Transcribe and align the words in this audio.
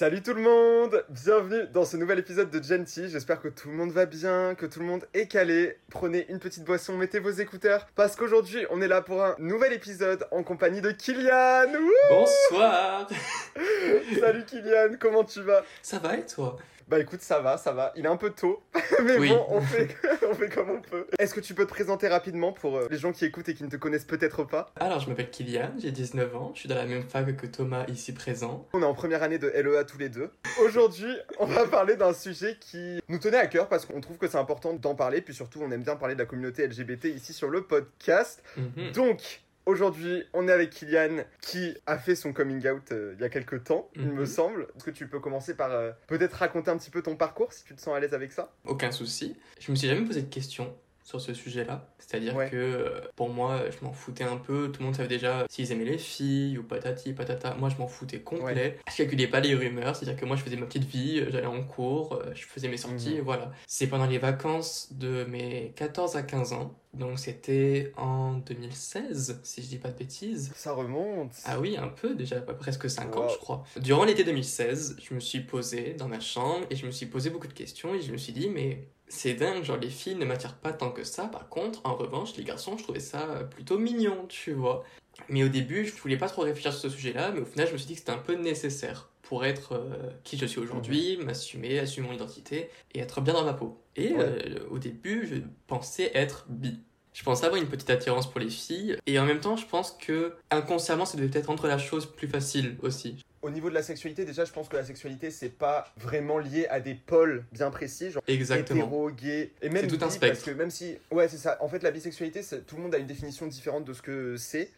Salut 0.00 0.22
tout 0.22 0.32
le 0.32 0.40
monde 0.40 1.04
Bienvenue 1.10 1.66
dans 1.74 1.84
ce 1.84 1.98
nouvel 1.98 2.20
épisode 2.20 2.50
de 2.50 2.62
Genty. 2.62 3.10
J'espère 3.10 3.38
que 3.38 3.48
tout 3.48 3.68
le 3.68 3.74
monde 3.74 3.90
va 3.90 4.06
bien, 4.06 4.54
que 4.54 4.64
tout 4.64 4.80
le 4.80 4.86
monde 4.86 5.06
est 5.12 5.26
calé. 5.26 5.76
Prenez 5.90 6.24
une 6.30 6.38
petite 6.38 6.64
boisson, 6.64 6.96
mettez 6.96 7.18
vos 7.18 7.28
écouteurs, 7.28 7.86
parce 7.96 8.16
qu'aujourd'hui 8.16 8.64
on 8.70 8.80
est 8.80 8.88
là 8.88 9.02
pour 9.02 9.22
un 9.22 9.36
nouvel 9.38 9.74
épisode 9.74 10.26
en 10.30 10.42
compagnie 10.42 10.80
de 10.80 10.90
Kylian. 10.90 11.78
Bonsoir 12.08 13.08
Salut 14.18 14.44
Kylian, 14.46 14.96
comment 14.98 15.22
tu 15.22 15.42
vas? 15.42 15.64
Ça 15.82 15.98
va 15.98 16.16
et 16.16 16.24
toi? 16.24 16.56
Bah 16.90 16.98
écoute, 16.98 17.22
ça 17.22 17.38
va, 17.40 17.56
ça 17.56 17.70
va. 17.70 17.92
Il 17.94 18.04
est 18.04 18.08
un 18.08 18.16
peu 18.16 18.30
tôt, 18.30 18.60
mais 19.04 19.16
bon, 19.16 19.46
on 19.48 19.60
fait, 19.60 19.96
on 20.28 20.34
fait 20.34 20.48
comme 20.48 20.70
on 20.70 20.80
peut. 20.80 21.06
Est-ce 21.20 21.32
que 21.32 21.38
tu 21.38 21.54
peux 21.54 21.64
te 21.64 21.70
présenter 21.70 22.08
rapidement 22.08 22.52
pour 22.52 22.76
euh, 22.76 22.88
les 22.90 22.98
gens 22.98 23.12
qui 23.12 23.24
écoutent 23.24 23.48
et 23.48 23.54
qui 23.54 23.62
ne 23.62 23.68
te 23.68 23.76
connaissent 23.76 24.04
peut-être 24.04 24.42
pas? 24.42 24.72
Alors, 24.74 24.98
je 24.98 25.08
m'appelle 25.08 25.30
Kylian, 25.30 25.70
j'ai 25.78 25.92
19 25.92 26.34
ans, 26.34 26.50
je 26.52 26.60
suis 26.60 26.68
dans 26.68 26.74
la 26.74 26.86
même 26.86 27.04
fac 27.04 27.36
que 27.36 27.46
Thomas 27.46 27.84
ici 27.86 28.12
présent. 28.12 28.66
On 28.72 28.82
est 28.82 28.84
en 28.84 28.94
première 28.94 29.22
année 29.22 29.38
de 29.38 29.46
LEA 29.46 29.84
tous 29.84 29.98
les 29.98 30.08
deux. 30.08 30.30
Aujourd'hui, 30.64 31.16
on 31.38 31.46
va 31.46 31.64
parler 31.68 31.94
d'un 31.94 32.12
sujet 32.12 32.56
qui 32.58 33.00
nous 33.08 33.18
tenait 33.18 33.36
à 33.36 33.46
cœur 33.46 33.68
parce 33.68 33.86
qu'on 33.86 34.00
trouve 34.00 34.18
que 34.18 34.26
c'est 34.26 34.38
important 34.38 34.72
d'en 34.72 34.96
parler, 34.96 35.20
puis 35.20 35.32
surtout 35.32 35.60
on 35.62 35.70
aime 35.70 35.84
bien 35.84 35.94
parler 35.94 36.14
de 36.14 36.20
la 36.20 36.26
communauté 36.26 36.66
LGBT 36.66 37.04
ici 37.04 37.32
sur 37.32 37.50
le 37.50 37.62
podcast. 37.62 38.42
Mhm. 38.56 38.90
Donc, 38.92 39.42
Aujourd'hui, 39.66 40.24
on 40.32 40.48
est 40.48 40.52
avec 40.52 40.70
Kylian 40.70 41.24
qui 41.42 41.74
a 41.86 41.98
fait 41.98 42.16
son 42.16 42.32
coming 42.32 42.66
out 42.68 42.92
euh, 42.92 43.14
il 43.16 43.20
y 43.20 43.24
a 43.24 43.28
quelques 43.28 43.64
temps, 43.64 43.88
il 43.94 44.06
me 44.06 44.20
mhm. 44.20 44.26
semble. 44.26 44.62
Est-ce 44.76 44.84
que 44.84 44.90
tu 44.90 45.06
peux 45.06 45.20
commencer 45.20 45.54
par 45.54 45.70
euh, 45.70 45.92
peut-être 46.06 46.34
raconter 46.34 46.70
un 46.70 46.78
petit 46.78 46.90
peu 46.90 47.02
ton 47.02 47.14
parcours 47.14 47.52
si 47.52 47.64
tu 47.64 47.74
te 47.74 47.80
sens 47.80 47.94
à 47.94 48.00
l'aise 48.00 48.14
avec 48.14 48.32
ça? 48.32 48.52
Aucun 48.64 48.90
souci. 48.90 49.36
Je 49.60 49.70
me 49.70 49.76
suis 49.76 49.86
jamais 49.86 50.06
posé 50.06 50.22
de 50.22 50.32
questions 50.32 50.74
sur 51.04 51.20
ce 51.20 51.34
sujet-là. 51.34 51.88
C'est-à-dire 51.98 52.34
que 52.50 52.56
euh, 52.56 53.00
pour 53.16 53.28
moi, 53.28 53.62
je 53.70 53.84
m'en 53.84 53.92
foutais 53.92 54.24
un 54.24 54.36
peu. 54.38 54.70
Tout 54.72 54.80
le 54.80 54.86
monde 54.86 54.96
savait 54.96 55.08
déjà 55.08 55.44
s'ils 55.50 55.70
aimaient 55.72 55.84
les 55.84 55.98
filles 55.98 56.56
ou 56.56 56.62
patati 56.62 57.12
patata. 57.12 57.54
Moi, 57.54 57.68
je 57.68 57.76
m'en 57.76 57.88
foutais 57.88 58.20
complet. 58.20 58.78
Je 58.90 58.96
calculais 58.96 59.26
pas 59.26 59.40
les 59.40 59.54
rumeurs. 59.54 59.94
C'est-à-dire 59.94 60.18
que 60.18 60.24
moi, 60.24 60.36
je 60.36 60.42
faisais 60.42 60.56
ma 60.56 60.66
petite 60.66 60.84
vie, 60.84 61.24
j'allais 61.28 61.46
en 61.46 61.62
cours, 61.62 62.22
je 62.34 62.44
faisais 62.44 62.68
mes 62.68 62.76
sorties, 62.76 63.10
mhm. 63.10 63.18
et 63.18 63.20
voilà. 63.20 63.52
C'est 63.66 63.88
pendant 63.88 64.06
les 64.06 64.18
vacances 64.18 64.88
de 64.92 65.24
mes 65.24 65.72
14 65.76 66.16
à 66.16 66.22
15 66.22 66.52
ans 66.54 66.79
donc 66.92 67.18
c'était 67.18 67.92
en 67.96 68.34
2016, 68.34 69.40
si 69.44 69.62
je 69.62 69.68
dis 69.68 69.78
pas 69.78 69.90
de 69.90 69.98
bêtises. 69.98 70.52
Ça 70.56 70.72
remonte. 70.72 71.32
Ah 71.44 71.60
oui, 71.60 71.76
un 71.76 71.88
peu, 71.88 72.14
déjà 72.14 72.40
presque 72.40 72.90
5 72.90 73.16
ans 73.16 73.28
je 73.28 73.38
crois. 73.38 73.64
Durant 73.76 74.04
l'été 74.04 74.24
2016, 74.24 74.96
je 75.00 75.14
me 75.14 75.20
suis 75.20 75.40
posé 75.40 75.94
dans 75.94 76.08
ma 76.08 76.20
chambre 76.20 76.66
et 76.70 76.76
je 76.76 76.86
me 76.86 76.90
suis 76.90 77.06
posé 77.06 77.30
beaucoup 77.30 77.46
de 77.46 77.52
questions 77.52 77.94
et 77.94 78.00
je 78.00 78.10
me 78.10 78.16
suis 78.16 78.32
dit 78.32 78.48
mais 78.48 78.88
c'est 79.08 79.34
dingue, 79.34 79.64
genre 79.64 79.76
les 79.76 79.90
filles 79.90 80.14
ne 80.14 80.24
m'attirent 80.24 80.56
pas 80.56 80.72
tant 80.72 80.90
que 80.90 81.04
ça. 81.04 81.26
Par 81.26 81.48
contre, 81.48 81.80
en 81.84 81.94
revanche, 81.94 82.36
les 82.36 82.44
garçons, 82.44 82.76
je 82.76 82.82
trouvais 82.84 83.00
ça 83.00 83.44
plutôt 83.50 83.78
mignon, 83.78 84.26
tu 84.28 84.52
vois. 84.52 84.84
Mais 85.28 85.42
au 85.44 85.48
début, 85.48 85.84
je 85.84 85.94
voulais 86.00 86.16
pas 86.16 86.28
trop 86.28 86.42
réfléchir 86.42 86.72
sur 86.72 86.82
ce 86.82 86.88
sujet-là, 86.88 87.32
mais 87.32 87.40
au 87.40 87.44
final, 87.44 87.66
je 87.66 87.72
me 87.72 87.78
suis 87.78 87.88
dit 87.88 87.94
que 87.94 88.00
c'était 88.00 88.12
un 88.12 88.18
peu 88.18 88.34
nécessaire 88.34 89.10
pour 89.22 89.44
être 89.44 89.74
euh, 89.74 90.10
qui 90.24 90.36
je 90.36 90.44
suis 90.44 90.58
aujourd'hui, 90.58 91.16
m'assumer, 91.18 91.78
assumer 91.78 92.08
mon 92.08 92.14
identité 92.14 92.68
et 92.94 92.98
être 92.98 93.20
bien 93.20 93.34
dans 93.34 93.44
ma 93.44 93.52
peau. 93.52 93.80
Et 93.96 94.14
euh, 94.16 94.58
au 94.70 94.78
début, 94.78 95.26
je 95.26 95.36
pensais 95.66 96.10
être 96.14 96.46
bi. 96.48 96.80
Je 97.12 97.24
pensais 97.24 97.44
avoir 97.44 97.60
une 97.60 97.68
petite 97.68 97.90
attirance 97.90 98.30
pour 98.30 98.40
les 98.40 98.50
filles 98.50 98.96
et 99.06 99.18
en 99.18 99.26
même 99.26 99.40
temps, 99.40 99.56
je 99.56 99.66
pense 99.66 99.90
que 99.90 100.34
inconsciemment, 100.50 101.04
ça 101.04 101.16
devait 101.16 101.28
peut-être 101.28 101.48
rendre 101.48 101.66
la 101.66 101.78
chose 101.78 102.06
plus 102.06 102.28
facile 102.28 102.76
aussi. 102.82 103.24
Au 103.42 103.50
niveau 103.50 103.68
de 103.68 103.74
la 103.74 103.82
sexualité, 103.82 104.24
déjà, 104.24 104.44
je 104.44 104.52
pense 104.52 104.68
que 104.68 104.76
la 104.76 104.84
sexualité, 104.84 105.30
c'est 105.30 105.48
pas 105.48 105.92
vraiment 105.96 106.38
lié 106.38 106.66
à 106.68 106.78
des 106.78 106.94
pôles 106.94 107.44
bien 107.52 107.70
précis, 107.70 108.10
genre 108.10 108.22
Exactement. 108.28 108.82
hétéro, 108.82 109.10
gay, 109.10 109.50
et 109.62 109.70
même 109.70 109.88
tout 109.88 109.98
un 110.02 110.10
spectre. 110.10 110.36
Parce 110.36 110.44
que 110.44 110.50
même 110.56 110.70
si, 110.70 110.98
ouais, 111.10 111.26
c'est 111.26 111.38
ça. 111.38 111.56
En 111.60 111.68
fait, 111.68 111.82
la 111.82 111.90
bisexualité, 111.90 112.42
tout 112.66 112.76
le 112.76 112.82
monde 112.82 112.94
a 112.94 112.98
une 112.98 113.06
définition 113.06 113.46
différente 113.46 113.84
de 113.84 113.92
ce 113.92 114.02
que 114.02 114.36
c'est. 114.36 114.70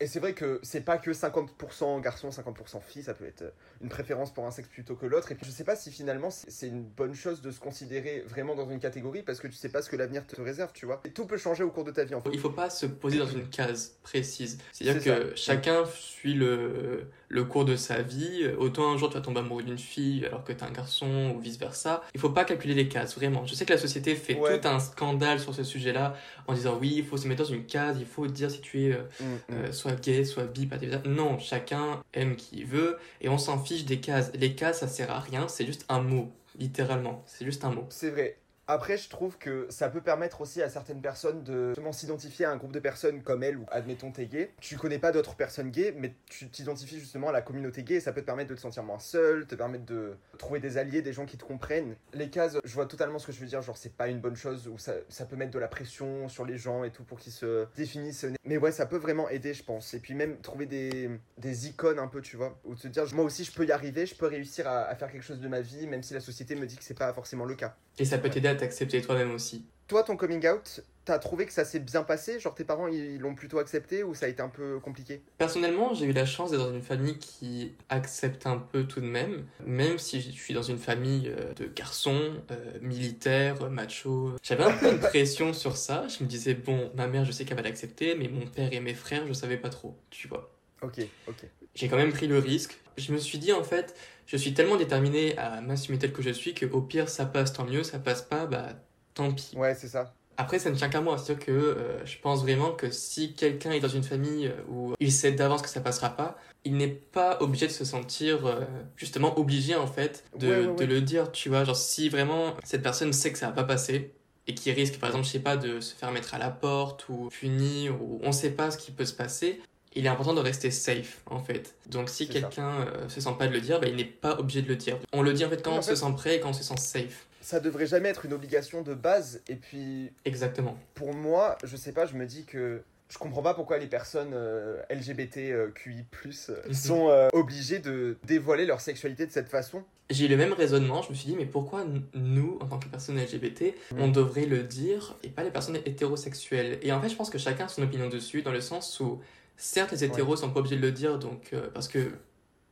Et 0.00 0.06
c'est 0.06 0.20
vrai 0.20 0.32
que 0.32 0.60
c'est 0.62 0.82
pas 0.82 0.96
que 0.96 1.10
50% 1.10 2.00
garçon, 2.00 2.28
50% 2.28 2.80
fille, 2.82 3.02
ça 3.02 3.14
peut 3.14 3.26
être 3.26 3.42
euh, 3.42 3.50
une 3.82 3.88
préférence 3.88 4.32
pour 4.32 4.46
un 4.46 4.50
sexe 4.52 4.68
plutôt 4.68 4.94
que 4.94 5.06
l'autre. 5.06 5.32
Et 5.32 5.34
puis 5.34 5.44
je 5.44 5.50
sais 5.50 5.64
pas 5.64 5.74
si 5.74 5.90
finalement 5.90 6.30
c'est 6.30 6.68
une 6.68 6.84
bonne 6.84 7.14
chose 7.14 7.40
de 7.40 7.50
se 7.50 7.58
considérer 7.58 8.24
vraiment 8.26 8.54
dans 8.54 8.70
une 8.70 8.78
catégorie 8.78 9.22
parce 9.22 9.40
que 9.40 9.48
tu 9.48 9.54
sais 9.54 9.68
pas 9.68 9.82
ce 9.82 9.90
que 9.90 9.96
l'avenir 9.96 10.26
te 10.26 10.40
réserve, 10.40 10.70
tu 10.72 10.86
vois. 10.86 11.00
Et 11.04 11.10
tout 11.10 11.26
peut 11.26 11.36
changer 11.36 11.64
au 11.64 11.70
cours 11.70 11.84
de 11.84 11.90
ta 11.90 12.04
vie 12.04 12.14
en 12.14 12.20
fait. 12.20 12.30
Il 12.32 12.38
faut 12.38 12.50
pas 12.50 12.70
se 12.70 12.86
poser 12.86 13.18
dans 13.18 13.26
une 13.26 13.48
case 13.48 13.98
précise. 14.02 14.58
C'est-à-dire 14.72 15.02
que 15.02 15.34
chacun 15.34 15.84
suit 15.86 16.34
le, 16.34 17.08
le 17.28 17.44
cours 17.44 17.64
de 17.64 17.76
sa 17.76 18.02
vie. 18.02 18.46
Autant 18.58 18.92
un 18.92 18.96
jour 18.96 19.08
tu 19.08 19.14
vas 19.14 19.20
tomber 19.20 19.40
amoureux 19.40 19.62
d'une 19.62 19.78
fille 19.78 20.24
alors 20.26 20.44
que 20.44 20.52
t'es 20.52 20.62
un 20.62 20.70
garçon 20.70 21.34
ou 21.34 21.40
vice 21.40 21.58
versa. 21.58 22.02
Il 22.14 22.20
faut 22.20 22.30
pas 22.30 22.44
calculer 22.44 22.74
les 22.74 22.88
cases, 22.88 23.16
vraiment. 23.16 23.46
Je 23.46 23.54
sais 23.54 23.64
que 23.64 23.72
la 23.72 23.78
société 23.78 24.14
fait 24.14 24.34
tout 24.34 24.68
un 24.68 24.78
scandale 24.78 25.40
sur 25.40 25.54
ce 25.54 25.64
sujet-là 25.64 26.14
en 26.46 26.54
disant 26.54 26.78
oui, 26.80 26.94
il 26.96 27.04
faut 27.04 27.16
se 27.16 27.28
mettre 27.28 27.44
dans 27.44 27.50
une 27.50 27.66
case, 27.66 27.96
il 28.00 28.06
faut 28.06 28.26
dire 28.26 28.50
si 28.50 28.60
tu 28.60 28.84
es 28.84 28.92
euh, 28.92 29.02
mm, 29.20 29.24
mm. 29.24 29.38
Euh, 29.58 29.72
soit 29.72 30.00
gay, 30.00 30.24
soit 30.24 30.44
bi, 30.44 30.66
pas 30.66 30.76
Non, 31.06 31.38
chacun 31.38 32.02
aime 32.14 32.36
qui 32.36 32.64
veut 32.64 32.98
et 33.20 33.28
on 33.28 33.38
s'en 33.38 33.62
fiche 33.62 33.84
des 33.84 34.00
cases. 34.00 34.32
Les 34.34 34.54
cases, 34.54 34.80
ça 34.80 34.88
sert 34.88 35.10
à 35.10 35.20
rien, 35.20 35.48
c'est 35.48 35.66
juste 35.66 35.84
un 35.88 36.00
mot, 36.00 36.30
littéralement. 36.58 37.24
C'est 37.26 37.44
juste 37.44 37.64
un 37.64 37.70
mot. 37.70 37.86
C'est 37.90 38.10
vrai. 38.10 38.38
Après, 38.70 38.98
je 38.98 39.08
trouve 39.08 39.38
que 39.38 39.66
ça 39.70 39.88
peut 39.88 40.02
permettre 40.02 40.42
aussi 40.42 40.60
à 40.60 40.68
certaines 40.68 41.00
personnes 41.00 41.42
de 41.42 41.72
s'identifier 41.90 42.44
à 42.44 42.50
un 42.50 42.58
groupe 42.58 42.72
de 42.72 42.80
personnes 42.80 43.22
comme 43.22 43.42
elle, 43.42 43.56
ou 43.56 43.64
admettons 43.70 44.12
t'es 44.12 44.26
gay. 44.26 44.52
Tu 44.60 44.76
connais 44.76 44.98
pas 44.98 45.10
d'autres 45.10 45.36
personnes 45.36 45.70
gays, 45.70 45.94
mais 45.96 46.14
tu 46.26 46.50
t'identifies 46.50 47.00
justement 47.00 47.30
à 47.30 47.32
la 47.32 47.40
communauté 47.40 47.82
gay 47.82 47.94
et 47.94 48.00
ça 48.00 48.12
peut 48.12 48.20
te 48.20 48.26
permettre 48.26 48.50
de 48.50 48.54
te 48.54 48.60
sentir 48.60 48.82
moins 48.82 48.98
seul, 48.98 49.46
te 49.46 49.54
permettre 49.54 49.86
de 49.86 50.18
trouver 50.36 50.60
des 50.60 50.76
alliés, 50.76 51.00
des 51.00 51.14
gens 51.14 51.24
qui 51.24 51.38
te 51.38 51.44
comprennent. 51.44 51.96
Les 52.12 52.28
cases, 52.28 52.58
je 52.62 52.74
vois 52.74 52.84
totalement 52.84 53.18
ce 53.18 53.26
que 53.26 53.32
je 53.32 53.40
veux 53.40 53.46
dire, 53.46 53.62
genre 53.62 53.78
c'est 53.78 53.94
pas 53.94 54.08
une 54.08 54.20
bonne 54.20 54.36
chose, 54.36 54.68
ou 54.68 54.76
ça, 54.76 54.92
ça 55.08 55.24
peut 55.24 55.36
mettre 55.36 55.52
de 55.52 55.58
la 55.58 55.68
pression 55.68 56.28
sur 56.28 56.44
les 56.44 56.58
gens 56.58 56.84
et 56.84 56.90
tout 56.90 57.04
pour 57.04 57.18
qu'ils 57.18 57.32
se 57.32 57.66
définissent. 57.74 58.26
Mais 58.44 58.58
ouais, 58.58 58.70
ça 58.70 58.84
peut 58.84 58.98
vraiment 58.98 59.30
aider, 59.30 59.54
je 59.54 59.64
pense. 59.64 59.94
Et 59.94 59.98
puis 59.98 60.12
même 60.12 60.42
trouver 60.42 60.66
des, 60.66 61.08
des 61.38 61.68
icônes 61.68 61.98
un 61.98 62.08
peu, 62.08 62.20
tu 62.20 62.36
vois, 62.36 62.58
ou 62.66 62.74
te 62.74 62.86
dire, 62.86 63.04
moi 63.14 63.24
aussi 63.24 63.44
je 63.44 63.52
peux 63.52 63.64
y 63.64 63.72
arriver, 63.72 64.04
je 64.04 64.14
peux 64.14 64.26
réussir 64.26 64.68
à, 64.68 64.82
à 64.82 64.94
faire 64.94 65.10
quelque 65.10 65.24
chose 65.24 65.40
de 65.40 65.48
ma 65.48 65.62
vie, 65.62 65.86
même 65.86 66.02
si 66.02 66.12
la 66.12 66.20
société 66.20 66.54
me 66.54 66.66
dit 66.66 66.76
que 66.76 66.84
c'est 66.84 66.98
pas 66.98 67.14
forcément 67.14 67.46
le 67.46 67.54
cas. 67.54 67.74
Et 67.98 68.04
ça 68.04 68.18
peut 68.18 68.30
t'aider 68.30 68.46
à 68.48 68.54
t'accepter 68.58 69.00
toi-même 69.00 69.32
aussi. 69.32 69.64
Toi, 69.88 70.02
ton 70.02 70.16
coming 70.16 70.46
out, 70.46 70.82
t'as 71.06 71.18
trouvé 71.18 71.46
que 71.46 71.52
ça 71.54 71.64
s'est 71.64 71.78
bien 71.78 72.02
passé? 72.02 72.38
Genre 72.38 72.54
tes 72.54 72.64
parents, 72.64 72.88
ils 72.88 73.18
l'ont 73.18 73.34
plutôt 73.34 73.58
accepté 73.58 74.02
ou 74.02 74.14
ça 74.14 74.26
a 74.26 74.28
été 74.28 74.42
un 74.42 74.50
peu 74.50 74.78
compliqué? 74.80 75.22
Personnellement, 75.38 75.94
j'ai 75.94 76.04
eu 76.04 76.12
la 76.12 76.26
chance 76.26 76.50
d'être 76.50 76.60
dans 76.60 76.74
une 76.74 76.82
famille 76.82 77.18
qui 77.18 77.72
accepte 77.88 78.46
un 78.46 78.58
peu 78.58 78.84
tout 78.84 79.00
de 79.00 79.06
même. 79.06 79.46
Même 79.64 79.98
si 79.98 80.20
je 80.20 80.30
suis 80.30 80.52
dans 80.52 80.62
une 80.62 80.76
famille 80.76 81.32
euh, 81.34 81.54
de 81.54 81.64
garçons, 81.64 82.34
euh, 82.50 82.78
militaires, 82.82 83.70
machos. 83.70 84.32
J'avais 84.42 84.64
un 84.64 84.76
peu 84.76 84.92
de 84.92 84.98
pression 84.98 85.54
sur 85.54 85.78
ça. 85.78 86.06
Je 86.08 86.22
me 86.22 86.28
disais, 86.28 86.52
bon, 86.52 86.92
ma 86.94 87.06
mère, 87.06 87.24
je 87.24 87.32
sais 87.32 87.46
qu'elle 87.46 87.56
va 87.56 87.62
l'accepter, 87.62 88.14
mais 88.14 88.28
mon 88.28 88.46
père 88.46 88.70
et 88.70 88.80
mes 88.80 88.94
frères, 88.94 89.26
je 89.26 89.32
savais 89.32 89.56
pas 89.56 89.70
trop, 89.70 89.96
tu 90.10 90.28
vois. 90.28 90.50
Ok, 90.82 91.00
ok. 91.26 91.44
J'ai 91.74 91.88
quand 91.88 91.96
même 91.96 92.12
pris 92.12 92.26
le 92.26 92.38
risque. 92.38 92.78
Je 92.96 93.12
me 93.12 93.18
suis 93.18 93.38
dit, 93.38 93.52
en 93.52 93.62
fait, 93.62 93.94
je 94.26 94.36
suis 94.36 94.54
tellement 94.54 94.76
déterminé 94.76 95.36
à 95.38 95.60
m'assumer 95.60 95.98
tel 95.98 96.12
que 96.12 96.22
je 96.22 96.30
suis 96.30 96.54
que 96.54 96.66
au 96.66 96.82
pire, 96.82 97.08
ça 97.08 97.26
passe, 97.26 97.52
tant 97.52 97.64
mieux, 97.64 97.82
ça 97.82 97.98
passe 97.98 98.22
pas, 98.22 98.46
bah 98.46 98.74
tant 99.14 99.32
pis. 99.32 99.52
Ouais, 99.56 99.74
c'est 99.74 99.88
ça. 99.88 100.12
Après, 100.36 100.60
ça 100.60 100.70
ne 100.70 100.76
tient 100.76 100.88
qu'à 100.88 101.00
moi. 101.00 101.18
C'est-à-dire 101.18 101.44
que 101.44 101.52
euh, 101.52 102.06
je 102.06 102.16
pense 102.18 102.42
vraiment 102.42 102.70
que 102.70 102.90
si 102.90 103.34
quelqu'un 103.34 103.72
est 103.72 103.80
dans 103.80 103.88
une 103.88 104.04
famille 104.04 104.46
euh, 104.46 104.62
où 104.70 104.94
il 105.00 105.10
sait 105.10 105.32
d'avance 105.32 105.62
que 105.62 105.68
ça 105.68 105.80
passera 105.80 106.10
pas, 106.10 106.38
il 106.64 106.76
n'est 106.76 106.86
pas 106.86 107.38
obligé 107.40 107.66
de 107.66 107.72
se 107.72 107.84
sentir 107.84 108.46
euh, 108.46 108.60
justement 108.96 109.36
obligé 109.38 109.74
en 109.74 109.88
fait 109.88 110.24
de, 110.38 110.76
de, 110.76 110.84
le 110.84 111.00
dire. 111.00 111.32
Tu 111.32 111.48
vois, 111.48 111.64
genre 111.64 111.76
si 111.76 112.08
vraiment 112.08 112.54
cette 112.62 112.82
personne 112.82 113.12
sait 113.12 113.32
que 113.32 113.38
ça 113.38 113.46
va 113.46 113.52
pas 113.52 113.64
passer 113.64 114.12
et 114.46 114.54
qui 114.54 114.70
risque 114.70 114.98
par 114.98 115.10
exemple, 115.10 115.26
je 115.26 115.30
sais 115.30 115.40
pas, 115.40 115.56
de 115.56 115.80
se 115.80 115.94
faire 115.94 116.12
mettre 116.12 116.34
à 116.34 116.38
la 116.38 116.50
porte 116.50 117.08
ou 117.08 117.28
punir 117.30 118.00
ou 118.00 118.20
on 118.22 118.30
sait 118.30 118.50
pas 118.50 118.70
ce 118.70 118.78
qui 118.78 118.92
peut 118.92 119.04
se 119.04 119.14
passer, 119.14 119.60
il 119.98 120.06
est 120.06 120.08
important 120.08 120.32
de 120.32 120.40
rester 120.40 120.70
safe 120.70 121.20
en 121.26 121.40
fait. 121.40 121.74
Donc 121.86 122.08
si 122.08 122.28
quelqu'un 122.28 122.86
euh, 122.86 123.08
se 123.08 123.20
sent 123.20 123.34
pas 123.36 123.48
de 123.48 123.52
le 123.52 123.60
dire, 123.60 123.80
bah, 123.80 123.88
il 123.88 123.96
n'est 123.96 124.04
pas 124.04 124.38
obligé 124.38 124.62
de 124.62 124.68
le 124.68 124.76
dire. 124.76 124.96
On 125.12 125.22
le 125.22 125.32
dit 125.32 125.44
en 125.44 125.50
fait 125.50 125.60
quand 125.60 125.76
on 125.76 125.82
se 125.82 125.96
sent 125.96 126.12
prêt 126.16 126.36
et 126.36 126.40
quand 126.40 126.50
on 126.50 126.54
se 126.54 126.62
sent 126.62 126.76
safe. 126.76 127.26
Ça 127.40 127.58
devrait 127.60 127.86
jamais 127.86 128.08
être 128.08 128.24
une 128.24 128.32
obligation 128.32 128.82
de 128.82 128.94
base 128.94 129.40
et 129.48 129.56
puis. 129.56 130.12
Exactement. 130.24 130.78
Pour 130.94 131.12
moi, 131.14 131.58
je 131.64 131.76
sais 131.76 131.92
pas, 131.92 132.06
je 132.06 132.14
me 132.14 132.26
dis 132.26 132.44
que 132.44 132.82
je 133.08 133.18
comprends 133.18 133.42
pas 133.42 133.54
pourquoi 133.54 133.78
les 133.78 133.86
personnes 133.86 134.32
euh, 134.34 134.82
LGBTQI+ 134.90 135.40
euh, 135.40 136.62
mhm. 136.68 136.74
sont 136.74 137.28
obligées 137.32 137.80
de 137.80 138.18
dévoiler 138.24 138.66
leur 138.66 138.80
sexualité 138.80 139.26
de 139.26 139.32
cette 139.32 139.48
façon. 139.48 139.82
J'ai 140.10 140.26
eu 140.26 140.28
le 140.28 140.36
même 140.36 140.52
raisonnement, 140.52 141.02
je 141.02 141.10
me 141.10 141.14
suis 141.14 141.26
dit 141.26 141.36
mais 141.36 141.44
pourquoi 141.44 141.84
nous 142.14 142.58
en 142.60 142.66
tant 142.66 142.78
que 142.78 142.86
personnes 142.86 143.18
LGBT, 143.18 143.74
mhm. 143.92 144.00
on 144.00 144.08
devrait 144.08 144.46
le 144.46 144.62
dire 144.62 145.16
et 145.24 145.28
pas 145.28 145.42
les 145.42 145.50
personnes 145.50 145.76
hétérosexuelles? 145.84 146.78
Et 146.82 146.92
en 146.92 147.00
fait, 147.00 147.08
je 147.08 147.16
pense 147.16 147.30
que 147.30 147.38
chacun 147.38 147.64
a 147.64 147.68
son 147.68 147.82
opinion 147.82 148.08
dessus 148.08 148.42
dans 148.42 148.52
le 148.52 148.60
sens 148.60 149.00
où 149.00 149.20
Certes, 149.60 149.90
les 149.90 150.04
hétéros 150.04 150.36
sont 150.36 150.50
pas 150.50 150.60
obligés 150.60 150.76
de 150.76 150.80
le 150.80 150.92
dire, 150.92 151.18
donc, 151.18 151.50
euh, 151.52 151.68
parce 151.74 151.88
que 151.88 152.12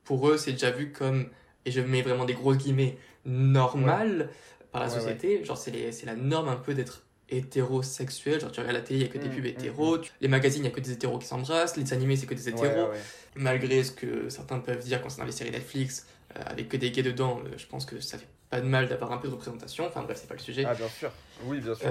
pour 0.04 0.28
eux, 0.28 0.38
c'est 0.38 0.52
déjà 0.52 0.70
vu 0.70 0.92
comme, 0.92 1.28
et 1.64 1.72
je 1.72 1.80
mets 1.80 2.00
vraiment 2.00 2.24
des 2.24 2.34
gros 2.34 2.54
guillemets, 2.54 2.96
normal 3.24 4.30
par 4.70 4.80
la 4.80 4.88
société. 4.88 5.44
Genre, 5.44 5.58
c'est 5.58 6.04
la 6.06 6.14
norme 6.14 6.48
un 6.48 6.56
peu 6.56 6.74
d'être 6.74 7.02
hétérosexuel. 7.28 8.40
Genre, 8.40 8.52
tu 8.52 8.60
regardes 8.60 8.76
la 8.76 8.82
télé, 8.82 9.00
il 9.00 9.02
n'y 9.02 9.08
a 9.08 9.12
que 9.12 9.18
des 9.18 9.28
mm, 9.28 9.34
pubs 9.34 9.44
mm, 9.44 9.48
hétéros. 9.48 9.98
Mm. 9.98 10.02
Les 10.20 10.28
magazines, 10.28 10.62
il 10.62 10.68
n'y 10.68 10.72
a 10.72 10.74
que 10.74 10.80
des 10.80 10.92
hétéros 10.92 11.18
qui 11.18 11.26
s'embrassent. 11.26 11.76
Les 11.76 11.92
animés, 11.92 12.16
c'est 12.16 12.26
que 12.26 12.34
des 12.34 12.48
hétéros. 12.48 12.88
Malgré 13.34 13.82
ce 13.82 13.90
que 13.90 14.28
certains 14.28 14.60
peuvent 14.60 14.78
dire 14.78 15.02
concernant 15.02 15.26
les 15.26 15.32
séries 15.32 15.50
Netflix, 15.50 16.06
euh, 16.36 16.42
avec 16.46 16.68
que 16.68 16.76
des 16.76 16.92
gays 16.92 17.02
dedans, 17.02 17.40
euh, 17.44 17.50
je 17.56 17.66
pense 17.66 17.84
que 17.84 18.00
ça 18.00 18.16
fait 18.16 18.28
pas 18.48 18.60
de 18.60 18.66
mal 18.66 18.88
d'avoir 18.88 19.12
un 19.12 19.18
peu 19.18 19.26
de 19.26 19.32
représentation. 19.32 19.86
Enfin, 19.86 20.02
bref, 20.02 20.18
c'est 20.20 20.28
pas 20.28 20.34
le 20.34 20.40
sujet. 20.40 20.64
Ah, 20.66 20.74
bien 20.74 20.88
sûr. 20.88 21.10
Oui, 21.44 21.60
bien 21.60 21.74
sûr. 21.74 21.88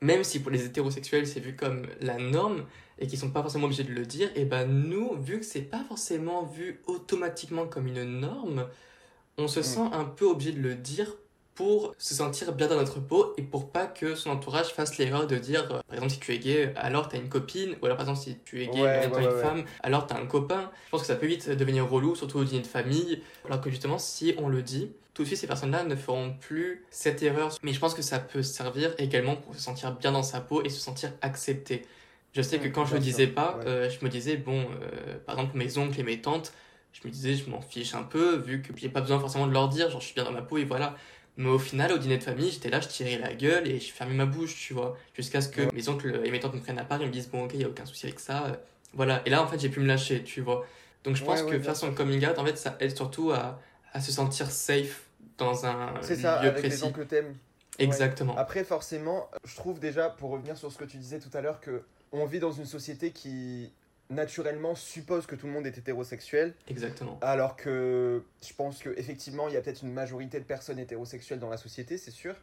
Même 0.00 0.24
si 0.24 0.40
pour 0.40 0.50
les 0.50 0.64
hétérosexuels, 0.64 1.26
c'est 1.26 1.40
vu 1.40 1.56
comme 1.56 1.86
la 2.00 2.18
norme, 2.18 2.64
et 2.98 3.06
qui 3.06 3.16
sont 3.16 3.30
pas 3.30 3.42
forcément 3.42 3.66
obligés 3.66 3.84
de 3.84 3.92
le 3.92 4.04
dire, 4.06 4.30
et 4.34 4.44
ben 4.44 4.66
nous, 4.66 5.14
vu 5.20 5.38
que 5.40 5.44
c'est 5.44 5.62
pas 5.62 5.84
forcément 5.86 6.44
vu 6.44 6.80
automatiquement 6.86 7.66
comme 7.66 7.86
une 7.86 8.04
norme, 8.20 8.66
on 9.38 9.48
se 9.48 9.62
sent 9.62 9.88
un 9.92 10.04
peu 10.04 10.26
obligé 10.26 10.52
de 10.52 10.60
le 10.60 10.74
dire 10.74 11.14
pour 11.54 11.92
se 11.98 12.14
sentir 12.14 12.52
bien 12.52 12.68
dans 12.68 12.76
notre 12.76 13.00
peau 13.00 13.34
et 13.36 13.42
pour 13.42 13.70
pas 13.72 13.86
que 13.86 14.14
son 14.14 14.30
entourage 14.30 14.68
fasse 14.68 14.96
l'erreur 14.96 15.26
de 15.26 15.36
dire, 15.36 15.62
euh, 15.64 15.80
par 15.88 15.94
exemple, 15.94 16.12
si 16.12 16.20
tu 16.20 16.32
es 16.32 16.38
gay, 16.38 16.72
alors 16.76 17.08
t'as 17.08 17.18
une 17.18 17.28
copine, 17.28 17.76
ou 17.82 17.86
alors 17.86 17.96
par 17.96 18.08
exemple, 18.08 18.20
si 18.20 18.38
tu 18.44 18.62
es 18.62 18.68
gay, 18.68 18.80
Ouais, 18.80 19.10
t'as 19.10 19.16
ouais, 19.16 19.24
une 19.24 19.28
ouais, 19.28 19.42
femme, 19.42 19.64
alors 19.82 20.06
t'as 20.06 20.20
un 20.20 20.26
copain. 20.26 20.70
Je 20.86 20.90
pense 20.90 21.00
que 21.00 21.06
ça 21.08 21.16
peut 21.16 21.26
vite 21.26 21.50
devenir 21.50 21.88
relou, 21.88 22.14
surtout 22.14 22.38
au 22.38 22.44
dîner 22.44 22.62
de 22.62 22.66
famille, 22.68 23.22
alors 23.44 23.60
que 23.60 23.70
justement, 23.70 23.98
si 23.98 24.34
on 24.38 24.48
le 24.48 24.62
dit, 24.62 24.92
tout 25.18 25.24
de 25.24 25.26
suite, 25.26 25.40
ces 25.40 25.48
personnes-là 25.48 25.82
ne 25.82 25.96
feront 25.96 26.32
plus 26.40 26.84
cette 26.90 27.24
erreur. 27.24 27.52
Mais 27.64 27.72
je 27.72 27.80
pense 27.80 27.92
que 27.92 28.02
ça 28.02 28.20
peut 28.20 28.44
servir 28.44 28.94
également 28.98 29.34
pour 29.34 29.52
se 29.52 29.60
sentir 29.60 29.90
bien 29.96 30.12
dans 30.12 30.22
sa 30.22 30.40
peau 30.40 30.62
et 30.62 30.68
se 30.68 30.78
sentir 30.78 31.12
accepté. 31.22 31.84
Je 32.34 32.40
sais 32.40 32.60
que 32.60 32.68
quand 32.68 32.84
je 32.84 32.90
bien 32.90 32.98
le 33.00 33.04
disais 33.04 33.26
pas, 33.26 33.58
euh, 33.66 33.90
je 33.90 34.04
me 34.04 34.08
disais, 34.10 34.36
bon, 34.36 34.60
euh, 34.80 35.18
par 35.26 35.34
exemple, 35.36 35.56
mes 35.56 35.76
oncles 35.76 35.98
et 35.98 36.04
mes 36.04 36.20
tantes, 36.20 36.52
je 36.92 37.00
me 37.06 37.12
disais, 37.12 37.34
je 37.34 37.50
m'en 37.50 37.60
fiche 37.60 37.94
un 37.94 38.04
peu, 38.04 38.36
vu 38.36 38.62
que 38.62 38.72
j'ai 38.76 38.88
pas 38.88 39.00
besoin 39.00 39.18
forcément 39.18 39.48
de 39.48 39.52
leur 39.52 39.68
dire, 39.68 39.90
genre, 39.90 40.00
je 40.00 40.06
suis 40.06 40.14
bien 40.14 40.22
dans 40.22 40.30
ma 40.30 40.42
peau 40.42 40.56
et 40.58 40.64
voilà. 40.64 40.94
Mais 41.36 41.48
au 41.48 41.58
final, 41.58 41.90
au 41.92 41.98
dîner 41.98 42.18
de 42.18 42.22
famille, 42.22 42.50
j'étais 42.52 42.70
là, 42.70 42.80
je 42.80 42.86
tirais 42.86 43.18
la 43.18 43.34
gueule 43.34 43.66
et 43.66 43.80
je 43.80 43.92
fermais 43.92 44.14
ma 44.14 44.26
bouche, 44.26 44.54
tu 44.56 44.72
vois. 44.72 44.96
Jusqu'à 45.14 45.40
ce 45.40 45.48
que 45.48 45.62
Ouais. 45.62 45.68
mes 45.74 45.88
oncles 45.88 46.20
et 46.24 46.30
mes 46.30 46.38
tantes 46.38 46.54
me 46.54 46.60
prennent 46.60 46.78
à 46.78 46.84
part 46.84 47.02
et 47.02 47.06
me 47.06 47.10
disent, 47.10 47.28
bon, 47.28 47.44
ok, 47.46 47.54
y 47.54 47.64
a 47.64 47.68
aucun 47.68 47.86
souci 47.86 48.06
avec 48.06 48.20
ça. 48.20 48.44
euh, 48.46 48.52
Voilà. 48.94 49.20
Et 49.26 49.30
là, 49.30 49.42
en 49.42 49.48
fait, 49.48 49.58
j'ai 49.58 49.68
pu 49.68 49.80
me 49.80 49.86
lâcher, 49.86 50.22
tu 50.22 50.42
vois. 50.42 50.64
Donc, 51.02 51.16
je 51.16 51.24
pense 51.24 51.40
Ouais, 51.42 51.46
ouais, 51.50 51.56
que 51.58 51.62
faire 51.62 51.74
son 51.76 51.92
coming 51.92 52.24
out, 52.24 52.38
en 52.38 52.44
fait, 52.44 52.56
ça 52.56 52.76
aide 52.80 52.96
surtout 52.96 53.32
à, 53.32 53.60
à 53.92 54.00
se 54.00 54.12
sentir 54.12 54.50
safe 54.50 55.07
dans 55.38 55.64
un 55.66 55.94
C'est 56.02 56.16
ça, 56.16 56.42
lieu 56.42 56.48
avec 56.48 56.62
les 56.62 56.68
précis. 56.68 56.80
gens 56.84 56.92
que 56.92 57.02
t'aimes. 57.02 57.34
Exactement. 57.78 58.36
Après, 58.36 58.64
forcément, 58.64 59.28
je 59.44 59.54
trouve 59.56 59.78
déjà, 59.78 60.10
pour 60.10 60.30
revenir 60.30 60.56
sur 60.56 60.70
ce 60.72 60.78
que 60.78 60.84
tu 60.84 60.96
disais 60.96 61.20
tout 61.20 61.30
à 61.32 61.40
l'heure, 61.40 61.60
que 61.60 61.82
on 62.12 62.26
vit 62.26 62.40
dans 62.40 62.52
une 62.52 62.66
société 62.66 63.12
qui 63.12 63.72
naturellement 64.10 64.74
suppose 64.74 65.26
que 65.26 65.34
tout 65.36 65.46
le 65.46 65.52
monde 65.52 65.66
est 65.66 65.76
hétérosexuel, 65.76 66.54
Exactement. 66.66 67.18
alors 67.20 67.56
que 67.56 68.24
je 68.42 68.54
pense 68.54 68.78
que 68.78 68.88
effectivement 68.98 69.48
il 69.48 69.54
y 69.54 69.56
a 69.58 69.60
peut-être 69.60 69.82
une 69.82 69.92
majorité 69.92 70.38
de 70.40 70.44
personnes 70.44 70.78
hétérosexuelles 70.78 71.38
dans 71.38 71.50
la 71.50 71.58
société, 71.58 71.98
c'est 71.98 72.10
sûr. 72.10 72.34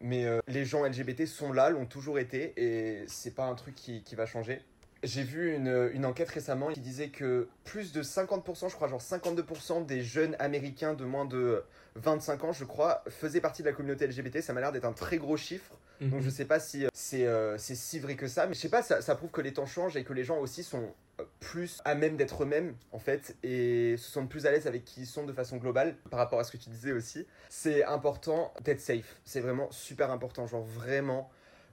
Mais 0.00 0.24
euh, 0.26 0.38
les 0.46 0.64
gens 0.64 0.84
LGBT 0.84 1.26
sont 1.26 1.52
là, 1.52 1.70
l'ont 1.70 1.86
toujours 1.86 2.20
été, 2.20 2.52
et 2.56 3.04
c'est 3.08 3.34
pas 3.34 3.46
un 3.46 3.56
truc 3.56 3.74
qui, 3.74 4.04
qui 4.04 4.14
va 4.14 4.26
changer. 4.26 4.62
J'ai 5.02 5.22
vu 5.22 5.54
une, 5.54 5.90
une 5.92 6.04
enquête 6.04 6.28
récemment 6.28 6.72
qui 6.72 6.80
disait 6.80 7.08
que 7.10 7.48
plus 7.64 7.92
de 7.92 8.02
50%, 8.02 8.68
je 8.68 8.74
crois, 8.74 8.88
genre 8.88 9.00
52% 9.00 9.86
des 9.86 10.02
jeunes 10.02 10.34
américains 10.40 10.94
de 10.94 11.04
moins 11.04 11.24
de 11.24 11.62
25 11.94 12.44
ans, 12.44 12.52
je 12.52 12.64
crois, 12.64 13.04
faisaient 13.08 13.40
partie 13.40 13.62
de 13.62 13.68
la 13.68 13.72
communauté 13.74 14.06
LGBT. 14.06 14.40
Ça 14.40 14.52
m'a 14.52 14.60
l'air 14.60 14.72
d'être 14.72 14.84
un 14.84 14.92
très 14.92 15.18
gros 15.18 15.36
chiffre. 15.36 15.78
Donc 16.00 16.14
Mhm. 16.14 16.22
je 16.22 16.30
sais 16.30 16.44
pas 16.44 16.60
si 16.60 16.84
euh, 16.84 16.88
c'est 16.92 17.26
euh, 17.26 17.58
si 17.58 17.98
vrai 17.98 18.14
que 18.14 18.28
ça, 18.28 18.46
mais 18.46 18.54
je 18.54 18.60
sais 18.60 18.68
pas, 18.68 18.82
ça, 18.82 19.02
ça 19.02 19.16
prouve 19.16 19.30
que 19.30 19.40
les 19.40 19.52
temps 19.52 19.66
changent 19.66 19.96
et 19.96 20.04
que 20.04 20.12
les 20.12 20.22
gens 20.22 20.38
aussi 20.38 20.62
sont 20.62 20.94
euh, 21.18 21.24
plus 21.40 21.80
à 21.84 21.96
même 21.96 22.16
d'être 22.16 22.44
eux-mêmes 22.44 22.76
en 22.92 23.00
fait 23.00 23.36
et 23.42 23.96
se 23.98 24.08
sentent 24.08 24.28
plus 24.28 24.46
à 24.46 24.52
l'aise 24.52 24.68
avec 24.68 24.84
qui 24.84 25.00
ils 25.00 25.06
sont 25.06 25.24
de 25.26 25.32
façon 25.32 25.56
globale 25.56 25.96
par 26.08 26.20
rapport 26.20 26.38
à 26.38 26.44
ce 26.44 26.52
que 26.52 26.56
tu 26.56 26.70
disais 26.70 26.92
aussi. 26.92 27.26
C'est 27.48 27.82
important 27.82 28.54
d'être 28.62 28.78
safe, 28.80 29.16
c'est 29.24 29.40
vraiment 29.40 29.68
super 29.72 30.12
important, 30.12 30.46
genre 30.46 30.62
vraiment 30.62 31.30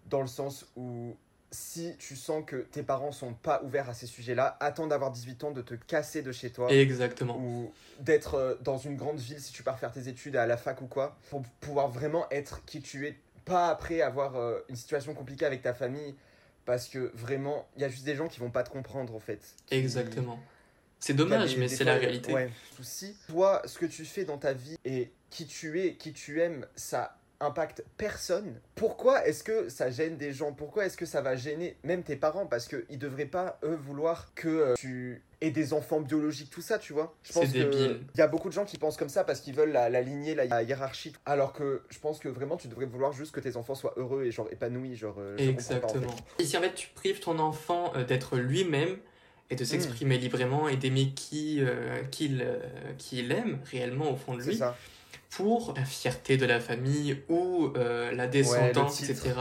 dans 0.07 0.22
le 0.22 0.27
sens 0.27 0.66
où 0.75 1.16
si 1.56 1.96
tu 1.98 2.16
sens 2.16 2.44
que 2.46 2.57
tes 2.57 2.84
parents 2.84 3.12
sont 3.12 3.34
pas 3.34 3.62
ouverts 3.63 3.90
à 3.90 3.94
ces 3.94 4.06
sujets-là, 4.07 4.57
attends 4.60 4.88
d'avoir 4.88 5.12
18 5.12 5.44
ans 5.46 5.52
de 5.52 5.62
te 5.62 5.74
casser 5.74 6.22
de 6.22 6.31
chez 6.31 6.52
toi 6.52 6.72
Exactement. 6.72 7.38
ou 7.38 7.72
d'être 8.02 8.36
euh, 8.36 8.56
dans 8.62 8.78
une 8.78 8.98
grande 8.98 9.18
ville 9.19 9.40
si 9.40 9.54
tu 9.54 9.63
pars 9.63 9.80
faire 9.80 9.92
tes 9.92 10.07
études 10.10 10.36
à 10.36 10.46
la 10.46 10.57
fac 10.57 10.81
ou 10.81 10.88
quoi, 10.88 11.16
pour 11.30 11.44
pouvoir 11.62 11.88
vraiment 11.90 12.28
être 12.30 12.63
qui 12.66 12.81
tu 12.81 13.07
es, 13.07 13.18
pas 13.46 13.69
après 13.69 14.02
avoir 14.02 14.36
euh, 14.36 14.60
une 14.69 14.75
situation 14.75 15.13
compliquée 15.13 15.46
avec 15.46 15.62
ta 15.62 15.74
famille, 15.74 16.16
parce 16.66 16.88
que 16.90 17.12
vraiment, 17.13 17.68
il 17.75 17.81
y 17.81 17.86
a 17.86 17.90
juste 17.90 18.04
des 18.06 18.16
gens 18.16 18.28
qui 18.28 18.40
vont 18.40 18.50
pas 18.51 18.63
te 18.63 18.69
comprendre 18.69 19.16
en 19.16 19.19
fait. 19.19 19.40
Qui- 19.68 19.75
Exactement. 19.75 20.40
C'est 21.00 21.13
dommage, 21.13 21.54
des- 21.54 21.60
mais 21.60 21.68
c'est 21.68 21.84
la 21.84 21.96
réalité. 21.96 22.34
Ouais. 22.34 22.50
Si 22.81 23.16
toi, 23.28 23.62
ce 23.66 23.78
que 23.78 23.86
tu 23.86 24.04
fais 24.04 24.25
dans 24.25 24.38
ta 24.40 24.54
vie 24.54 24.78
et 24.84 25.12
qui 25.30 25.46
tu 25.46 25.80
es, 25.80 25.94
qui 25.96 26.12
tu 26.12 26.42
aimes, 26.42 26.66
ça 26.75 27.16
impacte 27.46 27.84
personne, 27.98 28.60
pourquoi 28.76 29.26
est-ce 29.28 29.44
que 29.44 29.70
ça 29.70 29.90
gêne 29.90 30.18
des 30.18 30.34
gens? 30.34 30.52
Pourquoi 30.52 30.86
est-ce 30.86 30.98
que 30.98 31.06
ça 31.06 31.22
va 31.22 31.36
gêner 31.36 31.78
même 31.84 32.04
tes 32.04 32.16
parents? 32.16 32.46
Parce 32.46 32.68
qu'ils 32.68 32.98
devraient 33.00 33.26
pas, 33.26 33.60
eux, 33.64 33.76
vouloir 33.82 34.34
que 34.36 34.48
euh, 34.48 34.74
tu 34.78 35.22
aies 35.42 35.52
des 35.52 35.74
enfants 35.74 36.00
biologiques, 36.02 36.50
tout 36.50 36.62
ça, 36.62 36.80
tu 36.80 36.94
vois. 36.94 37.16
Je 37.24 37.32
C'est 37.34 37.40
pense 37.40 37.50
que 37.52 37.58
débile. 37.58 38.02
Il 38.16 38.18
y 38.18 38.22
a 38.22 38.28
beaucoup 38.28 38.50
de 38.50 38.54
gens 38.54 38.66
qui 38.66 38.78
pensent 38.78 38.98
comme 38.98 39.10
ça 39.10 39.24
parce 39.24 39.40
qu'ils 39.42 39.54
veulent 39.56 39.72
la, 39.72 39.90
la 39.90 40.02
lignée, 40.02 40.34
la 40.36 40.64
hiérarchie. 40.64 41.14
Alors 41.26 41.54
que 41.54 41.84
je 41.90 42.00
pense 42.00 42.20
que 42.20 42.28
vraiment, 42.30 42.58
tu 42.58 42.68
devrais 42.68 42.86
vouloir 42.86 43.14
juste 43.14 43.34
que 43.34 43.40
tes 43.40 43.56
enfants 43.58 43.76
soient 43.76 43.94
heureux 43.98 44.24
et 44.26 44.32
genre 44.32 44.48
épanouis. 44.52 44.96
Genre, 44.96 45.16
euh, 45.20 45.36
je 45.38 45.52
comprends 45.52 45.80
pas, 45.80 45.88
en 45.88 45.90
fait. 45.90 45.98
Exactement. 46.00 46.16
Et 46.40 46.46
si 46.46 46.58
en 46.58 46.62
fait 46.62 46.74
tu 46.74 46.90
prives 46.96 47.20
ton 47.20 47.38
enfant 47.40 47.94
euh, 47.96 48.04
d'être 48.04 48.38
lui-même 48.38 48.98
et 49.52 49.56
de 49.56 49.62
Mm. 49.62 49.66
s'exprimer 49.68 50.18
librement 50.18 50.68
et 50.68 50.76
d'aimer 50.78 51.12
qui 51.16 51.58
euh, 51.62 52.02
qu'il 52.12 52.42
euh, 52.42 52.58
qu'il 52.98 53.32
aime 53.32 53.60
réellement 53.70 54.10
au 54.12 54.16
fond 54.16 54.34
de 54.36 54.42
C'est 54.42 54.50
lui 54.52 54.58
ça. 54.58 54.76
Pour 55.36 55.74
la 55.76 55.84
fierté 55.86 56.38
de 56.38 56.46
la 56.46 56.60
famille 56.60 57.22
ou 57.30 57.72
euh, 57.76 58.12
la 58.14 58.28
descendance, 58.28 59.02
etc. 59.04 59.34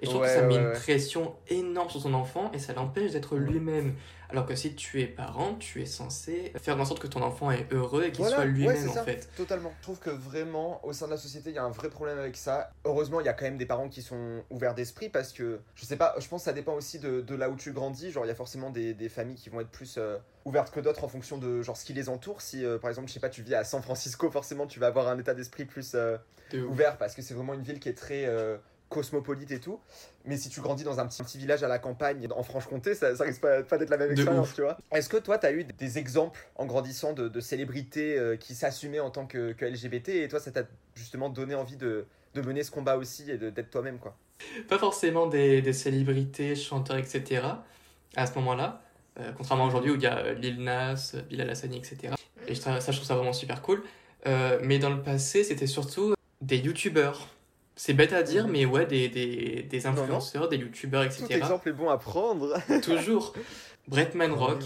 Et 0.00 0.06
je 0.06 0.10
trouve 0.10 0.22
Ouais, 0.22 0.28
que 0.28 0.34
ça 0.34 0.42
met 0.42 0.54
ouais, 0.56 0.60
une 0.62 0.72
pression 0.72 1.34
énorme 1.48 1.90
sur 1.90 2.00
son 2.00 2.14
enfant 2.14 2.50
et 2.52 2.58
ça 2.58 2.72
l'empêche 2.72 3.12
d'être 3.12 3.36
lui-même. 3.36 3.94
Alors 4.32 4.46
que 4.46 4.54
si 4.54 4.76
tu 4.76 5.00
es 5.02 5.06
parent, 5.06 5.56
tu 5.58 5.82
es 5.82 5.86
censé 5.86 6.52
faire 6.62 6.78
en 6.80 6.84
sorte 6.84 7.00
que 7.00 7.08
ton 7.08 7.20
enfant 7.20 7.50
est 7.50 7.66
heureux 7.72 8.04
et 8.04 8.12
qu'il 8.12 8.20
Voilà, 8.20 8.36
soit 8.36 8.44
lui-même 8.44 8.88
en 8.88 8.92
ça. 8.94 9.02
fait. 9.02 9.28
Totalement. 9.36 9.72
Je 9.78 9.82
trouve 9.82 9.98
que 9.98 10.10
vraiment, 10.10 10.80
au 10.86 10.92
sein 10.92 11.06
de 11.06 11.10
la 11.10 11.16
société, 11.16 11.50
il 11.50 11.56
y 11.56 11.58
a 11.58 11.64
un 11.64 11.70
vrai 11.70 11.88
problème 11.90 12.16
avec 12.16 12.36
ça. 12.36 12.70
Heureusement, 12.84 13.18
il 13.18 13.26
y 13.26 13.28
a 13.28 13.32
quand 13.32 13.44
même 13.46 13.56
des 13.56 13.66
parents 13.66 13.88
qui 13.88 14.02
sont 14.02 14.44
ouverts 14.50 14.76
d'esprit 14.76 15.08
parce 15.08 15.32
que, 15.32 15.58
je 15.74 15.84
sais 15.84 15.96
pas, 15.96 16.14
je 16.20 16.28
pense 16.28 16.42
que 16.42 16.44
ça 16.44 16.52
dépend 16.52 16.74
aussi 16.74 17.00
de, 17.00 17.20
de 17.22 17.34
là 17.34 17.50
où 17.50 17.56
tu 17.56 17.72
grandis. 17.72 18.12
Genre, 18.12 18.24
il 18.24 18.28
y 18.28 18.30
a 18.30 18.36
forcément 18.36 18.70
des, 18.70 18.94
des 18.94 19.08
familles 19.08 19.34
qui 19.34 19.50
vont 19.50 19.60
être 19.62 19.68
plus 19.70 19.96
euh, 19.98 20.16
ouvertes 20.44 20.70
que 20.72 20.78
d'autres 20.78 21.02
en 21.02 21.08
fonction 21.08 21.36
de 21.36 21.60
genre 21.62 21.76
ce 21.76 21.84
qui 21.84 21.92
les 21.92 22.08
entoure. 22.08 22.40
Si, 22.40 22.64
euh, 22.64 22.78
par 22.78 22.88
exemple, 22.88 23.08
je 23.08 23.14
sais 23.14 23.20
pas, 23.20 23.30
tu 23.30 23.42
vis 23.42 23.56
à 23.56 23.64
San 23.64 23.82
Francisco, 23.82 24.30
forcément, 24.30 24.68
tu 24.68 24.78
vas 24.78 24.86
avoir 24.86 25.08
un 25.08 25.18
état 25.18 25.34
d'esprit 25.40 25.64
plus 25.64 25.92
euh, 25.94 26.16
ouvert 26.68 26.96
parce 26.98 27.14
que 27.14 27.22
c'est 27.22 27.34
vraiment 27.34 27.54
une 27.54 27.62
ville 27.62 27.80
qui 27.80 27.88
est 27.88 27.94
très 27.94 28.26
euh, 28.26 28.56
cosmopolite 28.88 29.50
et 29.52 29.60
tout. 29.60 29.80
Mais 30.24 30.36
si 30.36 30.48
tu 30.50 30.60
grandis 30.60 30.84
dans 30.84 31.00
un 31.00 31.06
petit, 31.06 31.22
petit 31.22 31.38
village 31.38 31.62
à 31.62 31.68
la 31.68 31.78
campagne, 31.78 32.28
en 32.34 32.42
Franche-Comté, 32.42 32.94
ça, 32.94 33.16
ça 33.16 33.24
risque 33.24 33.40
pas, 33.40 33.62
pas 33.62 33.78
d'être 33.78 33.90
la 33.90 33.96
même 33.96 34.08
De 34.08 34.12
expérience, 34.14 34.48
ouf. 34.48 34.54
tu 34.54 34.62
vois. 34.62 34.76
Est-ce 34.92 35.08
que 35.08 35.16
toi, 35.16 35.38
tu 35.38 35.46
as 35.46 35.52
eu 35.52 35.64
des 35.64 35.98
exemples 35.98 36.46
en 36.56 36.66
grandissant 36.66 37.12
de, 37.12 37.28
de 37.28 37.40
célébrités 37.40 38.18
euh, 38.18 38.36
qui 38.36 38.54
s'assumaient 38.54 39.00
en 39.00 39.10
tant 39.10 39.26
que, 39.26 39.52
que 39.52 39.64
LGBT 39.64 40.08
et 40.10 40.28
toi, 40.28 40.40
ça 40.40 40.50
t'a 40.50 40.64
justement 40.94 41.30
donné 41.30 41.54
envie 41.54 41.76
de, 41.76 42.06
de 42.34 42.42
mener 42.42 42.62
ce 42.62 42.70
combat 42.70 42.96
aussi 42.96 43.30
et 43.30 43.38
d'être 43.38 43.70
toi-même, 43.70 43.98
quoi? 43.98 44.16
Pas 44.68 44.78
forcément 44.78 45.26
des, 45.26 45.62
des 45.62 45.72
célébrités, 45.72 46.54
chanteurs, 46.56 46.96
etc. 46.96 47.42
à 48.16 48.26
ce 48.26 48.34
moment-là. 48.36 48.82
Euh, 49.18 49.32
contrairement 49.36 49.66
aujourd'hui 49.66 49.90
où 49.90 49.96
il 49.96 50.02
y 50.02 50.06
a 50.06 50.18
euh, 50.18 50.34
Lil 50.34 50.62
Nas, 50.62 51.14
Bilal 51.28 51.50
Hassani, 51.50 51.78
etc. 51.78 52.14
Et 52.46 52.54
je, 52.54 52.60
ça, 52.60 52.78
je 52.78 52.92
trouve 52.92 53.04
ça 53.06 53.14
vraiment 53.16 53.32
super 53.32 53.60
cool. 53.62 53.82
Euh, 54.26 54.58
mais 54.62 54.78
dans 54.78 54.90
le 54.90 55.02
passé, 55.02 55.44
c'était 55.44 55.66
surtout 55.66 56.14
des 56.40 56.58
youtubeurs. 56.58 57.28
C'est 57.76 57.94
bête 57.94 58.12
à 58.12 58.22
dire, 58.22 58.46
Mhm. 58.46 58.52
mais 58.52 58.64
ouais, 58.66 58.84
des, 58.86 59.08
des, 59.08 59.62
des 59.62 59.80
non. 59.80 59.88
influenceurs, 59.90 60.48
des 60.48 60.56
youtubeurs, 60.58 61.02
Tout 61.08 61.22
etc. 61.24 61.34
exemple 61.38 61.68
est 61.70 61.72
bon 61.72 61.88
à 61.88 61.96
prendre. 61.98 62.58
Toujours. 62.82 63.32
Bretman 63.88 64.32
Rock. 64.32 64.62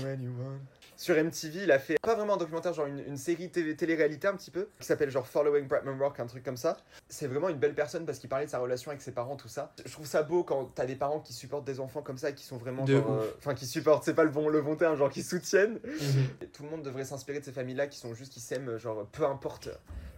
Sur 0.97 1.17
MTV, 1.17 1.65
il 1.65 1.73
a 1.73 1.79
fait 1.79 1.97
pas 2.03 2.15
vraiment 2.15 2.35
un 2.35 2.37
documentaire, 2.37 2.73
genre 2.73 2.87
une, 2.87 3.01
une 3.01 3.17
série 3.17 3.51
télé- 3.51 3.77
télé-réalité 3.77 4.29
un 4.29 4.35
petit 4.35 4.51
peu, 4.51 4.69
qui 4.79 4.87
s'appelle 4.87 5.11
genre 5.11 5.27
Following 5.27 5.67
Bretman 5.67 5.99
Rock, 6.01 6.21
un 6.21 6.27
truc 6.27 6.45
comme 6.45 6.57
ça. 6.57 6.77
C'est 7.09 7.27
vraiment 7.27 7.49
une 7.49 7.59
belle 7.59 7.75
personne 7.75 8.07
parce 8.07 8.19
qu'il 8.19 8.29
parlait 8.29 8.47
de 8.47 8.51
sa 8.51 8.59
relation 8.59 8.91
avec 8.91 9.03
ses 9.03 9.13
parents, 9.13 9.37
tout 9.37 9.49
ça. 9.49 9.73
Je 9.85 9.91
trouve 9.93 10.07
ça 10.07 10.23
beau 10.23 10.45
quand 10.45 10.67
t'as 10.75 10.87
des 10.87 10.97
parents 10.97 11.21
qui 11.21 11.33
supportent 11.33 11.65
des 11.65 11.81
enfants 11.81 12.03
comme 12.03 12.19
ça 12.19 12.31
et 12.31 12.35
qui 12.35 12.45
sont 12.45 12.57
vraiment 12.57 12.85
euh, 12.89 13.31
Enfin, 13.39 13.55
qui 13.55 13.67
supportent, 13.67 14.05
c'est 14.05 14.15
pas 14.15 14.25
le 14.25 14.31
bon, 14.31 14.49
le 14.49 14.63
bon 14.63 14.77
terme, 14.77 14.97
genre 14.97 15.11
qui 15.11 15.23
soutiennent. 15.23 15.81
Mhm. 15.85 16.49
Tout 16.53 16.63
le 16.63 16.71
monde 16.71 16.83
devrait 16.83 17.05
s'inspirer 17.05 17.41
de 17.41 17.45
ces 17.45 17.53
familles-là 17.53 17.87
qui 17.89 17.99
sont 17.99 18.15
juste, 18.15 18.33
qui 18.33 18.41
s'aiment, 18.41 18.77
genre 18.79 19.07
peu 19.13 19.25
importe 19.27 19.69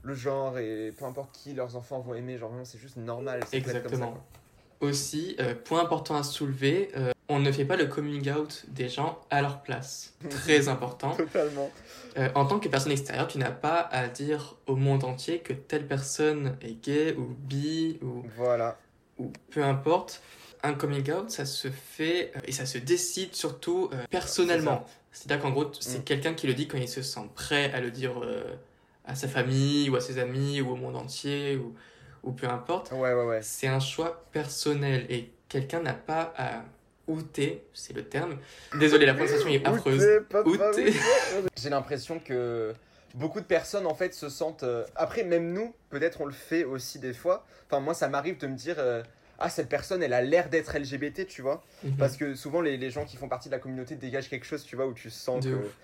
le 0.02 0.14
genre 0.14 0.58
et 0.58 0.92
peu 0.96 1.04
importe 1.04 1.32
qui 1.32 1.52
leurs 1.54 1.74
enfants 1.74 1.98
vont 2.00 2.14
aimer, 2.14 2.38
genre 2.38 2.50
vraiment 2.50 2.64
c'est 2.64 2.78
juste 2.78 2.96
normal. 2.96 3.40
peut-être 3.40 3.62
comme 3.64 3.72
ça, 3.72 3.78
Exactement. 3.78 4.24
Aussi, 4.80 5.36
euh, 5.40 5.54
point 5.54 5.80
important 5.82 6.16
à 6.16 6.22
soulever, 6.22 6.90
euh, 6.96 7.12
on 7.28 7.40
ne 7.40 7.50
fait 7.50 7.64
pas 7.64 7.76
le 7.76 7.86
coming 7.86 8.30
out 8.30 8.64
des 8.68 8.88
gens 8.88 9.20
à 9.30 9.40
leur 9.40 9.62
place. 9.62 10.14
Très 10.30 10.68
important. 10.68 11.12
Totalement. 11.16 11.70
Euh, 12.18 12.28
en 12.34 12.44
tant 12.46 12.58
que 12.58 12.68
personne 12.68 12.92
extérieure, 12.92 13.26
tu 13.28 13.38
n'as 13.38 13.50
pas 13.50 13.80
à 13.90 14.08
dire 14.08 14.56
au 14.66 14.76
monde 14.76 15.04
entier 15.04 15.38
que 15.40 15.52
telle 15.54 15.86
personne 15.86 16.56
est 16.60 16.74
gay 16.82 17.14
ou 17.16 17.24
bi 17.38 17.98
ou, 18.02 18.22
Voilà. 18.36 18.78
ou 19.18 19.32
peu 19.50 19.62
importe. 19.64 20.22
Un 20.62 20.74
coming 20.74 21.10
out, 21.12 21.30
ça 21.30 21.44
se 21.46 21.68
fait 21.68 22.32
et 22.46 22.52
ça 22.52 22.66
se 22.66 22.78
décide 22.78 23.34
surtout 23.36 23.90
personnellement. 24.10 24.84
C'est-à-dire 25.12 25.42
qu'en 25.42 25.50
gros, 25.52 25.70
c'est 25.80 26.00
Mm. 26.00 26.04
quelqu'un 26.04 26.34
qui 26.34 26.46
le 26.46 26.54
dit 26.54 26.66
quand 26.66 26.78
il 26.78 26.88
se 26.88 27.02
sent 27.02 27.20
prêt 27.34 27.70
à 27.72 27.80
le 27.80 27.90
dire 27.90 28.12
à 29.04 29.14
sa 29.14 29.28
famille 29.28 29.88
ou 29.90 29.96
à 29.96 30.00
ses 30.00 30.18
amis 30.18 30.60
ou 30.60 30.70
au 30.72 30.76
monde 30.76 30.96
entier 30.96 31.56
ou, 31.56 31.74
ou 32.26 32.32
peu 32.32 32.46
importe. 32.48 32.92
Ouais, 32.92 33.14
ouais, 33.14 33.24
ouais. 33.24 33.40
C'est 33.42 33.68
un 33.68 33.80
choix 33.80 34.24
personnel 34.32 35.06
et 35.08 35.30
quelqu'un 35.48 35.80
n'a 35.80 35.94
pas 35.94 36.34
à 36.36 36.62
outer, 37.06 37.64
c'est 37.72 37.94
le 37.94 38.04
terme. 38.04 38.36
Désolé, 38.78 39.06
la 39.06 39.14
prononciation 39.14 39.48
est 39.48 39.64
affreuse. 39.66 40.04
J'ai 41.56 41.70
l'impression 41.70 42.18
que 42.18 42.74
beaucoup 43.14 43.40
de 43.40 43.46
personnes 43.46 43.86
en 43.86 43.94
fait 43.94 44.12
se 44.14 44.28
sentent. 44.28 44.64
euh, 44.64 44.84
Après, 44.96 45.22
même 45.24 45.52
nous, 45.52 45.74
peut-être 45.90 46.20
on 46.20 46.26
le 46.26 46.32
fait 46.32 46.64
aussi 46.64 46.98
des 46.98 47.14
fois. 47.14 47.46
Enfin, 47.70 47.80
moi, 47.80 47.94
ça 47.94 48.08
m'arrive 48.08 48.38
de 48.38 48.46
me 48.46 48.56
dire. 48.56 48.76
euh, 48.78 49.02
Ah, 49.38 49.50
cette 49.50 49.68
personne, 49.68 50.02
elle 50.02 50.14
a 50.14 50.22
l'air 50.22 50.48
d'être 50.48 50.76
LGBT, 50.78 51.26
tu 51.26 51.42
vois. 51.42 51.62
Mhm. 51.84 51.96
Parce 51.96 52.16
que 52.16 52.34
souvent, 52.34 52.60
les, 52.60 52.76
les 52.76 52.90
gens 52.90 53.04
qui 53.04 53.16
font 53.16 53.28
partie 53.28 53.48
de 53.48 53.54
la 53.54 53.60
communauté 53.60 53.94
dégagent 53.94 54.30
quelque 54.30 54.46
chose, 54.46 54.64
tu 54.64 54.76
vois, 54.76 54.86
où 54.86 54.94
tu 54.94 55.10
sens 55.10 55.44
De 55.44 55.50
que. 55.50 55.56
ouf. 55.56 55.76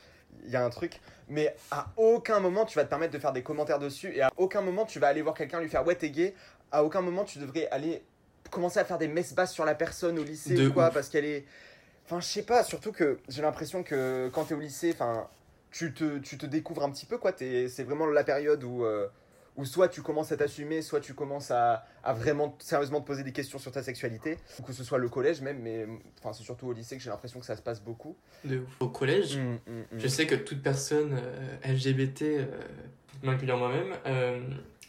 Il 0.44 0.50
y 0.50 0.56
a 0.56 0.64
un 0.64 0.70
truc. 0.70 1.00
Mais 1.28 1.54
à 1.70 1.88
aucun 1.96 2.40
moment 2.40 2.64
tu 2.64 2.76
vas 2.76 2.84
te 2.84 2.90
permettre 2.90 3.12
de 3.12 3.18
faire 3.18 3.32
des 3.32 3.42
commentaires 3.42 3.78
dessus. 3.78 4.12
Et 4.14 4.22
à 4.22 4.30
aucun 4.36 4.60
moment 4.60 4.84
tu 4.84 4.98
vas 4.98 5.08
aller 5.08 5.22
voir 5.22 5.34
quelqu'un 5.34 5.60
lui 5.60 5.68
faire 5.68 5.86
ouais, 5.86 5.94
t'es 5.94 6.10
gay. 6.10 6.34
À 6.70 6.84
aucun 6.84 7.00
moment 7.00 7.24
tu 7.24 7.38
devrais 7.38 7.68
aller 7.70 8.02
commencer 8.50 8.78
à 8.78 8.84
faire 8.84 8.98
des 8.98 9.08
messes 9.08 9.34
basses 9.34 9.52
sur 9.52 9.64
la 9.64 9.74
personne 9.74 10.18
au 10.18 10.24
lycée 10.24 10.54
De 10.54 10.68
ou 10.68 10.72
quoi. 10.72 10.88
ouf. 10.88 10.94
Parce 10.94 11.08
qu'elle 11.08 11.24
est. 11.24 11.44
Enfin, 12.04 12.20
je 12.20 12.26
sais 12.26 12.42
pas, 12.42 12.64
surtout 12.64 12.92
que 12.92 13.18
j'ai 13.28 13.42
l'impression 13.42 13.82
que 13.82 14.28
quand 14.32 14.44
t'es 14.44 14.54
au 14.54 14.60
lycée, 14.60 14.90
enfin, 14.92 15.28
tu 15.70 15.94
te, 15.94 16.18
tu 16.18 16.36
te 16.36 16.44
découvres 16.46 16.82
un 16.82 16.90
petit 16.90 17.06
peu, 17.06 17.16
quoi. 17.16 17.32
C'est 17.38 17.82
vraiment 17.84 18.06
la 18.06 18.24
période 18.24 18.62
où, 18.64 18.84
euh, 18.84 19.06
où 19.56 19.64
soit 19.64 19.88
tu 19.88 20.00
commences 20.02 20.32
à 20.32 20.36
t'assumer, 20.36 20.80
soit 20.82 21.00
tu 21.00 21.14
commences 21.14 21.50
à, 21.50 21.84
à 22.02 22.12
vraiment 22.14 22.56
sérieusement 22.58 23.00
te 23.00 23.06
poser 23.06 23.22
des 23.22 23.32
questions 23.32 23.58
sur 23.58 23.70
ta 23.70 23.82
sexualité. 23.82 24.38
Ou 24.58 24.62
que 24.62 24.72
ce 24.72 24.82
soit 24.84 24.98
le 24.98 25.08
collège 25.08 25.40
même, 25.42 25.58
mais 25.60 25.86
enfin, 26.18 26.32
c'est 26.32 26.42
surtout 26.42 26.68
au 26.68 26.72
lycée 26.72 26.96
que 26.96 27.02
j'ai 27.02 27.10
l'impression 27.10 27.38
que 27.40 27.46
ça 27.46 27.56
se 27.56 27.62
passe 27.62 27.82
beaucoup. 27.82 28.16
De 28.44 28.58
ouf. 28.58 28.68
Au 28.80 28.88
collège, 28.88 29.36
Mm, 29.36 29.54
mm, 29.66 29.80
mm. 29.92 29.98
Je 29.98 30.08
sais 30.08 30.26
que 30.26 30.34
toute 30.34 30.62
personne 30.62 31.18
euh, 31.18 31.72
LGBT, 31.72 32.22
euh, 32.22 32.46
m'incluant 33.22 33.56
moi-même, 33.56 33.94
euh, 34.06 34.40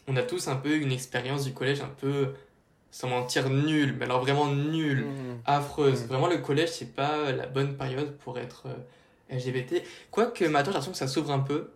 on 0.08 0.16
a 0.16 0.22
tous 0.22 0.48
un 0.48 0.56
peu 0.56 0.74
une 0.76 0.92
expérience 0.92 1.44
du 1.44 1.52
collège 1.52 1.80
un 1.80 1.88
peu, 2.00 2.34
sans 2.90 3.08
mentir, 3.08 3.50
nulle, 3.50 3.94
mais 3.98 4.04
alors 4.04 4.20
vraiment 4.20 4.46
nulle, 4.46 5.06
affreuse. 5.46 6.04
Vraiment, 6.06 6.28
le 6.28 6.38
collège, 6.38 6.70
c'est 6.70 6.94
pas 6.94 7.32
la 7.32 7.46
bonne 7.46 7.76
période 7.76 8.16
pour 8.18 8.38
être 8.38 8.66
euh, 8.66 9.36
LGBT. 9.36 9.82
Quoique 10.10 10.44
maintenant, 10.44 10.72
j'ai 10.72 10.78
l'impression 10.78 10.92
que 10.92 10.98
ça 10.98 11.08
s'ouvre 11.08 11.30
un 11.32 11.40
peu. 11.40 11.70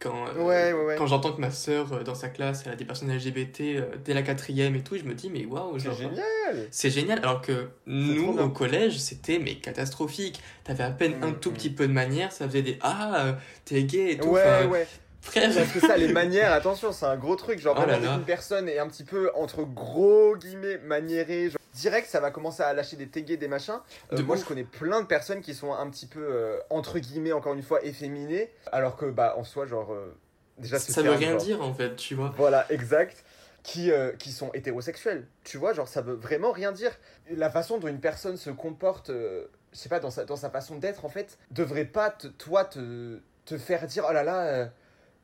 Quand, 0.00 0.26
euh, 0.28 0.42
Ouais, 0.42 0.72
ouais, 0.72 0.84
ouais. 0.84 0.96
quand 0.96 1.06
j'entends 1.06 1.32
que 1.32 1.40
ma 1.40 1.50
sœur, 1.50 1.92
euh, 1.92 2.02
dans 2.02 2.14
sa 2.14 2.28
classe, 2.28 2.62
elle 2.66 2.72
a 2.72 2.76
des 2.76 2.84
personnes 2.84 3.10
LGBT 3.14 3.60
euh, 3.60 3.82
dès 4.04 4.12
la 4.14 4.22
quatrième 4.22 4.74
et 4.76 4.82
tout, 4.82 4.96
je 4.98 5.04
me 5.04 5.14
dis, 5.14 5.30
mais 5.30 5.46
waouh, 5.46 5.78
C'est 5.78 5.92
génial! 5.94 6.68
c'est 6.70 6.90
génial, 6.90 7.18
alors 7.20 7.40
que 7.40 7.68
nous, 7.86 8.38
au 8.38 8.48
collège, 8.50 8.98
c'était 8.98 9.38
mais 9.38 9.54
catastrophique. 9.56 10.40
T'avais 10.64 10.84
à 10.84 10.90
peine 10.90 11.14
un 11.22 11.30
Mm, 11.30 11.38
tout 11.40 11.50
mm. 11.50 11.54
petit 11.54 11.70
peu 11.70 11.86
de 11.88 11.92
manière, 11.92 12.32
ça 12.32 12.46
faisait 12.46 12.62
des 12.62 12.78
Ah, 12.82 13.36
t'es 13.64 13.84
gay 13.84 14.12
et 14.12 14.18
tout. 14.18 14.28
Ouais, 14.28 14.66
ouais. 14.66 14.86
Frère, 15.24 15.50
Parce 15.54 15.72
que 15.72 15.80
ça, 15.80 15.96
les 15.96 16.12
manières, 16.12 16.52
attention, 16.52 16.92
c'est 16.92 17.06
un 17.06 17.16
gros 17.16 17.34
truc. 17.36 17.58
Genre, 17.58 17.76
Oh 17.82 17.86
là 17.86 17.98
là. 17.98 18.14
qu'une 18.14 18.24
personne 18.24 18.68
est 18.68 18.78
un 18.78 18.86
petit 18.88 19.04
peu, 19.04 19.30
entre 19.34 19.62
gros 19.64 20.36
guillemets, 20.36 20.78
maniérée, 20.78 21.50
genre, 21.50 21.58
direct, 21.72 22.08
ça 22.08 22.20
va 22.20 22.30
commencer 22.30 22.62
à 22.62 22.72
lâcher 22.72 22.96
des 22.96 23.08
tégués, 23.08 23.36
des 23.36 23.48
machins. 23.48 23.80
Euh, 24.12 24.16
De 24.16 24.22
moi, 24.22 24.36
ouf. 24.36 24.42
je 24.42 24.46
connais 24.46 24.64
plein 24.64 25.00
de 25.00 25.06
personnes 25.06 25.40
qui 25.40 25.54
sont 25.54 25.72
un 25.72 25.88
petit 25.90 26.06
peu, 26.06 26.20
euh, 26.22 26.58
entre 26.70 26.98
guillemets, 26.98 27.32
encore 27.32 27.54
une 27.54 27.62
fois, 27.62 27.82
efféminées. 27.84 28.50
Alors 28.70 28.96
que, 28.96 29.06
bah, 29.06 29.34
en 29.38 29.44
soi, 29.44 29.66
genre, 29.66 29.92
euh, 29.92 30.14
déjà, 30.58 30.78
ça 30.78 31.02
veut 31.02 31.10
rien 31.12 31.30
genre, 31.32 31.40
dire 31.40 31.62
en 31.62 31.72
fait, 31.74 31.96
tu 31.96 32.14
vois. 32.14 32.32
Voilà, 32.36 32.66
exact. 32.70 33.24
Qui, 33.62 33.90
euh, 33.90 34.12
qui 34.18 34.30
sont 34.30 34.50
hétérosexuels. 34.52 35.26
Tu 35.42 35.56
vois, 35.56 35.72
genre, 35.72 35.88
ça 35.88 36.02
veut 36.02 36.14
vraiment 36.14 36.52
rien 36.52 36.70
dire. 36.70 36.90
La 37.34 37.48
façon 37.48 37.78
dont 37.78 37.88
une 37.88 37.98
personne 38.00 38.36
se 38.36 38.50
comporte, 38.50 39.08
euh, 39.08 39.46
je 39.72 39.78
sais 39.78 39.88
pas, 39.88 40.00
dans 40.00 40.10
sa, 40.10 40.26
dans 40.26 40.36
sa 40.36 40.50
façon 40.50 40.76
d'être, 40.76 41.06
en 41.06 41.08
fait, 41.08 41.38
devrait 41.50 41.86
pas, 41.86 42.10
te- 42.10 42.26
toi, 42.26 42.66
te, 42.66 43.18
te 43.46 43.56
faire 43.56 43.86
dire, 43.86 44.04
oh 44.08 44.12
là 44.12 44.22
là, 44.22 44.42
euh, 44.42 44.66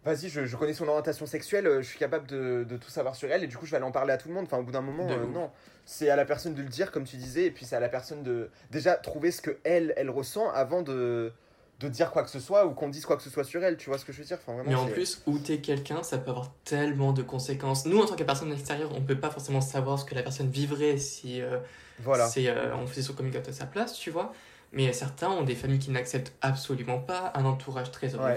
vas-y, 0.04 0.28
je, 0.28 0.46
je 0.46 0.56
connais 0.56 0.72
son 0.74 0.88
orientation 0.88 1.26
sexuelle, 1.26 1.66
euh, 1.66 1.82
je 1.82 1.88
suis 1.88 1.98
capable 1.98 2.26
de, 2.26 2.64
de 2.68 2.76
tout 2.76 2.90
savoir 2.90 3.14
sur 3.14 3.30
elle, 3.30 3.44
et 3.44 3.46
du 3.46 3.56
coup, 3.56 3.66
je 3.66 3.70
vais 3.70 3.76
aller 3.76 3.86
en 3.86 3.92
parler 3.92 4.12
à 4.12 4.16
tout 4.18 4.28
le 4.28 4.34
monde. 4.34 4.44
Enfin, 4.46 4.58
au 4.58 4.62
bout 4.62 4.72
d'un 4.72 4.80
moment, 4.80 5.08
euh, 5.10 5.26
non. 5.26 5.50
C'est 5.84 6.08
à 6.10 6.16
la 6.16 6.24
personne 6.24 6.54
de 6.54 6.62
le 6.62 6.68
dire, 6.68 6.90
comme 6.92 7.04
tu 7.04 7.16
disais, 7.16 7.44
et 7.46 7.50
puis 7.50 7.64
c'est 7.66 7.76
à 7.76 7.80
la 7.80 7.88
personne 7.88 8.22
de 8.22 8.48
déjà 8.70 8.94
trouver 8.94 9.30
ce 9.30 9.42
que 9.42 9.58
elle, 9.64 9.92
elle 9.96 10.08
ressent 10.10 10.48
avant 10.50 10.82
de, 10.82 11.32
de 11.80 11.88
dire 11.88 12.10
quoi 12.12 12.22
que 12.22 12.30
ce 12.30 12.38
soit, 12.40 12.66
ou 12.66 12.70
qu'on 12.74 12.88
dise 12.88 13.04
quoi 13.04 13.16
que 13.16 13.22
ce 13.22 13.30
soit 13.30 13.44
sur 13.44 13.62
elle. 13.64 13.76
Tu 13.76 13.90
vois 13.90 13.98
ce 13.98 14.04
que 14.04 14.12
je 14.12 14.18
veux 14.18 14.24
dire? 14.24 14.38
Enfin, 14.40 14.52
vraiment, 14.54 14.68
Mais 14.70 14.76
en 14.76 14.86
plus, 14.86 15.22
où 15.26 15.38
t'es 15.38 15.58
quelqu'un, 15.58 16.02
ça 16.02 16.18
peut 16.18 16.30
avoir 16.30 16.52
tellement 16.64 17.12
de 17.12 17.22
conséquences. 17.22 17.86
Nous, 17.86 17.98
en 18.00 18.06
tant 18.06 18.14
que 18.16 18.22
personne 18.24 18.52
extérieure, 18.52 18.90
on 18.94 19.00
peut 19.00 19.18
pas 19.18 19.30
forcément 19.30 19.60
savoir 19.60 19.98
ce 19.98 20.04
que 20.04 20.14
la 20.14 20.22
personne 20.22 20.50
vivrait 20.50 20.96
si 20.98 21.40
euh, 21.42 21.58
Voilà. 21.98 22.28
euh, 22.36 22.74
on 22.76 22.86
faisait 22.86 23.02
son 23.02 23.14
coming 23.14 23.36
out 23.36 23.48
à 23.48 23.52
sa 23.52 23.66
place, 23.66 23.94
tu 23.94 24.10
vois. 24.10 24.32
Mais 24.72 24.92
certains 24.92 25.30
ont 25.30 25.42
des 25.42 25.56
familles 25.56 25.80
qui 25.80 25.90
n'acceptent 25.90 26.32
absolument 26.40 26.98
pas, 27.00 27.32
un 27.34 27.44
entourage 27.44 27.90
très 27.90 28.14
Ouais. 28.14 28.36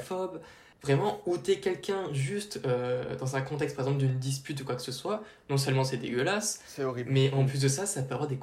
Vraiment, 0.84 1.22
où 1.26 1.38
t'es 1.38 1.58
quelqu'un 1.60 2.12
juste 2.14 2.60
euh, 2.66 3.16
dans 3.16 3.36
un 3.38 3.42
contexte, 3.42 3.76
par 3.78 3.86
exemple, 3.86 4.04
d'une 4.06 4.20
dispute 4.20 4.60
ou 4.62 4.66
quoi 4.66 4.76
que 4.76 4.82
ce 4.82 4.92
soit, 4.92 5.24
non 5.50 5.58
seulement 5.58 5.84
c'est 5.86 5.96
dégueulasse, 5.98 6.62
horrible. 6.80 7.10
mais 7.10 7.32
en 7.32 7.46
plus 7.46 7.62
de 7.62 7.70
ça, 7.70 7.86
ça 7.86 8.04
peut 8.04 8.14
avoir 8.16 8.28
des, 8.30 8.38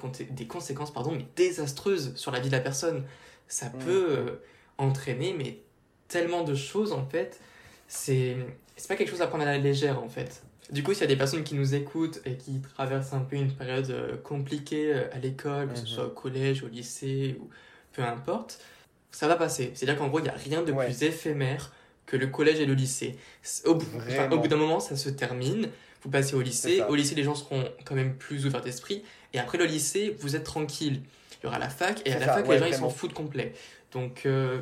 conséquences 0.47 0.91
pardon, 0.93 1.13
mais 1.13 1.27
désastreuses 1.37 2.15
sur 2.17 2.31
la 2.33 2.41
vie 2.41 2.49
de 2.49 2.55
la 2.55 2.61
personne. 2.61 3.05
Ça 3.47 3.67
Mm. 3.67 3.79
peut 3.85 4.07
euh, 4.11 4.37
entraîner 4.79 5.35
mais 5.37 5.59
tellement 6.09 6.43
de 6.43 6.55
choses 6.55 6.93
en 6.93 7.05
fait. 7.07 7.39
C'est 7.89 8.37
pas 8.89 8.97
quelque 8.97 9.11
chose 9.11 9.21
à 9.23 9.27
prendre 9.27 9.43
à 9.43 9.47
la 9.47 9.59
légère 9.59 10.03
en 10.03 10.09
fait. 10.09 10.43
Du 10.71 10.83
coup, 10.83 10.93
s'il 10.95 11.01
y 11.03 11.05
a 11.05 11.09
des 11.09 11.17
personnes 11.17 11.43
qui 11.45 11.55
nous 11.57 11.75
écoutent 11.75 12.21
et 12.25 12.37
qui 12.37 12.61
traversent 12.61 13.13
un 13.13 13.21
peu 13.21 13.37
une 13.37 13.53
période 13.53 13.91
euh, 13.91 14.17
compliquée 14.17 14.95
à 15.13 15.19
l'école, 15.19 15.69
que 15.73 15.77
ce 15.77 15.83
Mhm. 15.83 15.89
soit 15.89 16.07
au 16.07 16.11
collège, 16.11 16.63
au 16.63 16.69
lycée 16.69 17.37
ou 17.41 17.51
peu 17.93 18.03
importe, 18.03 18.61
ça 19.11 19.27
va 19.29 19.35
passer. 19.37 19.73
C'est-à-dire 19.75 19.99
qu'en 19.99 20.07
gros, 20.09 20.21
il 20.21 20.23
n'y 20.23 20.29
a 20.29 20.35
rien 20.35 20.63
de 20.63 20.71
Ouais. 20.73 20.87
plus 20.87 21.03
éphémère 21.03 21.73
que 22.11 22.17
le 22.17 22.27
collège 22.27 22.59
et 22.61 22.67
le 22.67 22.75
lycée. 22.75 23.17
Au, 23.65 23.75
bout- 23.75 23.87
enfin, 23.97 24.05
Vraiment. 24.05 24.37
au 24.37 24.39
bout 24.41 24.49
d'un 24.49 24.57
moment, 24.57 24.81
ça 24.81 24.97
se 24.97 25.09
termine. 25.11 25.69
Vous 26.03 26.11
passez 26.11 26.35
au 26.35 26.41
lycée. 26.41 26.83
Au 26.89 26.95
lycée, 26.95 27.15
les 27.15 27.23
gens 27.23 27.35
seront 27.35 27.65
quand 27.85 27.95
même 27.95 28.17
plus 28.17 28.47
ouverts 28.47 28.63
d'esprit. 28.63 29.05
Et 29.33 29.39
après 29.39 29.59
le 29.59 29.67
lycée, 29.67 30.17
vous 30.19 30.35
êtes 30.35 30.45
tranquille. 30.45 31.03
Il 31.43 31.45
y 31.45 31.47
aura 31.47 31.59
la 31.59 31.69
fac. 31.69 32.03
Et 32.07 32.13
à 32.13 32.19
la 32.19 32.27
ça, 32.27 32.35
fac, 32.35 32.49
ouais, 32.49 32.55
les 32.55 32.59
gens, 32.61 32.67
ils 32.67 32.71
vraiment. 32.73 32.89
s'en 32.91 32.95
foutent 32.95 33.13
complet. 33.15 33.53
Donc, 33.93 34.23
euh, 34.27 34.61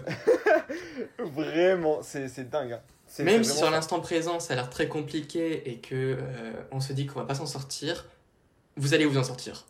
Vraiment, 1.19 2.01
c'est 2.03 2.51
dingue. 2.51 2.73
hein. 2.73 2.81
Même 3.21 3.43
si 3.45 3.57
sur 3.57 3.71
l'instant 3.71 4.01
présent, 4.01 4.39
ça 4.41 4.53
a 4.53 4.57
l'air 4.57 4.69
très 4.71 4.87
compliqué 4.89 5.71
et 5.71 5.77
que 5.79 5.95
euh, 5.95 6.53
on 6.73 6.81
se 6.81 6.93
dit 6.93 7.07
qu'on 7.07 7.21
va 7.21 7.25
pas 7.27 7.35
s'en 7.35 7.47
sortir, 7.47 8.05
vous 8.77 8.93
allez 8.95 9.07
vous 9.07 9.17
en 9.19 9.25
sortir. 9.25 9.67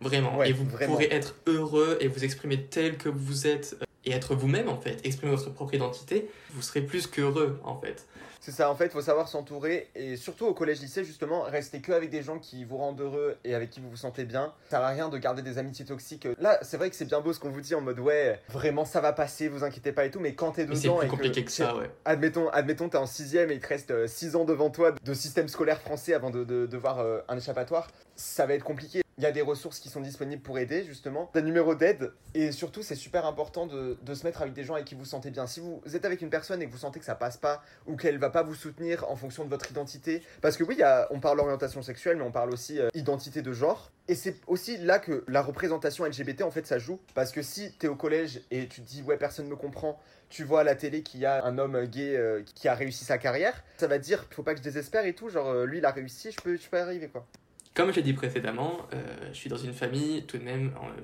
Vraiment. 0.00 0.36
Ouais, 0.36 0.50
et 0.50 0.52
vous 0.52 0.64
vraiment. 0.66 0.92
pourrez 0.92 1.08
être 1.10 1.34
heureux 1.46 1.96
et 2.00 2.08
vous 2.08 2.24
exprimer 2.24 2.62
tel 2.64 2.98
que 2.98 3.08
vous 3.08 3.46
êtes 3.46 3.76
et 4.06 4.12
être 4.12 4.34
vous-même 4.34 4.68
en 4.68 4.80
fait. 4.80 5.04
Exprimer 5.04 5.34
votre 5.34 5.50
propre 5.50 5.74
identité. 5.74 6.30
Vous 6.50 6.62
serez 6.62 6.82
plus 6.82 7.06
qu'heureux 7.06 7.60
en 7.64 7.78
fait. 7.80 8.06
C'est 8.44 8.52
ça, 8.52 8.70
en 8.70 8.74
fait, 8.74 8.84
il 8.84 8.90
faut 8.90 9.00
savoir 9.00 9.26
s'entourer 9.26 9.88
et 9.94 10.16
surtout 10.18 10.44
au 10.44 10.52
collège-lycée, 10.52 11.02
justement, 11.02 11.44
rester 11.44 11.80
que 11.80 11.92
avec 11.92 12.10
des 12.10 12.22
gens 12.22 12.38
qui 12.38 12.66
vous 12.66 12.76
rendent 12.76 13.00
heureux 13.00 13.38
et 13.42 13.54
avec 13.54 13.70
qui 13.70 13.80
vous 13.80 13.88
vous 13.88 13.96
sentez 13.96 14.26
bien. 14.26 14.52
Ça 14.64 14.76
sert 14.76 14.82
à 14.82 14.88
rien 14.88 15.08
de 15.08 15.16
garder 15.16 15.40
des 15.40 15.56
amitiés 15.56 15.86
toxiques. 15.86 16.28
Là, 16.38 16.58
c'est 16.60 16.76
vrai 16.76 16.90
que 16.90 16.96
c'est 16.96 17.06
bien 17.06 17.22
beau 17.22 17.32
ce 17.32 17.40
qu'on 17.40 17.48
vous 17.48 17.62
dit 17.62 17.74
en 17.74 17.80
mode 17.80 18.00
ouais, 18.00 18.38
vraiment 18.50 18.84
ça 18.84 19.00
va 19.00 19.14
passer, 19.14 19.48
vous 19.48 19.64
inquiétez 19.64 19.92
pas 19.92 20.04
et 20.04 20.10
tout, 20.10 20.20
mais 20.20 20.34
quand 20.34 20.52
t'es 20.52 20.66
Mais 20.66 20.74
c'est 20.74 20.82
dedans 20.82 20.98
plus 20.98 21.06
et 21.06 21.08
compliqué 21.10 21.42
que 21.42 21.50
ça, 21.50 21.74
ouais. 21.74 21.90
Admettons, 22.04 22.50
admettons, 22.50 22.90
t'es 22.90 22.98
en 22.98 23.06
sixième 23.06 23.50
et 23.50 23.54
il 23.54 23.60
te 23.60 23.68
reste 23.68 24.06
6 24.06 24.36
ans 24.36 24.44
devant 24.44 24.68
toi 24.68 24.92
de 24.92 25.14
système 25.14 25.48
scolaire 25.48 25.80
français 25.80 26.12
avant 26.12 26.28
de, 26.28 26.44
de, 26.44 26.66
de 26.66 26.76
voir 26.76 26.98
euh, 26.98 27.20
un 27.28 27.38
échappatoire. 27.38 27.88
Ça 28.14 28.44
va 28.44 28.52
être 28.52 28.64
compliqué. 28.64 29.03
Il 29.18 29.24
y 29.24 29.26
a 29.26 29.32
des 29.32 29.42
ressources 29.42 29.78
qui 29.78 29.88
sont 29.88 30.00
disponibles 30.00 30.42
pour 30.42 30.58
aider, 30.58 30.84
justement. 30.84 31.30
Des 31.34 31.42
numéros 31.42 31.74
d'aide. 31.74 32.12
Et 32.34 32.50
surtout, 32.50 32.82
c'est 32.82 32.94
super 32.94 33.26
important 33.26 33.66
de, 33.66 33.96
se 34.14 34.24
mettre 34.24 34.42
avec 34.42 34.54
des 34.54 34.64
gens 34.64 34.74
avec 34.74 34.86
qui 34.86 34.94
vous 34.94 35.04
sentez 35.04 35.30
bien. 35.30 35.46
Si 35.46 35.60
vous 35.60 35.80
êtes 35.94 36.04
avec 36.04 36.20
une 36.22 36.30
personne 36.30 36.62
et 36.62 36.66
que 36.66 36.72
vous 36.72 36.78
sentez 36.78 36.98
que 36.98 37.06
ça 37.06 37.14
passe 37.14 37.36
pas 37.36 37.62
ou 37.86 37.96
qu'elle 37.96 38.18
va 38.18 38.30
pas 38.30 38.42
vous 38.42 38.54
soutenir 38.54 39.08
en 39.10 39.16
fonction 39.16 39.44
de 39.44 39.50
votre 39.50 39.70
identité. 39.70 40.22
Parce 40.40 40.56
que 40.56 40.64
oui, 40.64 40.80
on 41.10 41.20
parle 41.20 41.40
orientation 41.40 41.82
sexuelle, 41.82 42.16
mais 42.16 42.24
on 42.24 42.32
parle 42.32 42.50
aussi 42.50 42.80
euh, 42.80 42.88
identité 42.94 43.42
de 43.42 43.52
genre. 43.52 43.92
Et 44.08 44.14
c'est 44.14 44.36
aussi 44.46 44.76
là 44.76 44.98
que 44.98 45.24
la 45.28 45.42
représentation 45.42 46.04
LGBT, 46.04 46.42
en 46.42 46.50
fait, 46.50 46.66
ça 46.66 46.78
joue. 46.78 47.00
Parce 47.14 47.32
que 47.32 47.42
si 47.42 47.72
t'es 47.72 47.88
au 47.88 47.96
collège 47.96 48.42
et 48.50 48.68
tu 48.68 48.82
te 48.82 48.86
dis, 48.86 49.02
ouais, 49.02 49.16
personne 49.16 49.46
me 49.46 49.56
comprend, 49.56 50.00
tu 50.28 50.44
vois 50.44 50.60
à 50.60 50.64
la 50.64 50.74
télé 50.74 51.02
qu'il 51.02 51.20
y 51.20 51.26
a 51.26 51.44
un 51.44 51.58
homme 51.58 51.84
gay 51.86 52.16
euh, 52.16 52.42
qui 52.54 52.68
a 52.68 52.74
réussi 52.74 53.04
sa 53.04 53.18
carrière, 53.18 53.62
ça 53.78 53.86
va 53.86 53.98
dire, 53.98 54.26
faut 54.30 54.42
pas 54.42 54.52
que 54.52 54.58
je 54.58 54.64
désespère 54.64 55.06
et 55.06 55.14
tout. 55.14 55.28
Genre, 55.28 55.48
euh, 55.48 55.64
lui, 55.64 55.78
il 55.78 55.84
a 55.84 55.90
réussi, 55.90 56.32
je 56.32 56.40
peux, 56.40 56.56
je 56.56 56.68
peux 56.68 56.78
arriver, 56.78 57.08
quoi. 57.08 57.26
Comme 57.74 57.90
je 57.90 57.96
l'ai 57.96 58.02
dit 58.02 58.12
précédemment, 58.12 58.86
euh, 58.92 59.28
je 59.32 59.34
suis 59.36 59.50
dans 59.50 59.56
une 59.56 59.72
famille 59.74 60.24
tout 60.26 60.38
de 60.38 60.44
même 60.44 60.72
euh, 60.76 61.00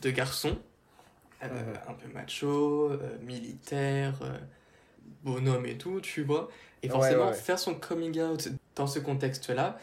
de 0.00 0.10
garçons, 0.10 0.58
euh, 1.42 1.74
un 1.88 1.94
peu 1.94 2.08
macho, 2.12 2.92
militaire, 3.22 4.20
bonhomme 5.22 5.66
et 5.66 5.78
tout, 5.78 6.00
tu 6.00 6.22
vois. 6.22 6.48
Et 6.82 6.88
Ouais, 6.88 6.92
forcément, 6.92 7.24
ouais, 7.26 7.30
ouais. 7.30 7.34
faire 7.34 7.58
son 7.58 7.74
coming 7.74 8.20
out 8.20 8.48
dans 8.74 8.86
ce 8.86 8.98
contexte-là, 8.98 9.78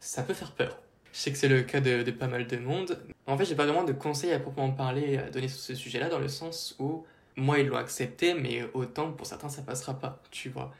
ça 0.00 0.22
peut 0.22 0.34
faire 0.34 0.52
peur. 0.52 0.78
Je 1.12 1.18
sais 1.18 1.30
que 1.32 1.38
c'est 1.38 1.48
le 1.48 1.62
cas 1.62 1.80
de, 1.80 2.02
de 2.02 2.10
pas 2.10 2.26
mal 2.28 2.46
de 2.46 2.56
monde. 2.56 2.98
En 3.26 3.36
fait, 3.38 3.44
j'ai 3.44 3.54
pas 3.54 3.66
vraiment 3.66 3.84
de 3.84 3.92
conseils 3.92 4.32
à 4.32 4.40
proprement 4.40 4.72
parler 4.72 5.18
à 5.18 5.30
donner 5.30 5.48
sur 5.48 5.60
ce 5.60 5.74
sujet-là, 5.74 6.08
dans 6.08 6.18
le 6.18 6.28
sens 6.28 6.74
où 6.78 7.04
moi, 7.36 7.58
ils 7.60 7.66
l'ont 7.68 7.76
accepté, 7.76 8.34
mais 8.34 8.62
autant 8.74 9.12
pour 9.12 9.26
certains, 9.26 9.48
ça 9.48 9.62
passera 9.62 9.98
pas, 9.98 10.20
tu 10.30 10.48
vois. 10.50 10.74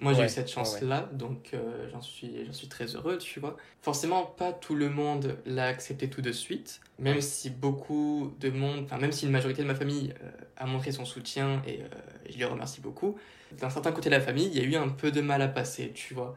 Moi, 0.00 0.12
j'ai 0.12 0.20
Ouais, 0.20 0.26
eu 0.26 0.28
cette 0.28 0.46
ouais, 0.46 0.52
chance-là, 0.52 1.08
donc 1.12 1.50
euh, 1.54 1.88
j'en 1.90 2.00
suis, 2.00 2.46
suis 2.52 2.68
très 2.68 2.86
heureux, 2.94 3.18
tu 3.18 3.40
vois. 3.40 3.56
Forcément, 3.82 4.24
pas 4.24 4.52
tout 4.52 4.76
le 4.76 4.88
monde 4.88 5.38
l'a 5.44 5.66
accepté 5.66 6.08
tout 6.08 6.22
de 6.22 6.30
suite, 6.30 6.80
même 7.00 7.16
Ouais. 7.16 7.20
si 7.20 7.50
beaucoup 7.50 8.32
de 8.38 8.50
monde, 8.50 8.82
enfin, 8.84 8.98
même 8.98 9.10
si 9.10 9.26
une 9.26 9.32
majorité 9.32 9.62
de 9.62 9.66
ma 9.66 9.74
famille 9.74 10.14
euh, 10.22 10.30
a 10.56 10.66
montré 10.66 10.92
son 10.92 11.04
soutien 11.04 11.62
et 11.66 11.80
euh, 11.82 11.88
je 12.30 12.38
les 12.38 12.44
remercie 12.44 12.80
beaucoup, 12.80 13.18
d'un 13.52 13.70
certain 13.70 13.90
côté 13.90 14.08
de 14.08 14.14
la 14.14 14.20
famille, 14.20 14.46
il 14.46 14.56
y 14.56 14.60
a 14.60 14.62
eu 14.64 14.76
un 14.76 14.88
peu 14.88 15.10
de 15.10 15.20
mal 15.20 15.42
à 15.42 15.48
passer, 15.48 15.90
tu 15.92 16.14
vois. 16.14 16.36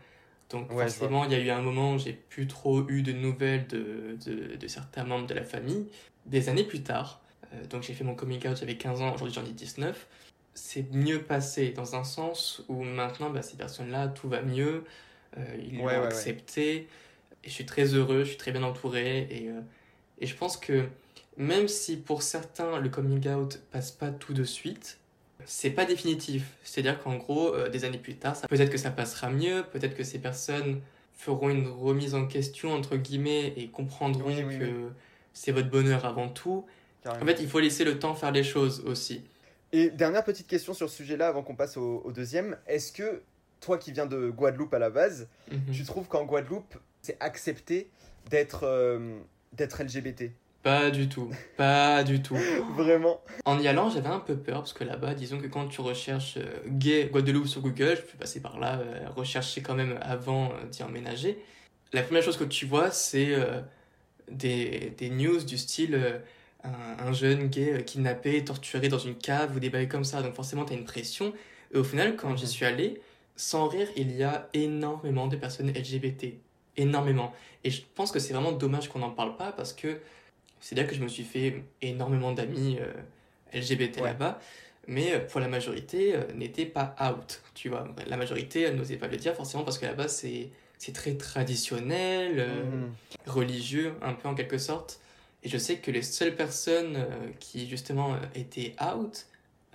Donc, 0.49 0.69
forcément, 0.71 1.25
il 1.25 1.31
y 1.31 1.35
a 1.35 1.39
eu 1.39 1.49
un 1.51 1.61
moment 1.61 1.93
où 1.93 1.99
j'ai 1.99 2.13
plus 2.13 2.47
trop 2.47 2.87
eu 2.89 3.03
de 3.03 3.11
nouvelles 3.13 3.67
de, 3.67 4.17
de, 4.25 4.55
de 4.55 4.67
certains 4.67 5.03
membres 5.03 5.27
de 5.27 5.33
la 5.35 5.43
famille. 5.43 5.87
Des 6.25 6.49
années 6.49 6.63
plus 6.63 6.81
tard, 6.83 7.21
donc 7.69 7.83
j'ai 7.83 7.93
fait 7.93 8.03
mon 8.03 8.15
coming 8.15 8.45
out, 8.47 8.57
j'avais 8.57 8.75
15 8.77 9.01
ans, 9.01 9.13
aujourd'hui 9.13 9.33
j'en 9.33 9.45
ai 9.45 9.51
19 9.53 10.07
c'est 10.53 10.91
mieux 10.93 11.21
passé 11.21 11.69
dans 11.71 11.95
un 11.95 12.03
sens 12.03 12.63
où 12.67 12.83
maintenant 12.83 13.29
bah, 13.29 13.41
ces 13.41 13.55
personnes-là 13.57 14.07
tout 14.09 14.27
va 14.29 14.41
mieux 14.41 14.83
euh, 15.37 15.41
ils 15.59 15.77
Ouais, 15.77 15.77
l'ont 15.77 15.85
ouais, 15.85 15.97
ouais. 15.99 16.05
accepté 16.07 16.75
et 17.43 17.47
je 17.47 17.51
suis 17.51 17.65
très 17.65 17.93
heureux 17.95 18.23
je 18.23 18.29
suis 18.29 18.37
très 18.37 18.51
bien 18.51 18.63
entouré 18.63 19.27
et, 19.31 19.49
euh, 19.49 19.61
et 20.19 20.27
je 20.27 20.35
pense 20.35 20.57
que 20.57 20.85
même 21.37 21.67
si 21.67 21.97
pour 21.97 22.21
certains 22.23 22.79
le 22.79 22.89
coming 22.89 23.27
out 23.29 23.59
passe 23.71 23.91
pas 23.91 24.09
tout 24.11 24.33
de 24.33 24.43
suite 24.43 24.97
c'est 25.45 25.71
pas 25.71 25.85
définitif. 25.85 26.43
C'est-à-dire 26.63 27.01
qu'en 27.01 27.15
gros, 27.15 27.55
euh, 27.55 27.67
des 27.67 27.83
années 27.83 27.97
plus 27.97 28.15
tard, 28.15 28.35
ça... 28.35 28.47
peut-être 28.47 28.69
que 28.69 28.77
ça 28.77 28.91
passera 28.91 29.31
mieux, 29.31 29.63
peut-être 29.73 29.95
que 29.97 30.03
ces 30.03 30.19
personnes 30.19 30.81
feront 31.17 31.49
une 31.49 31.67
remise 31.67 32.13
en 32.13 32.27
question, 32.27 32.71
entre 32.73 32.95
guillemets, 32.95 33.51
et 33.57 33.67
comprendront 33.69 34.27
Oui, 34.27 34.43
oui, 34.47 34.59
que 34.59 34.63
oui. 34.65 34.89
c'est 35.33 35.51
votre 35.51 35.69
bonheur 35.69 36.05
avant 36.05 36.29
tout. 36.29 36.63
carrément. 37.03 37.23
En 37.23 37.25
fait, 37.25 37.41
il 37.41 37.47
faut 37.49 37.59
laisser 37.59 37.83
le 37.83 37.97
temps 37.97 38.13
faire 38.13 38.31
les 38.31 38.43
choses 38.43 38.81
aussi. 38.85 39.23
Et 39.73 39.89
dernière 39.89 40.23
petite 40.23 40.47
question 40.47 40.73
sur 40.73 40.89
ce 40.89 40.95
sujet-là 40.97 41.27
avant 41.27 41.43
qu'on 41.43 41.55
passe 41.55 41.77
au, 41.77 42.01
au 42.03 42.11
deuxième. 42.11 42.57
Est-ce 42.67 42.91
que 42.91 43.21
toi 43.61 43.77
qui 43.77 43.91
viens 43.91 44.05
de 44.05 44.29
Guadeloupe 44.29 44.73
à 44.73 44.79
la 44.79 44.89
base, 44.89 45.27
Mhm. 45.51 45.71
tu 45.73 45.83
trouves 45.83 46.07
qu'en 46.07 46.25
Guadeloupe, 46.25 46.75
c'est 47.01 47.17
accepté 47.19 47.89
d'être 48.29 48.63
euh, 48.63 49.17
d'être 49.53 49.81
LGBT 49.83 50.31
Pas 50.63 50.91
du 50.91 51.07
tout, 51.09 51.29
pas 51.57 52.03
du 52.03 52.21
tout. 52.21 52.35
Vraiment? 52.75 53.21
En 53.45 53.59
y 53.59 53.67
allant, 53.67 53.89
j'avais 53.89 54.07
un 54.09 54.19
peu 54.19 54.35
peur 54.35 54.59
parce 54.59 54.73
que 54.73 54.83
là-bas, 54.83 55.13
disons 55.13 55.39
que 55.39 55.47
quand 55.47 55.67
tu 55.67 55.81
recherches 55.81 56.37
euh, 56.37 56.45
gay 56.67 57.09
Guadeloupe 57.11 57.47
sur 57.47 57.61
Google, 57.61 57.95
je 57.97 58.01
peux 58.01 58.17
passer 58.17 58.41
par 58.41 58.59
là, 58.59 58.79
euh, 58.79 59.07
rechercher 59.15 59.61
quand 59.61 59.75
même 59.75 59.97
avant 60.01 60.51
d'y 60.71 60.83
emménager. 60.83 61.37
La 61.93 62.01
première 62.03 62.23
chose 62.23 62.37
que 62.37 62.43
tu 62.45 62.65
vois, 62.65 62.89
c'est 62.91 63.35
des, 64.29 64.93
des 64.97 65.09
news 65.09 65.43
du 65.43 65.57
style 65.57 66.21
un, 66.63 67.07
un 67.07 67.13
jeune 67.13 67.47
gay 67.47 67.73
euh, 67.73 67.81
kidnappé, 67.81 68.43
torturé 68.45 68.87
dans 68.87 68.99
une 68.99 69.15
cave 69.15 69.55
ou 69.55 69.59
des 69.59 69.69
bails 69.69 69.87
comme 69.87 70.03
ça. 70.03 70.21
Donc 70.21 70.33
forcément, 70.33 70.65
tu 70.65 70.73
as 70.73 70.75
une 70.77 70.85
pression. 70.85 71.33
Et 71.73 71.77
au 71.77 71.83
final, 71.83 72.15
quand 72.15 72.35
j'y 72.35 72.43
Mhm. 72.45 72.49
suis 72.49 72.65
allé, 72.65 73.01
sans 73.35 73.67
rire, 73.67 73.87
il 73.95 74.15
y 74.15 74.23
a 74.23 74.49
énormément 74.53 75.27
de 75.27 75.35
personnes 75.35 75.69
LGBT. 75.69 76.35
Énormément. 76.77 77.33
Et 77.63 77.69
je 77.71 77.81
pense 77.95 78.11
que 78.11 78.19
c'est 78.19 78.33
vraiment 78.33 78.51
dommage 78.51 78.89
qu'on 78.89 78.99
n'en 78.99 79.11
parle 79.11 79.35
pas 79.37 79.51
parce 79.51 79.73
que 79.73 79.99
c'est-à-dire 80.59 80.87
que 80.89 80.95
je 80.95 81.01
me 81.01 81.07
suis 81.07 81.23
fait 81.23 81.63
énormément 81.81 82.31
d'amis 82.33 82.77
euh, 82.79 82.93
LGBT 83.57 83.97
Ouais. 84.01 84.03
là-bas, 84.09 84.39
mais 84.87 85.13
euh, 85.13 85.19
pour 85.19 85.39
la 85.39 85.47
majorité, 85.47 86.15
euh, 86.15 86.21
n'étaient 86.35 86.65
pas 86.67 86.95
out, 87.01 87.41
tu 87.55 87.69
vois. 87.69 87.87
La 88.07 88.15
majorité 88.15 88.69
n'osait 88.71 88.97
pas 88.97 89.07
le 89.07 89.17
dire 89.17 89.33
forcément 89.35 89.63
parce 89.63 89.79
que 89.79 89.85
là-bas, 89.87 90.07
c'est 90.07 90.49
c'est 90.77 90.93
très 90.93 91.13
traditionnel, 91.15 92.35
euh, 92.39 92.63
Mhm. 92.63 92.91
religieux, 93.27 93.93
un 94.01 94.13
peu 94.13 94.27
en 94.27 94.35
quelque 94.35 94.57
sorte. 94.57 94.99
Et 95.43 95.49
je 95.49 95.57
sais 95.57 95.77
que 95.77 95.89
les 95.91 96.01
seules 96.03 96.35
personnes 96.35 96.95
euh, 96.97 97.31
qui 97.39 97.67
justement 97.67 98.13
euh, 98.13 98.17
étaient 98.35 98.75
out 98.81 99.25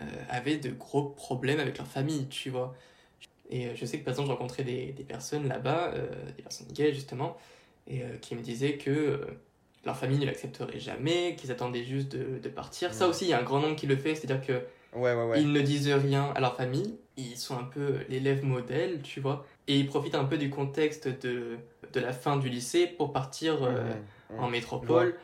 euh, 0.01 0.05
avaient 0.31 0.59
de 0.59 0.71
gros 0.71 1.03
problèmes 1.03 1.59
avec 1.61 1.79
leur 1.79 1.87
famille, 1.87 2.27
tu 2.29 2.51
vois. 2.51 2.75
Et 3.51 3.75
je 3.77 3.85
sais 3.87 3.99
que 3.99 4.05
par 4.05 4.13
exemple, 4.13 4.29
j'ai 4.29 4.33
rencontré 4.35 4.65
des, 4.65 4.87
des 4.93 5.05
personnes 5.05 5.47
là-bas, 5.49 5.93
des 6.37 6.43
personnes 6.43 6.67
gays 6.73 6.93
justement, 6.93 7.37
et 7.87 8.03
qui 8.21 8.35
me 8.35 8.41
disaient 8.43 8.77
que 8.77 9.21
leur 9.85 9.97
famille 9.97 10.19
ne 10.19 10.27
l'accepterait 10.27 10.81
jamais, 10.81 11.37
qu'ils 11.37 11.53
attendaient 11.53 11.85
juste 11.85 12.09
de, 12.09 12.41
de 12.41 12.49
partir. 12.49 12.93
Ça 12.93 13.07
aussi, 13.07 13.25
il 13.27 13.29
y 13.29 13.33
a 13.33 13.39
un 13.39 13.45
grand 13.45 13.61
nombre 13.61 13.77
qui 13.77 13.87
le 13.87 13.97
fait, 13.97 14.17
c'est-à-dire 14.17 14.45
que 14.45 14.61
Ouais, 14.99 15.15
ouais, 15.15 15.25
ouais. 15.27 15.41
ils 15.41 15.53
ne 15.53 15.61
disent 15.61 15.89
rien 15.93 16.33
à 16.35 16.41
leur 16.41 16.57
famille, 16.57 16.97
ils 17.17 17.37
sont 17.37 17.57
un 17.57 17.65
peu 17.65 17.99
l'élève 18.09 18.45
modèle, 18.45 19.01
tu 19.03 19.21
vois, 19.21 19.47
et 19.69 19.79
ils 19.79 19.87
profitent 19.87 20.17
un 20.17 20.25
peu 20.25 20.39
du 20.39 20.51
contexte 20.51 21.07
de, 21.07 21.59
de 21.93 22.01
la 22.01 22.13
fin 22.13 22.37
du 22.39 22.49
lycée 22.49 22.87
pour 22.89 23.13
partir 23.13 23.63
euh, 23.63 23.85
Mhm. 24.31 24.41
en 24.41 24.49
métropole, 24.49 25.15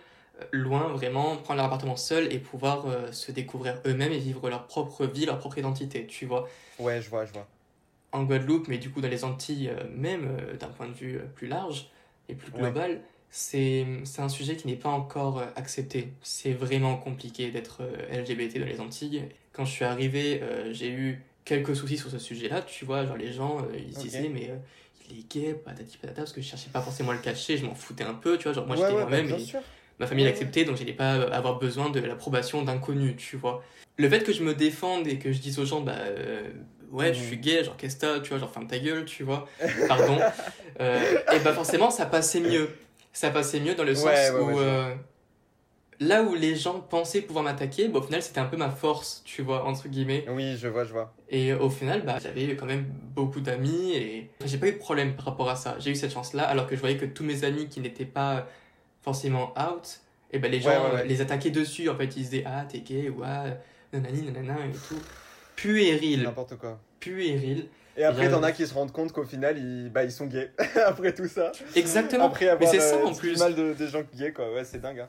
loin 0.53 0.89
vraiment, 0.89 1.37
prendre 1.37 1.57
leur 1.59 1.67
appartement 1.67 1.97
seul 1.97 2.33
et 2.33 2.39
pouvoir 2.39 2.87
euh, 2.87 3.13
se 3.13 3.33
découvrir 3.33 3.81
eux-mêmes 3.87 4.13
et 4.13 4.19
vivre 4.19 4.49
leur 4.51 4.67
propre 4.67 5.07
vie, 5.07 5.27
leur 5.27 5.39
propre 5.39 5.59
identité, 5.59 6.07
tu 6.07 6.27
vois. 6.27 6.49
Ouais, 6.79 7.01
je 7.01 7.09
vois, 7.11 7.25
je 7.25 7.33
vois. 7.33 7.47
En 8.13 8.25
Guadeloupe, 8.25 8.69
mais 8.69 8.79
du 8.79 8.91
coup 8.91 9.01
dans 9.01 9.09
les 9.09 9.25
Antilles 9.25 9.71
euh, 9.71 9.85
même, 9.91 10.37
euh, 10.39 10.57
d'un 10.57 10.69
point 10.69 10.87
de 10.87 10.93
vue 10.93 11.19
plus 11.35 11.47
large 11.47 11.91
et 12.29 12.35
plus 12.35 12.51
Ouais. 12.53 12.59
global, 12.61 13.03
c'est 13.31 13.87
c'est 14.05 14.21
un 14.21 14.29
sujet 14.29 14.57
qui 14.57 14.67
n'est 14.67 14.77
pas 14.77 14.91
encore 14.91 15.43
accepté. 15.57 16.13
C'est 16.23 16.53
vraiment 16.53 16.97
compliqué 16.97 17.51
d'être 17.51 17.83
LGBT 18.11 18.59
dans 18.59 18.67
les 18.67 18.81
Antilles. 18.81 19.25
Quand 19.53 19.65
je 19.65 19.73
suis 19.73 19.85
arrivé, 19.87 20.43
j'ai 20.73 20.91
eu 20.91 21.23
quelques 21.47 21.75
soucis 21.75 21.97
sur 21.97 22.11
ce 22.11 22.19
sujet-là, 22.19 22.61
tu 22.63 22.85
vois, 22.85 23.07
genre 23.07 23.17
les 23.17 23.33
gens, 23.33 23.67
ils 23.75 23.95
se 23.95 24.01
Ok. 24.01 24.05
disaient, 24.05 24.29
mais 24.29 24.51
il 25.11 25.21
est 25.21 25.31
gay, 25.33 25.55
patati 25.55 25.97
patata, 25.97 26.23
parce 26.23 26.33
que 26.33 26.43
je 26.43 26.47
cherchais 26.47 26.71
pas 26.71 26.83
forcément 26.83 27.11
à 27.13 27.15
le 27.15 27.21
cacher, 27.21 27.57
je 27.57 27.65
m'en 27.65 27.75
foutais 27.75 28.05
un 28.05 28.15
peu, 28.15 28.37
tu 28.37 28.45
vois, 28.45 28.53
genre 28.53 28.67
moi 28.67 28.77
ouais, 28.77 28.83
j'étais 28.83 28.93
ouais, 28.93 29.01
bah, 29.01 29.09
moi-même. 29.09 29.35
Ma 30.03 30.09
famille 30.09 30.25
l'acceptait, 30.25 30.65
donc 30.65 30.77
j'allais 30.77 30.93
pas 30.93 31.15
euh, 31.15 31.31
avoir 31.31 31.61
besoin 31.61 31.89
de 31.89 32.01
l'approbation 32.01 32.63
d'inconnus, 32.63 33.15
tu 33.17 33.37
vois. 33.37 33.63
Le 33.99 34.09
fait 34.09 34.25
que 34.25 34.33
je 34.33 34.43
me 34.43 34.53
défende 34.53 35.07
et 35.07 35.19
que 35.19 35.31
je 35.33 35.39
dise 35.39 35.61
aux 35.61 35.65
gens, 35.65 35.81
bah 35.81 35.95
euh, 35.97 36.51
ouais, 36.91 37.15
je 37.15 37.23
suis 37.23 37.37
gay, 37.37 37.63
genre 37.63 37.77
qu'est-ce 37.77 37.97
que 37.97 38.19
tu 38.19 38.31
vois, 38.31 38.39
genre 38.39 38.51
ferme 38.51 38.67
ta 38.67 38.81
gueule, 38.81 39.05
tu 39.05 39.23
vois, 39.23 39.47
pardon, 39.87 40.19
euh, 40.81 41.19
et 41.33 41.39
bah 41.39 41.53
forcément 41.53 41.91
ça 41.91 42.07
passait 42.07 42.41
mieux. 42.41 42.69
Ça 43.13 43.31
passait 43.31 43.61
mieux 43.61 43.77
dans 43.77 43.85
le 43.85 43.95
sens 43.95 44.07
Ouais, 44.07 44.31
ouais, 44.31 44.41
où 44.41 44.47
ouais, 44.47 44.55
je 44.57 44.61
euh, 44.61 44.95
là 46.01 46.23
où 46.25 46.35
les 46.35 46.57
gens 46.57 46.81
pensaient 46.81 47.21
pouvoir 47.21 47.45
m'attaquer, 47.45 47.87
bah, 47.87 48.01
au 48.01 48.03
final 48.03 48.23
c'était 48.23 48.41
un 48.41 48.47
peu 48.47 48.57
ma 48.57 48.71
force, 48.71 49.23
tu 49.25 49.43
vois, 49.43 49.65
entre 49.67 49.87
guillemets. 49.87 50.25
Oui, 50.31 50.57
je 50.57 50.67
vois, 50.67 50.85
je 50.85 50.93
vois. 50.93 51.15
Et 51.29 51.53
au 51.53 51.71
final, 51.71 52.03
bah, 52.03 52.17
j'avais 52.21 52.57
quand 52.57 52.67
même 52.67 52.87
beaucoup 53.15 53.41
d'amis 53.41 53.93
et 53.93 54.31
j'ai 54.45 54.59
pas 54.59 54.67
eu 54.67 54.73
de 54.73 54.79
problème 54.79 55.15
par 55.15 55.27
rapport 55.27 55.49
à 55.49 55.55
ça. 55.55 55.77
J'ai 55.79 55.93
eu 55.93 55.95
cette 55.95 56.13
chance-là, 56.13 56.43
alors 56.43 56.67
que 56.67 56.75
je 56.75 56.81
voyais 56.81 56.97
que 56.97 57.07
tous 57.07 57.23
mes 57.23 57.45
amis 57.45 57.69
qui 57.69 57.81
n'étaient 57.81 58.05
pas 58.05 58.49
forcément 59.03 59.53
out, 59.59 60.01
et 60.31 60.39
ben 60.39 60.51
les 60.51 60.61
gens 60.61 60.71
Ouais, 60.71 60.77
ouais, 60.77 60.95
ouais. 60.95 61.01
euh, 61.01 61.05
les 61.05 61.21
attaquaient 61.21 61.51
dessus. 61.51 61.89
En 61.91 61.97
fait, 61.97 62.05
ils 62.05 62.23
disaient 62.25 62.45
Ah, 62.47 62.65
t'es 62.69 62.81
gay, 62.81 63.09
ou 63.11 63.23
ah, 63.25 63.45
nanani, 63.93 64.23
nanana, 64.23 64.57
et 64.67 64.71
tout. 64.89 65.01
Puéril, 65.57 66.23
N'importe 66.23 66.57
quoi. 66.57 66.81
puéril. 67.01 67.69
Et 67.97 68.05
après, 68.05 68.31
t'en 68.31 68.43
as 68.43 68.53
qui 68.53 68.67
se 68.67 68.73
rendent 68.73 68.91
compte 68.93 69.13
qu'au 69.13 69.25
final, 69.25 69.59
ils, 69.59 69.91
bah, 69.91 70.03
ils 70.05 70.11
sont 70.13 70.25
gays. 70.27 70.51
après 70.87 71.13
tout 71.15 71.29
ça. 71.29 71.53
Exactement. 71.77 72.25
Après 72.27 72.49
avoir 72.49 72.73
Mais 72.73 72.79
c'est 72.79 72.83
ça 72.89 72.97
euh, 72.97 73.05
en 73.07 73.13
plus. 73.15 73.39
mal 73.39 73.55
de, 73.55 73.75
des 73.75 73.89
gens 73.89 74.03
gays, 74.15 74.33
quoi. 74.33 74.51
Ouais, 74.55 74.65
c'est 74.65 74.81
dingue. 74.81 75.01
hein. 75.01 75.07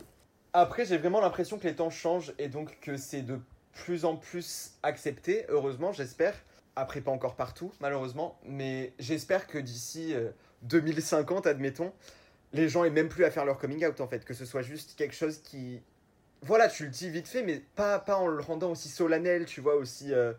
Après, 0.51 0.85
j'ai 0.85 0.97
vraiment 0.97 1.21
l'impression 1.21 1.57
que 1.57 1.65
les 1.67 1.75
temps 1.75 1.89
changent 1.89 2.33
et 2.37 2.49
donc 2.49 2.77
que 2.81 2.97
c'est 2.97 3.21
de 3.21 3.39
plus 3.73 4.03
en 4.05 4.17
plus 4.17 4.71
accepté, 4.83 5.45
heureusement, 5.49 5.93
j'espère. 5.93 6.35
Après, 6.75 6.99
pas 7.01 7.11
encore 7.11 7.35
partout, 7.35 7.71
malheureusement, 7.79 8.37
mais 8.45 8.91
j'espère 8.99 9.47
que 9.47 9.57
d'ici 9.57 10.13
euh, 10.13 10.29
2050, 10.63 11.47
admettons, 11.47 11.93
les 12.53 12.69
gens 12.69 12.83
aient 12.83 12.89
même 12.89 13.09
plus 13.09 13.25
à 13.25 13.31
faire 13.31 13.45
leur 13.45 13.57
coming 13.57 13.85
out, 13.85 13.99
en 14.01 14.07
fait. 14.07 14.23
Que 14.25 14.33
ce 14.33 14.45
soit 14.45 14.61
juste 14.61 14.95
quelque 14.97 15.15
chose 15.15 15.39
qui. 15.43 15.81
Voilà, 16.41 16.67
tu 16.67 16.83
le 16.83 16.89
dis 16.89 17.09
vite 17.09 17.27
fait, 17.27 17.41
mais 17.41 17.61
pas, 17.75 17.99
pas 17.99 18.17
en 18.17 18.27
le 18.27 18.41
rendant 18.41 18.71
aussi 18.71 18.89
solennel, 18.89 19.45
tu 19.45 19.61
vois, 19.61 19.75
aussi 19.75 20.13
euh, 20.13 20.33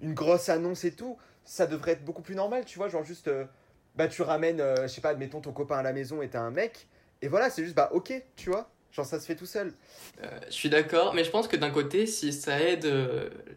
une 0.00 0.14
grosse 0.14 0.48
annonce 0.48 0.84
et 0.84 0.92
tout. 0.92 1.18
Ça 1.44 1.66
devrait 1.66 1.92
être 1.92 2.04
beaucoup 2.04 2.22
plus 2.22 2.34
normal, 2.36 2.64
tu 2.64 2.78
vois, 2.78 2.88
genre 2.88 3.04
juste. 3.04 3.28
euh, 3.28 3.44
bah, 3.96 4.06
tu 4.06 4.22
ramènes, 4.22 4.60
euh, 4.60 4.82
je 4.82 4.86
sais 4.86 5.00
pas, 5.00 5.08
admettons 5.08 5.40
ton 5.40 5.52
copain 5.52 5.78
à 5.78 5.82
la 5.82 5.92
maison 5.92 6.22
et 6.22 6.28
t'as 6.28 6.40
un 6.40 6.52
mec, 6.52 6.86
et 7.22 7.28
voilà, 7.28 7.50
c'est 7.50 7.64
juste, 7.64 7.74
bah, 7.74 7.90
ok, 7.92 8.12
tu 8.36 8.48
vois. 8.50 8.70
Genre, 8.92 9.04
ça 9.04 9.18
se 9.18 9.26
fait 9.26 9.34
tout 9.34 9.46
seul. 9.46 9.72
Je 10.46 10.52
suis 10.52 10.70
d'accord, 10.70 11.12
mais 11.14 11.24
je 11.24 11.30
pense 11.30 11.48
que 11.48 11.56
d'un 11.56 11.70
côté, 11.70 12.06
si 12.06 12.32
ça 12.32 12.60
aide 12.60 12.86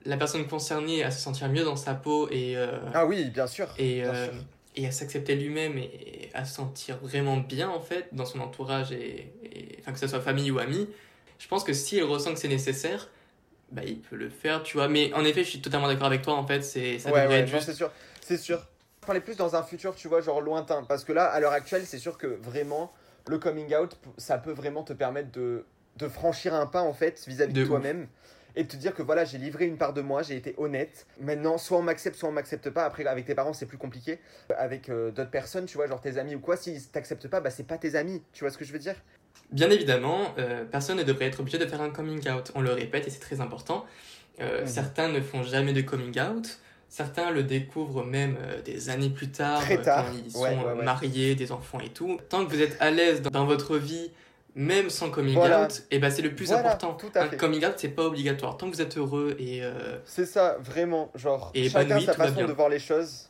la 0.05 0.17
personne 0.17 0.47
concernée 0.47 1.03
à 1.03 1.11
se 1.11 1.21
sentir 1.21 1.49
mieux 1.49 1.63
dans 1.63 1.75
sa 1.75 1.93
peau 1.93 2.27
et, 2.31 2.55
Ah 2.93 3.05
oui, 3.05 3.29
bien 3.29 3.45
sûr. 3.47 3.67
et, 3.77 4.01
bien 4.01 4.13
sûr. 4.25 4.33
Et 4.75 4.87
à 4.87 4.91
s'accepter 4.91 5.35
lui-même 5.35 5.77
et 5.77 6.29
à 6.33 6.45
se 6.45 6.55
sentir 6.55 6.97
vraiment 6.97 7.37
bien 7.37 7.69
en 7.69 7.79
fait 7.81 8.07
dans 8.11 8.25
son 8.25 8.39
entourage 8.39 8.91
et, 8.91 9.31
et- 9.43 9.77
enfin 9.79 9.91
que 9.93 9.99
ce 9.99 10.07
soit 10.07 10.21
famille 10.21 10.51
ou 10.51 10.59
ami 10.59 10.87
je 11.39 11.47
pense 11.47 11.63
que 11.63 11.73
s'il 11.73 12.03
ressent 12.03 12.33
que 12.33 12.39
c'est 12.39 12.47
nécessaire 12.47 13.09
bah 13.71 13.83
il 13.85 13.99
peut 13.99 14.15
le 14.15 14.29
faire 14.29 14.63
tu 14.63 14.77
vois 14.77 14.87
mais 14.87 15.13
en 15.13 15.23
effet 15.25 15.43
je 15.43 15.49
suis 15.49 15.61
totalement 15.61 15.87
d'accord 15.87 16.07
avec 16.07 16.21
toi 16.21 16.33
en 16.35 16.45
fait 16.47 16.63
c'est 16.63 16.99
ça 16.99 17.11
ouais, 17.11 17.21
devrait 17.21 17.43
ouais, 17.43 17.49
être 17.49 17.61
c'est 17.61 17.73
sûr. 17.73 17.91
C'est 18.25 18.37
sûr. 18.37 18.65
Parlais 19.05 19.19
plus 19.19 19.35
dans 19.35 19.55
un 19.55 19.63
futur, 19.63 19.95
tu 19.95 20.07
vois, 20.07 20.21
genre 20.21 20.39
lointain. 20.41 20.83
Parce 20.83 21.03
que 21.03 21.11
là, 21.11 21.25
à 21.25 21.39
l'heure 21.39 21.51
actuelle, 21.51 21.83
c'est 21.85 21.99
sûr 21.99 22.17
que 22.17 22.27
vraiment, 22.27 22.93
le 23.27 23.37
coming 23.37 23.75
out, 23.75 23.97
ça 24.17 24.37
peut 24.37 24.53
vraiment 24.53 24.83
te 24.83 24.93
permettre 24.93 25.31
de, 25.31 25.65
de 25.97 26.07
franchir 26.07 26.53
un 26.53 26.65
pas, 26.65 26.81
en 26.81 26.93
fait, 26.93 27.21
vis-à-vis 27.27 27.53
de, 27.53 27.65
toi-même. 27.65 28.07
Et 28.55 28.63
de 28.63 28.67
te 28.67 28.75
dire 28.75 28.93
que 28.93 29.01
voilà, 29.01 29.25
j'ai 29.25 29.37
livré 29.37 29.65
une 29.65 29.77
part 29.77 29.93
de 29.93 30.01
moi, 30.01 30.21
j'ai 30.21 30.35
été 30.35 30.53
honnête. 30.57 31.07
Maintenant, 31.19 31.57
soit 31.57 31.77
on 31.77 31.81
m'accepte, 31.81 32.15
soit 32.15 32.29
on 32.29 32.33
m'accepte 32.33 32.69
pas. 32.69 32.85
Après, 32.85 33.05
avec 33.05 33.25
tes 33.25 33.33
parents, 33.35 33.53
c'est 33.53 33.65
plus 33.65 33.77
compliqué. 33.79 34.19
Avec 34.57 34.89
euh, 34.89 35.11
d'autres 35.11 35.31
personnes, 35.31 35.65
tu 35.65 35.77
vois, 35.77 35.87
genre 35.87 36.01
tes 36.01 36.17
amis 36.17 36.35
ou 36.35 36.39
quoi, 36.39 36.55
s'ils 36.55 36.81
t'acceptent 36.87 37.27
pas, 37.27 37.39
bah 37.41 37.49
c'est 37.49 37.65
pas 37.67 37.77
tes 37.77 37.95
amis. 37.95 38.21
Tu 38.31 38.43
vois 38.43 38.51
ce 38.51 38.57
que 38.57 38.65
je 38.65 38.71
veux 38.73 38.79
dire? 38.79 38.95
Bien 39.51 39.69
évidemment 39.69 40.33
euh, 40.37 40.63
personne 40.65 40.97
ne 40.97 41.03
devrait 41.03 41.25
être 41.25 41.39
obligé 41.39 41.57
de 41.57 41.65
faire 41.65 41.81
un 41.81 41.89
coming 41.89 42.27
out 42.29 42.51
on 42.55 42.61
le 42.61 42.71
répète 42.71 43.07
et 43.07 43.09
c'est 43.09 43.19
très 43.19 43.39
important 43.41 43.85
Euh, 44.39 44.61
Mhm. 44.61 44.67
certains 44.67 45.09
ne 45.09 45.21
font 45.21 45.43
jamais 45.43 45.73
de 45.73 45.81
coming 45.81 46.19
out 46.19 46.57
certains 46.89 47.29
le 47.29 47.43
découvrent 47.43 48.03
même 48.03 48.35
euh, 48.41 48.61
des 48.63 48.89
années 48.89 49.09
plus 49.11 49.29
tard 49.29 49.61
Très 49.61 49.77
euh, 49.77 49.83
tard. 49.83 50.05
quand 50.05 50.13
ils 50.13 50.37
Ouais, 50.37 50.49
sont 50.55 50.63
ouais, 50.65 50.73
ouais. 50.73 50.83
mariés 50.83 51.35
des 51.35 51.51
enfants 51.51 51.79
et 51.79 51.89
tout 51.89 52.19
tant 52.29 52.45
que 52.45 52.51
vous 52.51 52.61
êtes 52.61 52.77
à 52.79 52.89
l'aise 52.89 53.21
dans, 53.21 53.29
dans 53.29 53.45
votre 53.45 53.77
vie 53.77 54.11
même 54.55 54.89
sans 54.89 55.09
coming 55.09 55.33
Voilà. 55.33 55.65
out 55.65 55.83
et 55.91 55.99
ben 55.99 56.11
c'est 56.11 56.21
le 56.21 56.35
plus 56.35 56.45
Voilà, 56.47 56.69
important 56.73 56.93
tout 56.93 57.11
à 57.15 57.23
un 57.23 57.27
coming 57.29 57.65
out 57.65 57.73
c'est 57.77 57.89
pas 57.89 58.03
obligatoire 58.03 58.57
tant 58.57 58.69
que 58.69 58.75
vous 58.75 58.81
êtes 58.81 58.97
heureux 58.97 59.35
et 59.39 59.63
euh, 59.63 59.97
C'est 60.05 60.25
ça, 60.25 60.57
vraiment. 60.59 61.11
Genre, 61.15 61.51
Et 61.53 61.69
chacun 61.69 61.97
épanoui, 61.97 62.05
sa 62.05 62.13
façon 62.13 62.45
de 62.45 62.51
voir 62.53 62.69
les 62.69 62.79
choses. 62.79 63.27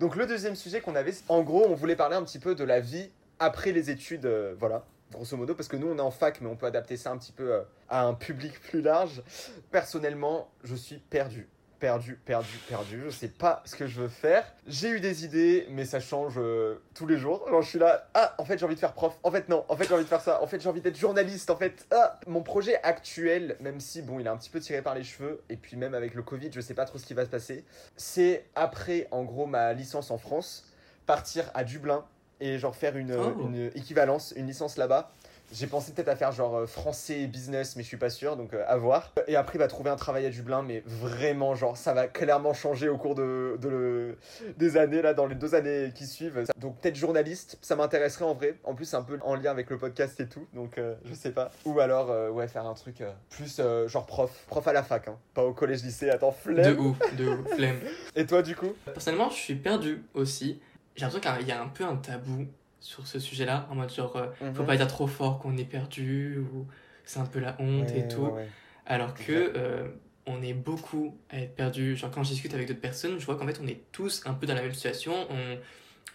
Donc 0.00 0.16
le 0.16 0.26
deuxième 0.26 0.56
sujet 0.56 0.80
qu'on 0.80 0.94
avait, 0.96 1.14
en 1.28 1.42
gros, 1.42 1.64
on 1.68 1.74
voulait 1.74 1.96
parler 1.96 2.16
un 2.16 2.22
petit 2.24 2.38
peu 2.38 2.54
de 2.54 2.64
la 2.64 2.80
vie 2.80 3.10
après 3.38 3.72
les 3.72 3.90
études, 3.90 4.26
euh, 4.26 4.54
voilà, 4.58 4.84
grosso 5.12 5.36
modo, 5.36 5.54
parce 5.54 5.68
que 5.68 5.76
nous 5.76 5.88
on 5.88 5.96
est 5.96 6.00
en 6.00 6.10
fac, 6.10 6.40
mais 6.40 6.48
on 6.48 6.56
peut 6.56 6.66
adapter 6.66 6.96
ça 6.96 7.10
un 7.10 7.18
petit 7.18 7.32
peu 7.32 7.52
euh, 7.52 7.62
à 7.88 8.04
un 8.04 8.14
public 8.14 8.60
plus 8.60 8.82
large. 8.82 9.22
Personnellement, 9.70 10.50
je 10.64 10.74
suis 10.74 10.98
perdu. 10.98 11.48
perdu, 11.78 12.18
perdu, 12.24 12.56
perdu. 12.66 13.02
Je 13.04 13.10
sais 13.10 13.28
pas 13.28 13.62
ce 13.66 13.76
que 13.76 13.86
je 13.86 14.00
veux 14.00 14.08
faire. 14.08 14.50
J'ai 14.66 14.88
eu 14.88 15.00
des 15.00 15.26
idées, 15.26 15.66
mais 15.68 15.84
ça 15.84 16.00
change 16.00 16.34
euh, 16.38 16.76
tous 16.94 17.06
les 17.06 17.18
jours. 17.18 17.46
Genre, 17.46 17.60
je 17.60 17.68
suis 17.68 17.78
là, 17.78 18.08
ah, 18.14 18.34
en 18.38 18.44
fait, 18.46 18.58
j'ai 18.58 18.64
envie 18.64 18.74
de 18.74 18.80
faire 18.80 18.94
prof. 18.94 19.12
En 19.22 19.30
fait, 19.30 19.50
non. 19.50 19.66
En 19.68 19.76
fait, 19.76 19.86
j'ai 19.86 19.92
envie 19.92 20.04
de 20.04 20.08
faire 20.08 20.22
ça. 20.22 20.42
En 20.42 20.46
fait, 20.46 20.60
j'ai 20.60 20.68
envie 20.70 20.80
d'être 20.80 20.96
journaliste. 20.96 21.50
En 21.50 21.56
fait, 21.56 21.86
ah. 21.90 22.18
Mon 22.26 22.42
projet 22.42 22.82
actuel, 22.82 23.56
même 23.60 23.80
si, 23.80 24.00
bon, 24.00 24.18
il 24.18 24.26
est 24.26 24.30
un 24.30 24.36
petit 24.38 24.48
peu 24.48 24.60
tiré 24.60 24.80
par 24.80 24.94
les 24.94 25.04
cheveux, 25.04 25.42
et 25.50 25.56
puis 25.56 25.76
même 25.76 25.92
avec 25.92 26.14
le 26.14 26.22
Covid, 26.22 26.50
je 26.52 26.60
sais 26.62 26.74
pas 26.74 26.86
trop 26.86 26.96
ce 26.96 27.04
qui 27.04 27.12
va 27.12 27.26
se 27.26 27.30
passer, 27.30 27.64
c'est 27.96 28.46
après, 28.54 29.06
en 29.10 29.24
gros, 29.24 29.44
ma 29.44 29.74
licence 29.74 30.10
en 30.10 30.16
France, 30.16 30.72
partir 31.04 31.50
à 31.52 31.64
Dublin 31.64 32.06
et 32.40 32.58
genre 32.58 32.74
faire 32.76 32.96
une, 32.96 33.14
Oh. 33.14 33.34
une 33.46 33.70
équivalence, 33.74 34.32
une 34.36 34.46
licence 34.46 34.76
là-bas. 34.76 35.10
J'ai 35.52 35.66
pensé 35.66 35.92
peut-être 35.92 36.08
à 36.08 36.16
faire 36.16 36.32
genre 36.32 36.56
euh, 36.56 36.66
français 36.66 37.20
et 37.20 37.26
business, 37.26 37.76
mais 37.76 37.82
je 37.82 37.88
suis 37.88 37.98
pas 37.98 38.08
sûr, 38.08 38.34
donc 38.36 38.54
euh, 38.54 38.64
à 38.66 38.76
voir. 38.78 39.12
Et 39.28 39.36
après, 39.36 39.58
bah, 39.58 39.68
trouver 39.68 39.90
un 39.90 39.94
travail 39.94 40.24
à 40.26 40.30
Dublin, 40.30 40.62
mais 40.62 40.82
vraiment, 40.86 41.54
genre, 41.54 41.76
ça 41.76 41.92
va 41.92 42.08
clairement 42.08 42.54
changer 42.54 42.88
au 42.88 42.96
cours 42.96 43.14
de, 43.14 43.56
de 43.60 43.68
le- 43.68 44.18
des 44.56 44.76
années, 44.78 45.02
là, 45.02 45.12
dans 45.12 45.26
les 45.26 45.34
deux 45.34 45.54
années 45.54 45.92
qui 45.94 46.06
suivent. 46.06 46.42
Donc, 46.58 46.78
peut-être 46.80 46.96
journaliste, 46.96 47.58
ça 47.60 47.76
m'intéresserait 47.76 48.24
en 48.24 48.32
vrai. 48.34 48.56
En 48.64 48.74
plus, 48.74 48.86
c'est 48.86 48.96
un 48.96 49.02
peu 49.02 49.18
en 49.22 49.34
lien 49.36 49.50
avec 49.50 49.68
le 49.70 49.76
podcast 49.78 50.18
et 50.18 50.26
tout, 50.26 50.46
donc 50.54 50.78
euh, 50.78 50.94
je 51.04 51.12
sais 51.14 51.30
pas. 51.30 51.52
Ou 51.66 51.78
alors, 51.78 52.10
euh, 52.10 52.30
ouais, 52.30 52.48
faire 52.48 52.66
un 52.66 52.74
truc 52.74 53.02
plus 53.28 53.60
genre 53.86 54.06
prof, 54.06 54.30
prof 54.48 54.66
à 54.66 54.72
la 54.72 54.82
fac, 54.82 55.06
hein. 55.08 55.18
pas 55.34 55.44
au 55.44 55.52
collège-lycée, 55.52 56.08
attends, 56.10 56.34
De 56.46 56.52
flemme. 56.54 56.80
ouf, 56.80 57.16
de 57.16 57.28
ouf, 57.28 57.54
flemme. 57.54 57.80
Et 58.16 58.24
toi, 58.26 58.42
du 58.42 58.56
coup? 58.56 58.72
Personnellement, 58.86 59.28
je 59.28 59.36
suis 59.36 59.54
perdu 59.56 60.02
aussi. 60.14 60.58
J'ai 60.96 61.04
l'impression 61.06 61.38
qu'il 61.38 61.48
y 61.48 61.52
a 61.52 61.62
un 61.62 61.68
peu 61.68 61.84
un 61.84 61.96
tabou 61.96 62.46
sur 62.80 63.06
ce 63.06 63.18
sujet-là, 63.18 63.66
en 63.70 63.74
mode 63.74 63.92
genre, 63.92 64.14
euh, 64.16 64.26
faut 64.54 64.60
Mhm. 64.62 64.66
pas 64.66 64.76
dire 64.76 64.86
trop 64.88 65.06
fort 65.06 65.38
qu'on 65.38 65.56
est 65.56 65.64
perdu, 65.64 66.38
ou 66.38 66.66
c'est 67.04 67.18
un 67.18 67.24
peu 67.26 67.40
la 67.40 67.56
honte 67.58 67.94
et 67.94 68.06
tout. 68.08 68.22
ouais, 68.22 68.32
ouais. 68.32 68.48
Alors 68.86 69.14
que 69.14 69.32
euh, 69.32 69.88
on 70.26 70.42
est 70.42 70.52
beaucoup 70.54 71.16
à 71.30 71.38
être 71.40 71.54
perdu. 71.54 71.96
Genre 71.96 72.10
quand 72.10 72.22
je 72.22 72.30
discute 72.30 72.52
avec 72.54 72.68
d'autres 72.68 72.80
personnes, 72.80 73.18
je 73.18 73.24
vois 73.26 73.36
qu'en 73.36 73.46
fait 73.46 73.58
on 73.62 73.66
est 73.66 73.80
tous 73.92 74.22
un 74.26 74.34
peu 74.34 74.46
dans 74.46 74.54
la 74.54 74.62
même 74.62 74.74
situation. 74.74 75.14
On, 75.30 75.58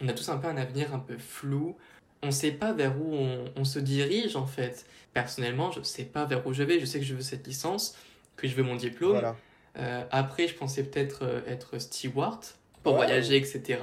on 0.02 0.08
a 0.08 0.12
tous 0.12 0.28
un 0.28 0.38
peu 0.38 0.46
un 0.48 0.56
avenir 0.56 0.94
un 0.94 0.98
peu 1.00 1.18
flou. 1.18 1.76
On 2.22 2.30
sait 2.30 2.52
pas 2.52 2.72
vers 2.72 2.96
où 3.00 3.12
on, 3.14 3.44
on 3.56 3.64
se 3.64 3.78
dirige 3.80 4.36
en 4.36 4.46
fait. 4.46 4.86
Personnellement, 5.12 5.72
je 5.72 5.82
sais 5.82 6.04
pas 6.04 6.24
vers 6.26 6.46
où 6.46 6.52
je 6.52 6.62
vais. 6.62 6.78
Je 6.78 6.84
sais 6.84 7.00
que 7.00 7.04
je 7.04 7.14
veux 7.14 7.22
cette 7.22 7.46
licence, 7.46 7.96
que 8.36 8.46
je 8.46 8.54
veux 8.54 8.62
mon 8.62 8.76
diplôme. 8.76 9.12
Voilà. 9.12 9.36
Euh, 9.78 10.04
après, 10.10 10.46
je 10.48 10.54
pensais 10.54 10.84
peut-être 10.84 11.20
euh, 11.24 11.40
être 11.46 11.78
steward 11.78 12.44
pour 12.82 12.92
Ouais. 12.92 12.98
voyager, 13.06 13.36
etc. 13.36 13.78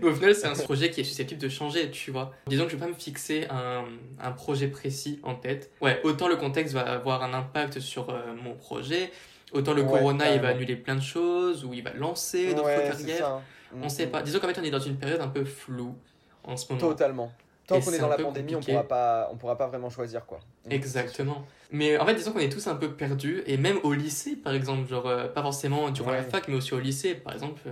Mais 0.00 0.08
au 0.08 0.14
final, 0.14 0.34
c'est 0.34 0.46
un 0.46 0.54
projet 0.54 0.90
qui 0.90 1.00
est 1.00 1.04
susceptible 1.04 1.40
de 1.40 1.48
changer, 1.48 1.90
tu 1.90 2.10
vois. 2.10 2.32
Disons 2.46 2.64
que 2.64 2.70
je 2.70 2.76
vais 2.76 2.80
pas 2.82 2.88
me 2.88 2.94
fixer 2.94 3.46
un, 3.50 3.84
un 4.20 4.32
projet 4.32 4.68
précis 4.68 5.18
en 5.22 5.34
tête. 5.34 5.70
Ouais, 5.80 6.00
autant 6.04 6.28
le 6.28 6.36
contexte 6.36 6.74
va 6.74 6.82
avoir 6.82 7.22
un 7.22 7.32
impact 7.34 7.80
sur 7.80 8.10
euh, 8.10 8.34
mon 8.42 8.54
projet, 8.54 9.10
autant 9.52 9.72
le 9.72 9.82
Ouais, 9.82 9.90
corona, 9.90 10.34
il 10.34 10.40
va 10.40 10.48
annuler 10.48 10.76
plein 10.76 10.96
de 10.96 11.00
choses, 11.02 11.64
ou 11.64 11.72
il 11.74 11.82
va 11.82 11.92
lancer 11.94 12.54
d'autres 12.54 12.66
Ouais, 12.66 12.88
carrières. 12.88 13.40
On 13.80 13.88
sait 13.88 14.06
Mhm. 14.06 14.12
pas. 14.12 14.22
Disons 14.22 14.38
qu'en 14.40 14.48
fait, 14.48 14.58
on 14.60 14.64
est 14.64 14.70
dans 14.70 14.78
une 14.78 14.96
période 14.98 15.20
un 15.20 15.28
peu 15.28 15.44
floue 15.44 15.96
en 16.44 16.56
ce 16.56 16.66
moment. 16.72 16.80
Totalement. 16.88 17.32
Tant 17.66 17.80
qu'on 17.80 17.92
est 17.92 17.98
dans 17.98 18.08
la 18.08 18.16
pandémie, 18.16 18.56
on 18.56 18.60
pourra 18.60 18.82
pas, 18.82 19.28
on 19.32 19.36
pourra 19.36 19.56
pas 19.56 19.68
vraiment 19.68 19.88
choisir 19.88 20.26
quoi. 20.26 20.40
Exactement. 20.68 21.44
Mais 21.70 21.96
en 21.96 22.04
fait, 22.04 22.14
disons 22.14 22.32
qu'on 22.32 22.40
est 22.40 22.48
tous 22.48 22.66
un 22.66 22.74
peu 22.74 22.92
perdus, 22.92 23.42
et 23.46 23.56
même 23.56 23.78
au 23.82 23.92
lycée, 23.94 24.36
par 24.36 24.52
exemple, 24.52 24.88
genre, 24.88 25.06
euh, 25.06 25.28
pas 25.28 25.42
forcément 25.42 25.90
durant 25.90 26.10
la 26.10 26.22
fac, 26.22 26.48
mais 26.48 26.56
aussi 26.56 26.74
au 26.74 26.80
lycée, 26.80 27.14
par 27.14 27.32
exemple, 27.32 27.62
euh, 27.66 27.70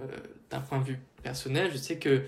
d'un 0.50 0.60
point 0.60 0.78
de 0.78 0.84
vue 0.84 0.98
personnel, 1.22 1.70
je 1.72 1.76
sais 1.76 1.96
que 1.96 2.22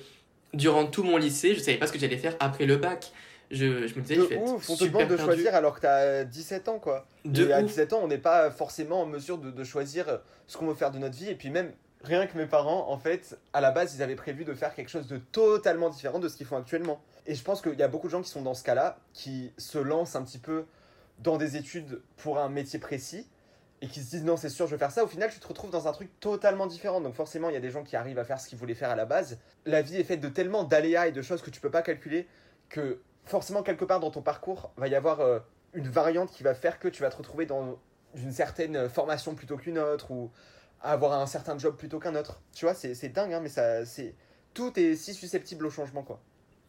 durant 0.52 0.86
tout 0.86 1.02
mon 1.02 1.16
lycée, 1.16 1.54
je 1.54 1.60
savais 1.60 1.78
pas 1.78 1.86
ce 1.86 1.92
que 1.92 1.98
j'allais 1.98 2.18
faire 2.18 2.36
après 2.40 2.66
le 2.66 2.76
bac. 2.76 3.12
Je, 3.50 3.86
je 3.86 3.94
me 3.96 4.00
disais, 4.00 4.16
De 4.16 4.22
je 4.22 4.26
vais 4.28 4.34
être 4.36 4.54
ouf, 4.54 4.70
on 4.70 4.76
te 4.76 4.84
demande 4.84 5.02
de 5.08 5.16
perdu. 5.16 5.24
choisir 5.24 5.54
alors 5.54 5.76
que 5.76 5.80
t'as 5.82 6.24
17 6.24 6.68
ans 6.68 6.78
quoi. 6.78 7.06
De 7.26 7.48
et 7.48 7.52
à 7.52 7.60
ouf. 7.60 7.66
17 7.66 7.92
ans, 7.92 8.00
on 8.02 8.08
n'est 8.08 8.18
pas 8.18 8.50
forcément 8.50 9.02
en 9.02 9.06
mesure 9.06 9.36
de, 9.38 9.50
de 9.50 9.64
choisir 9.64 10.20
ce 10.46 10.56
qu'on 10.56 10.66
veut 10.66 10.74
faire 10.74 10.90
de 10.90 10.98
notre 10.98 11.16
vie. 11.16 11.28
Et 11.28 11.34
puis 11.34 11.50
même, 11.50 11.70
rien 12.02 12.26
que 12.26 12.36
mes 12.38 12.46
parents, 12.46 12.90
en 12.90 12.96
fait, 12.98 13.38
à 13.52 13.60
la 13.60 13.70
base, 13.70 13.94
ils 13.94 14.02
avaient 14.02 14.14
prévu 14.16 14.44
de 14.44 14.54
faire 14.54 14.74
quelque 14.74 14.88
chose 14.88 15.06
de 15.06 15.18
totalement 15.18 15.90
différent 15.90 16.18
de 16.18 16.28
ce 16.28 16.36
qu'ils 16.36 16.46
font 16.46 16.56
actuellement. 16.56 17.00
Et 17.26 17.34
je 17.34 17.42
pense 17.42 17.62
qu'il 17.62 17.78
y 17.78 17.82
a 17.82 17.88
beaucoup 17.88 18.08
de 18.08 18.12
gens 18.12 18.22
qui 18.22 18.30
sont 18.30 18.42
dans 18.42 18.54
ce 18.54 18.64
cas-là, 18.64 18.98
qui 19.12 19.52
se 19.56 19.78
lancent 19.78 20.16
un 20.16 20.22
petit 20.22 20.38
peu 20.38 20.66
dans 21.18 21.36
des 21.36 21.56
études 21.56 22.02
pour 22.16 22.38
un 22.38 22.48
métier 22.48 22.78
précis 22.78 23.28
et 23.80 23.88
qui 23.88 24.00
se 24.00 24.10
disent 24.10 24.24
non, 24.24 24.36
c'est 24.36 24.48
sûr, 24.48 24.66
je 24.66 24.72
vais 24.72 24.78
faire 24.78 24.90
ça. 24.90 25.04
Au 25.04 25.06
final, 25.06 25.30
tu 25.30 25.38
te 25.38 25.46
retrouves 25.46 25.70
dans 25.70 25.88
un 25.88 25.92
truc 25.92 26.08
totalement 26.20 26.66
différent. 26.66 27.00
Donc 27.00 27.14
forcément, 27.14 27.48
il 27.48 27.54
y 27.54 27.56
a 27.56 27.60
des 27.60 27.70
gens 27.70 27.84
qui 27.84 27.96
arrivent 27.96 28.18
à 28.18 28.24
faire 28.24 28.40
ce 28.40 28.48
qu'ils 28.48 28.58
voulaient 28.58 28.74
faire 28.74 28.90
à 28.90 28.96
la 28.96 29.04
base. 29.04 29.38
La 29.66 29.82
vie 29.82 29.96
est 29.96 30.04
faite 30.04 30.20
de 30.20 30.28
tellement 30.28 30.64
d'aléas 30.64 31.08
et 31.08 31.12
de 31.12 31.22
choses 31.22 31.42
que 31.42 31.50
tu 31.50 31.60
peux 31.60 31.70
pas 31.70 31.82
calculer 31.82 32.26
que 32.68 33.00
forcément, 33.24 33.62
quelque 33.62 33.84
part 33.84 34.00
dans 34.00 34.10
ton 34.10 34.22
parcours, 34.22 34.72
va 34.76 34.88
y 34.88 34.94
avoir 34.94 35.20
euh, 35.20 35.38
une 35.74 35.88
variante 35.88 36.30
qui 36.30 36.42
va 36.42 36.54
faire 36.54 36.78
que 36.78 36.88
tu 36.88 37.02
vas 37.02 37.10
te 37.10 37.16
retrouver 37.16 37.46
dans 37.46 37.78
une 38.14 38.32
certaine 38.32 38.88
formation 38.88 39.34
plutôt 39.34 39.56
qu'une 39.56 39.78
autre 39.78 40.10
ou 40.10 40.30
avoir 40.80 41.12
un 41.12 41.26
certain 41.26 41.56
job 41.58 41.76
plutôt 41.76 41.98
qu'un 41.98 42.14
autre. 42.14 42.40
Tu 42.52 42.64
vois, 42.64 42.74
c'est 42.74 42.94
c'est 42.94 43.08
dingue, 43.08 43.32
hein, 43.32 43.40
mais 43.40 43.48
ça, 43.48 43.84
c'est 43.84 44.14
tout 44.54 44.78
est 44.78 44.96
si 44.96 45.14
susceptible 45.14 45.66
au 45.66 45.70
changement, 45.70 46.02
quoi. 46.02 46.20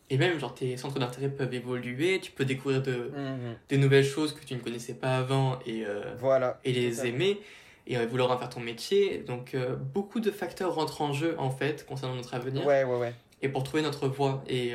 Et 0.09 0.17
même, 0.17 0.37
genre, 0.39 0.53
tes 0.53 0.75
centres 0.77 0.99
d'intérêt 0.99 1.29
peuvent 1.29 1.53
évoluer, 1.53 2.19
tu 2.19 2.31
peux 2.31 2.45
découvrir 2.45 2.81
de, 2.83 3.11
Mhm. 3.15 3.55
des 3.69 3.77
nouvelles 3.77 4.03
choses 4.05 4.33
que 4.33 4.43
tu 4.45 4.53
ne 4.53 4.59
connaissais 4.59 4.93
pas 4.93 5.17
avant 5.17 5.59
et, 5.65 5.85
euh, 5.85 6.13
Voilà. 6.19 6.59
et 6.65 6.71
les 6.73 7.05
aimer 7.07 7.39
et 7.87 7.97
euh, 7.97 8.05
vouloir 8.05 8.29
en 8.31 8.37
faire 8.37 8.49
ton 8.49 8.59
métier. 8.59 9.19
Donc, 9.19 9.55
euh, 9.55 9.75
beaucoup 9.75 10.19
de 10.19 10.29
facteurs 10.29 10.75
rentrent 10.75 11.01
en 11.01 11.13
jeu, 11.13 11.35
en 11.39 11.49
fait, 11.49 11.85
concernant 11.85 12.15
notre 12.15 12.33
avenir. 12.33 12.65
Ouais, 12.65 12.83
ouais, 12.83 12.97
ouais. 12.97 13.13
et 13.41 13.49
pour 13.49 13.63
trouver 13.63 13.81
notre 13.81 14.07
voie. 14.07 14.43
Et 14.47 14.73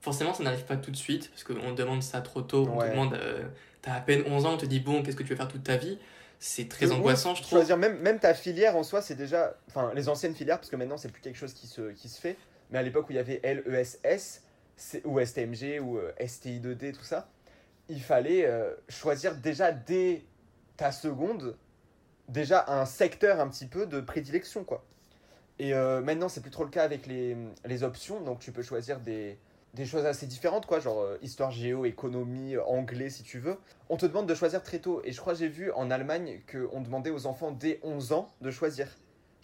forcément, 0.00 0.32
ça 0.34 0.42
n'arrive 0.44 0.64
pas 0.64 0.76
tout 0.76 0.90
de 0.92 0.96
suite, 0.96 1.30
parce 1.30 1.42
qu'on 1.44 1.72
demande 1.72 2.02
ça 2.02 2.20
trop 2.20 2.42
tôt. 2.42 2.68
On 2.72 2.78
te 2.78 2.90
demande, 2.90 3.18
t'as 3.82 3.94
à 3.94 4.00
peine 4.00 4.22
11 4.26 4.44
ans, 4.46 4.54
on 4.54 4.56
te 4.56 4.66
dit, 4.66 4.80
bon, 4.80 5.02
qu'est-ce 5.02 5.16
que 5.16 5.22
tu 5.22 5.30
veux 5.30 5.36
faire 5.36 5.48
toute 5.48 5.64
ta 5.64 5.76
vie? 5.76 5.98
C'est 6.38 6.68
très 6.68 6.92
angoissant, 6.92 7.34
je 7.34 7.40
trouve. 7.42 7.58
Choisir 7.58 7.76
même, 7.78 7.98
même 8.00 8.18
ta 8.20 8.34
filière 8.34 8.76
en 8.76 8.82
soi, 8.82 9.00
c'est 9.00 9.14
déjà. 9.14 9.56
Enfin, 9.68 9.92
les 9.94 10.08
anciennes 10.08 10.34
filières, 10.34 10.58
parce 10.58 10.68
que 10.70 10.76
maintenant, 10.76 10.98
c'est 10.98 11.10
plus 11.10 11.22
quelque 11.22 11.38
chose 11.38 11.54
qui 11.54 11.66
se, 11.66 11.90
qui 11.92 12.08
se 12.10 12.20
fait. 12.20 12.36
Mais 12.70 12.78
à 12.78 12.82
l'époque 12.82 13.08
où 13.08 13.12
il 13.12 13.16
y 13.16 13.18
avait 13.18 13.40
LESS, 13.44 14.42
c'est- 14.76 15.04
ou 15.04 15.18
STMG, 15.20 15.80
ou 15.80 15.98
euh, 15.98 16.12
STI2D, 16.20 16.92
tout 16.92 17.04
ça, 17.04 17.28
il 17.88 18.02
fallait 18.02 18.46
euh, 18.46 18.74
choisir 18.88 19.36
déjà 19.36 19.72
dès 19.72 20.24
ta 20.76 20.92
seconde, 20.92 21.56
déjà 22.28 22.64
un 22.68 22.86
secteur 22.86 23.40
un 23.40 23.48
petit 23.48 23.66
peu 23.66 23.86
de 23.86 24.00
prédilection, 24.00 24.64
quoi. 24.64 24.84
Et 25.58 25.74
euh, 25.74 26.00
maintenant, 26.02 26.28
c'est 26.28 26.40
plus 26.42 26.50
trop 26.50 26.64
le 26.64 26.70
cas 26.70 26.84
avec 26.84 27.06
les, 27.06 27.36
les 27.64 27.82
options, 27.82 28.20
donc 28.20 28.40
tu 28.40 28.52
peux 28.52 28.62
choisir 28.62 29.00
des, 29.00 29.38
des 29.74 29.86
choses 29.86 30.04
assez 30.04 30.26
différentes, 30.26 30.66
quoi, 30.66 30.80
genre 30.80 31.00
euh, 31.00 31.18
histoire 31.22 31.50
géo, 31.50 31.84
économie, 31.86 32.56
anglais, 32.58 33.10
si 33.10 33.22
tu 33.22 33.38
veux. 33.38 33.56
On 33.88 33.96
te 33.96 34.06
demande 34.06 34.28
de 34.28 34.34
choisir 34.34 34.62
très 34.62 34.80
tôt, 34.80 35.00
et 35.04 35.12
je 35.12 35.20
crois 35.20 35.34
j'ai 35.34 35.48
vu 35.48 35.70
en 35.72 35.90
Allemagne 35.90 36.40
qu'on 36.50 36.80
demandait 36.82 37.10
aux 37.10 37.26
enfants 37.26 37.52
dès 37.52 37.80
11 37.82 38.12
ans 38.12 38.30
de 38.42 38.50
choisir. 38.50 38.88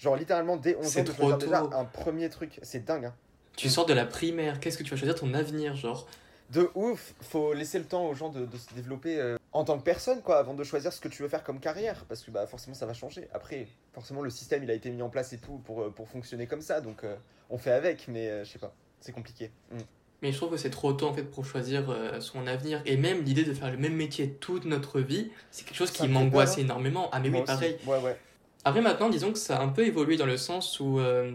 Genre 0.03 0.17
littéralement 0.17 0.57
dès 0.57 0.77
11 0.77 0.87
C'est 0.87 1.09
ans 1.09 1.15
choisir 1.15 1.39
déjà 1.39 1.61
un 1.61 1.85
premier 1.85 2.29
truc. 2.29 2.59
C'est 2.63 2.85
dingue, 2.85 3.05
hein. 3.05 3.15
Tu 3.57 3.69
sors 3.69 3.87
de 3.87 3.93
la 3.93 4.05
primaire, 4.07 4.59
qu'est-ce 4.59 4.77
que 4.77 4.83
tu 4.83 4.91
vas 4.91 4.97
choisir 4.97 5.15
ton 5.15 5.33
avenir, 5.35 5.77
genre? 5.77 6.09
De 6.51 6.71
ouf, 6.75 7.15
faut 7.21 7.53
laisser 7.53 7.79
le 7.79 7.85
temps 7.85 8.09
aux 8.09 8.15
gens 8.15 8.31
de, 8.31 8.45
de 8.45 8.57
se 8.57 8.75
développer 8.75 9.19
euh, 9.21 9.37
en 9.53 9.65
tant 9.65 9.79
que 9.79 9.85
personne, 9.85 10.23
quoi, 10.23 10.39
avant 10.39 10.55
de 10.55 10.65
choisir 10.65 10.93
ce 10.93 11.01
que 11.01 11.09
tu 11.09 11.23
veux 11.23 11.29
faire 11.29 11.45
comme 11.45 11.61
carrière, 11.61 12.05
parce 12.09 12.23
que 12.23 12.31
bah, 12.31 12.47
forcément 12.47 12.75
ça 12.75 12.87
va 12.87 12.95
changer. 12.95 13.29
Après, 13.33 13.69
forcément 13.93 14.23
le 14.23 14.31
système 14.31 14.65
il 14.65 14.71
a 14.71 14.75
été 14.75 14.91
mis 14.91 15.03
en 15.03 15.09
place 15.09 15.33
et 15.33 15.39
tout 15.39 15.61
pour, 15.65 15.83
euh, 15.83 15.91
pour 15.91 16.09
fonctionner 16.09 16.47
comme 16.47 16.63
ça, 16.63 16.81
donc 16.81 17.05
euh, 17.05 17.15
on 17.51 17.59
fait 17.59 17.71
avec, 17.71 18.09
mais 18.09 18.29
euh, 18.29 18.45
je 18.45 18.51
sais 18.51 18.59
pas, 18.59 18.75
c'est 19.01 19.13
compliqué. 19.13 19.51
Mm. 19.71 19.79
Mais 20.23 20.33
je 20.33 20.37
trouve 20.37 20.51
que 20.51 20.57
c'est 20.57 20.71
trop 20.71 20.93
tôt 20.93 21.09
en 21.09 21.15
fait 21.15 21.25
pour 21.25 21.45
choisir 21.45 21.85
son 22.21 22.47
avenir. 22.47 22.81
Et 22.87 22.97
même 22.97 23.23
l'idée 23.25 23.43
de 23.43 23.53
faire 23.53 23.73
le 23.73 23.77
même 23.77 23.97
métier 23.97 24.31
toute 24.35 24.67
notre 24.67 25.01
vie, 25.01 25.33
c'est 25.51 25.65
quelque 25.65 25.77
chose 25.77 25.91
Ça 25.91 26.05
qui 26.05 26.09
m'angoisse 26.09 26.59
énormément. 26.59 27.09
Ah 27.11 27.19
mais 27.19 27.29
Moi 27.29 27.41
oui, 27.41 27.43
aussi. 27.43 27.53
pareil. 27.53 27.77
Ouais, 27.85 27.99
ouais. 27.99 28.17
Après 28.65 28.81
maintenant, 28.81 29.09
disons 29.09 29.33
que 29.33 29.39
ça 29.39 29.59
a 29.59 29.63
un 29.63 29.69
peu 29.69 29.85
évolué 29.87 30.17
dans 30.17 30.27
le 30.27 30.37
sens 30.37 30.79
où 30.81 31.01
euh, 31.01 31.33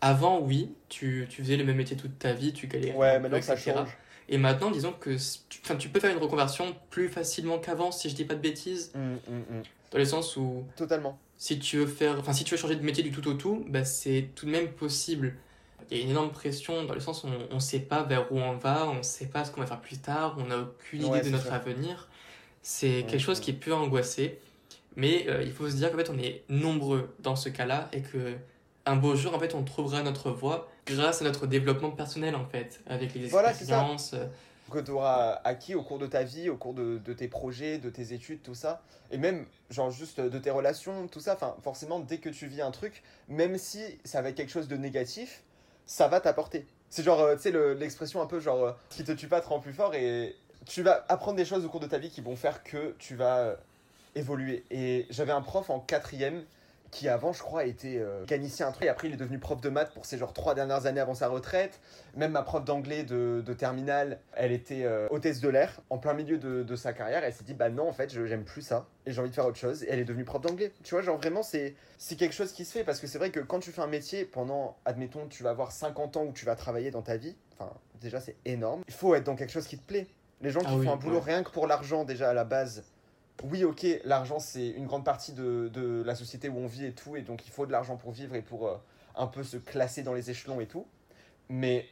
avant, 0.00 0.40
oui, 0.40 0.72
tu, 0.88 1.26
tu 1.30 1.42
faisais 1.42 1.56
le 1.56 1.64
même 1.64 1.76
métier 1.76 1.96
toute 1.96 2.18
ta 2.18 2.32
vie, 2.32 2.52
tu 2.52 2.66
galérais. 2.66 2.96
Ouais, 2.96 3.18
maintenant 3.18 3.40
ça 3.42 3.56
change. 3.56 3.88
Et 4.28 4.38
maintenant, 4.38 4.70
disons 4.70 4.92
que 4.92 5.16
tu, 5.48 5.60
tu 5.78 5.88
peux 5.88 5.98
faire 6.00 6.12
une 6.14 6.22
reconversion 6.22 6.76
plus 6.90 7.08
facilement 7.08 7.58
qu'avant, 7.58 7.90
si 7.90 8.08
je 8.08 8.14
dis 8.14 8.24
pas 8.24 8.34
de 8.34 8.40
bêtises, 8.40 8.92
Mm, 8.94 8.98
mm, 9.14 9.38
mm. 9.58 9.62
dans 9.90 9.98
le 9.98 10.04
sens 10.04 10.36
où 10.36 10.64
Totalement. 10.76 11.18
si 11.36 11.58
tu 11.58 11.78
veux 11.78 11.86
faire, 11.86 12.16
enfin, 12.20 12.32
si 12.32 12.44
tu 12.44 12.52
veux 12.54 12.60
changer 12.60 12.76
de 12.76 12.82
métier 12.84 13.02
du 13.02 13.10
tout 13.10 13.26
au 13.28 13.34
tout, 13.34 13.64
bah, 13.68 13.84
c'est 13.84 14.28
tout 14.36 14.46
de 14.46 14.50
même 14.52 14.68
possible. 14.68 15.34
Il 15.90 15.96
y 15.96 16.00
a 16.00 16.04
une 16.04 16.10
énorme 16.10 16.30
pression 16.30 16.84
dans 16.84 16.94
le 16.94 17.00
sens 17.00 17.24
où 17.24 17.28
on 17.50 17.54
ne 17.56 17.60
sait 17.60 17.80
pas 17.80 18.04
vers 18.04 18.30
où 18.30 18.38
on 18.38 18.52
va, 18.52 18.86
on 18.88 18.98
ne 18.98 19.02
sait 19.02 19.26
pas 19.26 19.44
ce 19.44 19.50
qu'on 19.50 19.60
va 19.62 19.66
faire 19.66 19.80
plus 19.80 19.98
tard, 19.98 20.36
on 20.38 20.44
n'a 20.46 20.58
aucune 20.58 21.04
Ouais, 21.06 21.18
idée 21.18 21.30
de 21.30 21.32
notre 21.32 21.46
ça. 21.48 21.56
avenir. 21.56 22.08
C'est 22.62 23.04
quelque 23.08 23.18
chose 23.22 23.40
qui 23.40 23.52
peut 23.52 23.74
angoisser, 23.74 24.38
mais 24.96 25.26
euh, 25.28 25.42
il 25.42 25.52
faut 25.52 25.68
se 25.68 25.76
dire 25.76 25.90
qu'en 25.90 25.98
fait 25.98 26.10
on 26.10 26.18
est 26.18 26.42
nombreux 26.48 27.14
dans 27.20 27.36
ce 27.36 27.48
cas-là 27.48 27.88
et 27.92 28.00
que 28.02 28.36
un 28.86 28.96
beau 28.96 29.14
jour 29.14 29.34
en 29.34 29.38
fait 29.38 29.54
on 29.54 29.62
trouvera 29.62 30.02
notre 30.02 30.30
voie 30.30 30.68
grâce 30.86 31.20
à 31.20 31.24
notre 31.24 31.46
développement 31.46 31.90
personnel 31.90 32.34
en 32.34 32.44
fait, 32.46 32.80
avec 32.86 33.14
les 33.14 33.30
expériences. 33.50 34.14
euh, 34.14 34.26
que 34.70 34.78
tu 34.78 34.92
auras 34.92 35.40
acquis 35.42 35.74
au 35.74 35.82
cours 35.82 35.98
de 35.98 36.06
ta 36.06 36.22
vie, 36.22 36.48
au 36.48 36.56
cours 36.56 36.74
de, 36.74 36.98
de 36.98 37.12
tes 37.12 37.26
projets, 37.26 37.78
de 37.78 37.90
tes 37.90 38.12
études, 38.12 38.40
tout 38.40 38.54
ça. 38.54 38.82
Et 39.10 39.18
même, 39.18 39.46
genre, 39.68 39.90
juste 39.90 40.20
de 40.20 40.38
tes 40.38 40.50
relations, 40.52 41.08
tout 41.08 41.18
ça. 41.18 41.34
Enfin, 41.34 41.56
forcément, 41.60 41.98
dès 41.98 42.18
que 42.18 42.28
tu 42.28 42.46
vis 42.46 42.62
un 42.62 42.70
truc, 42.70 43.02
même 43.26 43.58
si 43.58 43.80
ça 44.04 44.22
va 44.22 44.28
être 44.28 44.36
quelque 44.36 44.52
chose 44.52 44.68
de 44.68 44.76
négatif, 44.76 45.42
ça 45.86 46.06
va 46.06 46.20
t'apporter. 46.20 46.66
C'est 46.88 47.02
genre, 47.02 47.18
euh, 47.18 47.34
tu 47.34 47.42
sais, 47.42 47.50
le- 47.50 47.74
l'expression 47.74 48.22
un 48.22 48.26
peu 48.26 48.38
genre, 48.38 48.64
euh, 48.64 48.72
qui 48.90 49.02
te 49.02 49.10
tue 49.10 49.26
pas 49.26 49.40
te 49.40 49.48
rend 49.48 49.58
plus 49.58 49.72
fort. 49.72 49.92
Et 49.96 50.36
tu 50.66 50.82
vas 50.84 51.04
apprendre 51.08 51.36
des 51.36 51.44
choses 51.44 51.64
au 51.64 51.68
cours 51.68 51.80
de 51.80 51.88
ta 51.88 51.98
vie 51.98 52.10
qui 52.10 52.20
vont 52.20 52.36
faire 52.36 52.62
que 52.62 52.94
tu 53.00 53.16
vas 53.16 53.38
euh, 53.38 53.54
évoluer. 54.14 54.64
Et 54.70 55.06
j'avais 55.10 55.32
un 55.32 55.42
prof 55.42 55.70
en 55.70 55.80
quatrième 55.80 56.44
qui 56.90 57.08
avant, 57.08 57.32
je 57.32 57.40
crois, 57.40 57.66
était 57.66 57.98
euh, 57.98 58.22
mécanicien 58.22 58.66
un 58.66 58.72
truc. 58.72 58.84
Et 58.86 58.88
après, 58.88 59.06
il 59.06 59.14
est 59.14 59.16
devenu 59.16 59.38
prof 59.38 59.60
de 59.60 59.68
maths 59.68 59.92
pour 59.94 60.06
ses 60.06 60.18
genre 60.18 60.32
trois 60.32 60.56
dernières 60.56 60.86
années 60.86 60.98
avant 60.98 61.14
sa 61.14 61.28
retraite. 61.28 61.78
Même 62.16 62.32
ma 62.32 62.42
prof 62.42 62.64
d'anglais 62.64 63.04
de, 63.04 63.44
de 63.46 63.52
terminale, 63.54 64.18
elle 64.32 64.50
était 64.50 64.82
euh, 64.82 65.06
hôtesse 65.10 65.38
de 65.40 65.48
l'air 65.48 65.80
en 65.88 65.98
plein 65.98 66.14
milieu 66.14 66.36
de, 66.36 66.64
de 66.64 66.74
sa 66.76 66.92
carrière. 66.92 67.22
Elle 67.22 67.32
s'est 67.32 67.44
dit, 67.44 67.54
bah 67.54 67.70
non, 67.70 67.88
en 67.88 67.92
fait, 67.92 68.12
je- 68.12 68.26
j'aime 68.26 68.42
plus 68.42 68.62
ça 68.62 68.86
et 69.06 69.12
j'ai 69.12 69.20
envie 69.20 69.30
de 69.30 69.34
faire 69.36 69.46
autre 69.46 69.56
chose. 69.56 69.84
Et 69.84 69.86
elle 69.88 70.00
est 70.00 70.04
devenue 70.04 70.24
prof 70.24 70.42
d'anglais. 70.42 70.72
Tu 70.82 70.96
vois, 70.96 71.02
genre 71.02 71.16
vraiment, 71.18 71.44
c'est 71.44 71.76
quelque 72.18 72.34
chose 72.34 72.50
qui 72.50 72.64
se 72.64 72.72
fait 72.72 72.82
parce 72.82 72.98
que 72.98 73.06
c'est 73.06 73.18
vrai 73.18 73.30
que 73.30 73.38
quand 73.38 73.60
tu 73.60 73.70
fais 73.70 73.82
un 73.82 73.86
métier 73.86 74.24
pendant, 74.24 74.76
admettons, 74.84 75.28
tu 75.28 75.44
vas 75.44 75.50
avoir 75.50 75.70
50 75.70 76.16
ans 76.16 76.24
où 76.24 76.32
tu 76.32 76.44
vas 76.44 76.56
travailler 76.56 76.90
dans 76.90 77.02
ta 77.02 77.16
vie, 77.16 77.36
enfin, 77.56 77.70
déjà, 78.00 78.18
c'est 78.20 78.34
énorme. 78.44 78.82
Il 78.88 78.94
faut 78.94 79.14
être 79.14 79.22
dans 79.22 79.36
quelque 79.36 79.52
chose 79.52 79.68
qui 79.68 79.78
te 79.78 79.86
plaît. 79.86 80.08
Les 80.40 80.50
gens 80.50 80.58
qui 80.60 80.66
Ah 80.70 80.76
oui, 80.76 80.86
font 80.86 80.92
un 80.94 80.96
boulot 80.96 81.18
ouais. 81.18 81.24
rien 81.34 81.44
que 81.44 81.50
pour 81.50 81.68
l'argent, 81.68 82.02
déjà 82.02 82.30
à 82.30 82.34
la 82.34 82.42
base, 82.44 82.82
oui, 83.44 83.64
ok, 83.64 83.86
l'argent 84.04 84.38
c'est 84.38 84.68
une 84.68 84.86
grande 84.86 85.04
partie 85.04 85.32
de, 85.32 86.02
la 86.04 86.14
société 86.14 86.48
où 86.48 86.58
on 86.58 86.66
vit 86.66 86.86
et 86.86 86.92
tout, 86.92 87.16
et 87.16 87.22
donc 87.22 87.46
il 87.46 87.50
faut 87.50 87.66
de 87.66 87.72
l'argent 87.72 87.96
pour 87.96 88.12
vivre 88.12 88.34
et 88.34 88.42
pour 88.42 88.68
euh, 88.68 88.76
un 89.16 89.26
peu 89.26 89.42
se 89.42 89.56
classer 89.56 90.02
dans 90.02 90.14
les 90.14 90.30
échelons 90.30 90.60
et 90.60 90.66
tout. 90.66 90.86
Mais 91.48 91.86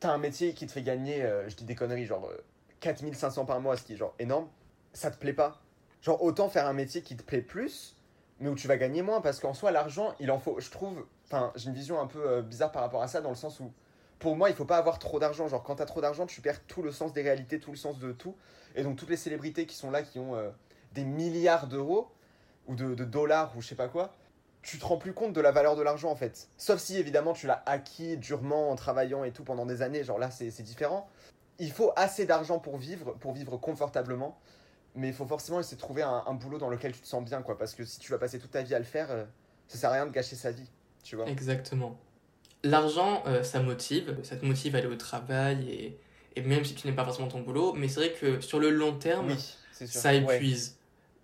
t'as 0.00 0.12
un 0.12 0.18
métier 0.18 0.54
qui 0.54 0.66
te 0.66 0.72
fait 0.72 0.82
gagner, 0.82 1.22
euh, 1.22 1.48
je 1.48 1.56
dis 1.56 1.64
des 1.64 1.74
conneries, 1.74 2.06
genre 2.06 2.26
euh, 2.26 2.44
4500 2.80 3.44
par 3.44 3.60
mois, 3.60 3.76
ce 3.76 3.82
qui 3.82 3.94
est 3.94 3.96
genre 3.96 4.14
énorme, 4.18 4.48
ça 4.92 5.10
te 5.10 5.18
plaît 5.18 5.32
pas. 5.32 5.60
Genre 6.02 6.22
autant 6.22 6.48
faire 6.48 6.66
un 6.66 6.72
métier 6.72 7.02
qui 7.02 7.16
te 7.16 7.22
plaît 7.22 7.42
plus, 7.42 7.96
mais 8.40 8.48
où 8.48 8.54
tu 8.54 8.68
vas 8.68 8.76
gagner 8.76 9.02
moins, 9.02 9.20
parce 9.20 9.40
qu'en 9.40 9.54
soi, 9.54 9.70
l'argent, 9.70 10.14
il 10.20 10.30
en 10.30 10.38
faut, 10.38 10.60
je 10.60 10.70
trouve, 10.70 11.06
enfin, 11.26 11.52
j'ai 11.56 11.68
une 11.68 11.74
vision 11.74 12.00
un 12.00 12.06
peu 12.06 12.24
euh, 12.26 12.42
bizarre 12.42 12.72
par 12.72 12.82
rapport 12.82 13.02
à 13.02 13.08
ça, 13.08 13.20
dans 13.20 13.30
le 13.30 13.36
sens 13.36 13.60
où, 13.60 13.72
pour 14.18 14.36
moi, 14.36 14.50
il 14.50 14.56
faut 14.56 14.64
pas 14.64 14.78
avoir 14.78 14.98
trop 14.98 15.18
d'argent. 15.18 15.48
Genre, 15.48 15.62
quand 15.62 15.76
t'as 15.76 15.86
trop 15.86 16.00
d'argent, 16.00 16.26
tu 16.26 16.40
perds 16.40 16.64
tout 16.66 16.82
le 16.82 16.92
sens 16.92 17.12
des 17.12 17.22
réalités, 17.22 17.58
tout 17.60 17.70
le 17.70 17.76
sens 17.76 17.98
de 17.98 18.12
tout. 18.12 18.36
Et 18.74 18.82
donc, 18.82 18.96
toutes 18.96 19.10
les 19.10 19.16
célébrités 19.16 19.66
qui 19.66 19.76
sont 19.76 19.90
là, 19.90 20.02
qui 20.02 20.18
ont 20.18 20.34
euh, 20.34 20.50
des 20.98 21.04
milliards 21.04 21.68
d'euros, 21.68 22.08
ou 22.66 22.74
de, 22.74 22.94
de 22.94 23.04
dollars, 23.04 23.56
ou 23.56 23.62
je 23.62 23.68
sais 23.68 23.74
pas 23.74 23.88
quoi, 23.88 24.14
tu 24.62 24.78
te 24.78 24.84
rends 24.84 24.98
plus 24.98 25.12
compte 25.12 25.32
de 25.32 25.40
la 25.40 25.52
valeur 25.52 25.76
de 25.76 25.82
l'argent, 25.82 26.10
en 26.10 26.16
fait. 26.16 26.48
Sauf 26.56 26.80
si, 26.80 26.96
évidemment, 26.96 27.32
tu 27.32 27.46
l'as 27.46 27.62
acquis 27.66 28.16
durement 28.16 28.70
en 28.70 28.74
travaillant 28.74 29.24
et 29.24 29.30
tout 29.30 29.44
pendant 29.44 29.64
des 29.64 29.82
années. 29.82 30.02
Genre 30.04 30.18
là, 30.18 30.30
c'est 30.30 30.62
différent. 30.62 31.08
Il 31.58 31.70
faut 31.70 31.92
assez 31.96 32.26
d'argent 32.26 32.58
pour 32.58 32.76
vivre, 32.76 33.12
pour 33.20 33.32
vivre 33.32 33.56
confortablement. 33.56 34.38
Mais 34.94 35.08
il 35.08 35.14
faut 35.14 35.26
forcément 35.26 35.60
essayer 35.60 35.76
de 35.76 35.80
trouver 35.80 36.02
un, 36.02 36.24
un 36.26 36.34
boulot 36.34 36.58
dans 36.58 36.68
lequel 36.68 36.92
tu 36.92 37.00
te 37.00 37.06
sens 37.06 37.24
bien, 37.24 37.42
quoi. 37.42 37.56
Parce 37.56 37.74
que 37.74 37.84
si 37.84 38.00
tu 38.00 38.10
vas 38.10 38.18
passer 38.18 38.38
toute 38.38 38.50
ta 38.50 38.62
vie 38.62 38.74
à 38.74 38.78
le 38.78 38.84
faire, 38.84 39.10
euh, 39.10 39.24
ça 39.68 39.78
sert 39.78 39.90
à 39.90 39.92
rien 39.94 40.06
de 40.06 40.10
gâcher 40.10 40.34
sa 40.34 40.50
vie, 40.50 40.68
tu 41.04 41.14
vois. 41.14 41.26
Exactement. 41.28 41.96
L'argent, 42.64 43.22
euh, 43.26 43.44
ça 43.44 43.60
motive, 43.60 44.18
ça 44.24 44.36
te 44.36 44.44
motive 44.44 44.74
à 44.74 44.78
aller 44.78 44.88
au 44.88 44.96
travail 44.96 45.70
et, 45.70 46.00
et 46.34 46.42
même 46.42 46.64
si 46.64 46.74
tu 46.74 46.86
n'aimes 46.86 46.96
pas 46.96 47.04
forcément 47.04 47.28
ton 47.28 47.40
boulot, 47.42 47.74
mais 47.74 47.86
c'est 47.86 48.00
vrai 48.00 48.12
que 48.12 48.40
sur 48.40 48.58
le 48.58 48.70
long 48.70 48.98
terme, 48.98 49.28
Oui, 49.28 49.56
ça 49.86 50.12
Ouais. 50.14 50.38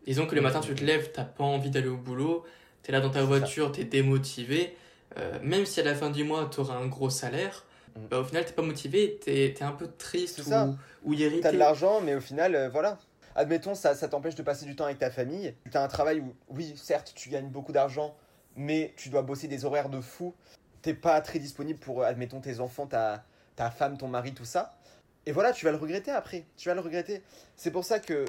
Disons 0.07 0.27
que 0.27 0.35
le 0.35 0.41
matin 0.41 0.61
tu 0.61 0.75
te 0.75 0.85
lèves, 0.85 1.11
t'as 1.13 1.25
pas 1.25 1.45
envie 1.45 1.71
d'aller 1.71 1.89
au 1.89 1.97
boulot, 1.97 2.45
t'es 2.83 2.93
là 2.93 3.01
dans 3.01 3.11
ta 3.11 3.23
voiture, 3.23 3.73
t'es 3.73 3.85
démotivé, 3.85 4.77
euh, 5.19 5.39
même 5.43 5.65
si 5.67 5.81
à 5.81 5.85
la 5.85 5.95
fin 5.95 6.11
du 6.11 6.25
mois 6.25 6.47
t'auras 6.47 6.77
un 6.77 6.87
gros 6.87 7.11
salaire, 7.11 7.65
Mm. 7.97 8.07
bah, 8.11 8.19
au 8.19 8.25
final 8.25 8.45
t'es 8.45 8.53
pas 8.53 8.63
motivé, 8.63 9.19
t'es 9.25 9.47
es 9.47 9.63
un 9.63 9.73
peu 9.73 9.89
triste 9.89 10.43
ça. 10.43 10.67
ou, 10.67 10.77
ou 11.05 11.15
irrité. 11.15 11.43
T'as 11.43 11.53
de 11.53 11.59
l'argent, 11.59 12.01
mais 12.01 12.15
au 12.15 12.21
final, 12.21 12.55
euh, 12.55 12.69
voilà. 12.69 12.99
Admettons, 13.37 13.75
ça, 13.75 13.95
ça 13.95 14.09
t'empêche 14.09 14.35
de 14.37 14.43
passer 14.43 14.65
du 14.65 14.77
temps 14.77 14.85
avec 14.85 14.99
ta 14.99 15.11
famille. 15.11 15.55
T'as 15.71 15.83
un 15.83 15.89
travail 15.89 16.21
où, 16.21 16.35
oui, 16.49 16.75
certes, 16.77 17.13
tu 17.17 17.29
gagnes 17.31 17.49
beaucoup 17.49 17.73
d'argent, 17.73 18.17
mais 18.57 18.93
tu 18.97 19.09
dois 19.09 19.23
bosser 19.23 19.49
des 19.49 19.65
horaires 19.65 19.89
de 19.89 20.01
fou. 20.01 20.35
T'es 20.83 20.95
pas 20.95 21.21
très 21.21 21.39
disponible 21.39 21.79
pour, 21.79 22.03
euh, 22.03 22.07
admettons, 22.07 22.41
tes 22.41 22.61
enfants, 22.61 22.87
ta, 22.87 23.25
ta 23.57 23.71
femme, 23.71 23.97
ton 23.99 24.09
mari, 24.09 24.35
tout 24.35 24.45
ça. 24.45 24.77
Et 25.27 25.33
voilà, 25.33 25.53
tu 25.53 25.65
vas 25.65 25.71
le 25.73 25.79
regretter 25.79 26.11
après. 26.11 26.45
Tu 26.57 26.69
vas 26.69 26.75
le 26.75 26.81
regretter. 26.81 27.23
C'est 27.57 27.71
pour 27.71 27.85
ça 27.85 27.99
que, 27.99 28.25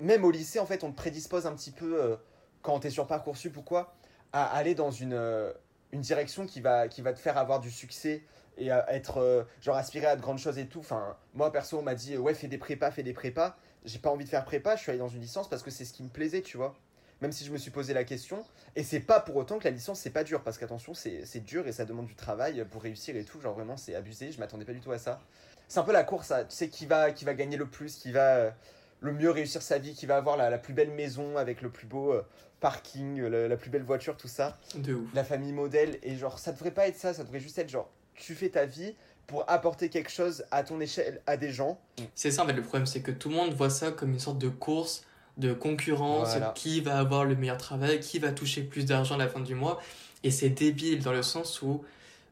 même 0.00 0.24
au 0.24 0.30
lycée, 0.30 0.58
en 0.58 0.66
fait, 0.66 0.82
on 0.82 0.90
te 0.90 0.96
prédispose 0.96 1.46
un 1.46 1.54
petit 1.54 1.70
peu, 1.70 2.02
euh, 2.02 2.16
quand 2.62 2.80
t'es 2.80 2.90
sur 2.90 3.06
Parcoursup 3.06 3.56
ou 3.56 3.62
quoi, 3.62 3.94
à 4.32 4.44
aller 4.56 4.74
dans 4.74 4.90
une, 4.90 5.12
euh, 5.14 5.52
une 5.92 6.00
direction 6.00 6.46
qui 6.46 6.60
va, 6.60 6.88
qui 6.88 7.02
va 7.02 7.12
te 7.12 7.18
faire 7.18 7.38
avoir 7.38 7.60
du 7.60 7.70
succès 7.70 8.22
et 8.58 8.68
être, 8.68 9.18
euh, 9.18 9.44
genre, 9.62 9.76
aspirer 9.76 10.06
à 10.06 10.16
de 10.16 10.20
grandes 10.20 10.38
choses 10.38 10.58
et 10.58 10.66
tout. 10.66 10.80
Enfin, 10.80 11.16
moi, 11.34 11.52
perso, 11.52 11.78
on 11.78 11.82
m'a 11.82 11.94
dit, 11.94 12.16
ouais, 12.16 12.34
fais 12.34 12.48
des 12.48 12.58
prépas, 12.58 12.90
fais 12.90 13.02
des 13.02 13.12
prépas. 13.12 13.56
J'ai 13.84 13.98
pas 13.98 14.10
envie 14.10 14.24
de 14.24 14.30
faire 14.30 14.44
prépa, 14.44 14.76
je 14.76 14.82
suis 14.82 14.90
allé 14.90 14.98
dans 14.98 15.08
une 15.08 15.20
licence 15.20 15.48
parce 15.48 15.62
que 15.62 15.70
c'est 15.70 15.84
ce 15.84 15.92
qui 15.92 16.02
me 16.02 16.10
plaisait, 16.10 16.42
tu 16.42 16.56
vois. 16.56 16.74
Même 17.22 17.32
si 17.32 17.44
je 17.44 17.52
me 17.52 17.58
suis 17.58 17.70
posé 17.70 17.92
la 17.92 18.04
question. 18.04 18.44
Et 18.76 18.82
c'est 18.82 19.00
pas 19.00 19.20
pour 19.20 19.36
autant 19.36 19.58
que 19.58 19.64
la 19.64 19.70
licence, 19.70 20.00
c'est 20.00 20.10
pas 20.10 20.24
dur. 20.24 20.42
Parce 20.42 20.56
qu'attention, 20.56 20.94
c'est 20.94 21.44
dur 21.44 21.66
et 21.66 21.72
ça 21.72 21.84
demande 21.84 22.06
du 22.06 22.14
travail 22.14 22.64
pour 22.70 22.82
réussir 22.82 23.14
et 23.16 23.24
tout. 23.24 23.40
Genre, 23.40 23.54
vraiment, 23.54 23.76
c'est 23.76 23.94
abusé. 23.94 24.32
Je 24.32 24.40
m'attendais 24.40 24.64
pas 24.64 24.72
du 24.72 24.80
tout 24.80 24.92
à 24.92 24.98
ça. 24.98 25.20
C'est 25.68 25.80
un 25.80 25.82
peu 25.82 25.92
la 25.92 26.02
course, 26.02 26.30
à, 26.30 26.44
tu 26.44 26.56
sais, 26.56 26.68
qui 26.68 26.86
va, 26.86 27.10
qui 27.10 27.26
va 27.26 27.34
gagner 27.34 27.58
le 27.58 27.66
plus, 27.66 27.96
qui 27.96 28.10
va 28.10 28.54
le 29.00 29.12
mieux 29.12 29.30
réussir 29.30 29.62
sa 29.62 29.78
vie, 29.78 29.94
qui 29.94 30.06
va 30.06 30.16
avoir 30.16 30.36
la, 30.36 30.50
la 30.50 30.58
plus 30.58 30.74
belle 30.74 30.90
maison 30.90 31.36
avec 31.36 31.62
le 31.62 31.70
plus 31.70 31.86
beau 31.86 32.12
euh, 32.12 32.22
parking, 32.60 33.20
la, 33.22 33.48
la 33.48 33.56
plus 33.56 33.70
belle 33.70 33.82
voiture, 33.82 34.16
tout 34.16 34.28
ça 34.28 34.58
De 34.74 34.94
ouf. 34.94 35.08
la 35.14 35.24
famille 35.24 35.52
modèle 35.52 35.98
et 36.02 36.16
genre 36.16 36.38
ça 36.38 36.52
devrait 36.52 36.70
pas 36.72 36.86
être 36.88 36.96
ça 36.96 37.14
ça 37.14 37.24
devrait 37.24 37.40
juste 37.40 37.58
être 37.58 37.70
genre 37.70 37.88
tu 38.14 38.34
fais 38.34 38.50
ta 38.50 38.66
vie 38.66 38.94
pour 39.26 39.44
apporter 39.48 39.88
quelque 39.88 40.10
chose 40.10 40.44
à 40.50 40.62
ton 40.64 40.80
échelle 40.80 41.22
à 41.26 41.36
des 41.38 41.52
gens 41.52 41.80
C'est 42.14 42.30
ça 42.30 42.42
en 42.42 42.46
fait 42.46 42.52
le 42.52 42.62
problème, 42.62 42.84
c'est 42.86 43.00
que 43.00 43.12
tout 43.12 43.28
le 43.30 43.36
monde 43.36 43.54
voit 43.54 43.70
ça 43.70 43.92
comme 43.92 44.12
une 44.12 44.18
sorte 44.18 44.38
de 44.38 44.48
course, 44.50 45.04
de 45.38 45.52
concurrence, 45.54 46.30
Voilà. 46.30 46.52
qui 46.54 46.80
va 46.82 46.98
avoir 46.98 47.24
le 47.24 47.36
meilleur 47.36 47.56
travail, 47.56 48.00
qui 48.00 48.18
va 48.18 48.32
toucher 48.32 48.62
plus 48.62 48.84
d'argent 48.84 49.14
à 49.14 49.18
la 49.18 49.28
fin 49.28 49.40
du 49.40 49.54
mois. 49.54 49.80
Et 50.24 50.30
c'est 50.30 50.50
débile 50.50 51.00
dans 51.02 51.12
le 51.12 51.22
sens 51.22 51.62
où 51.62 51.82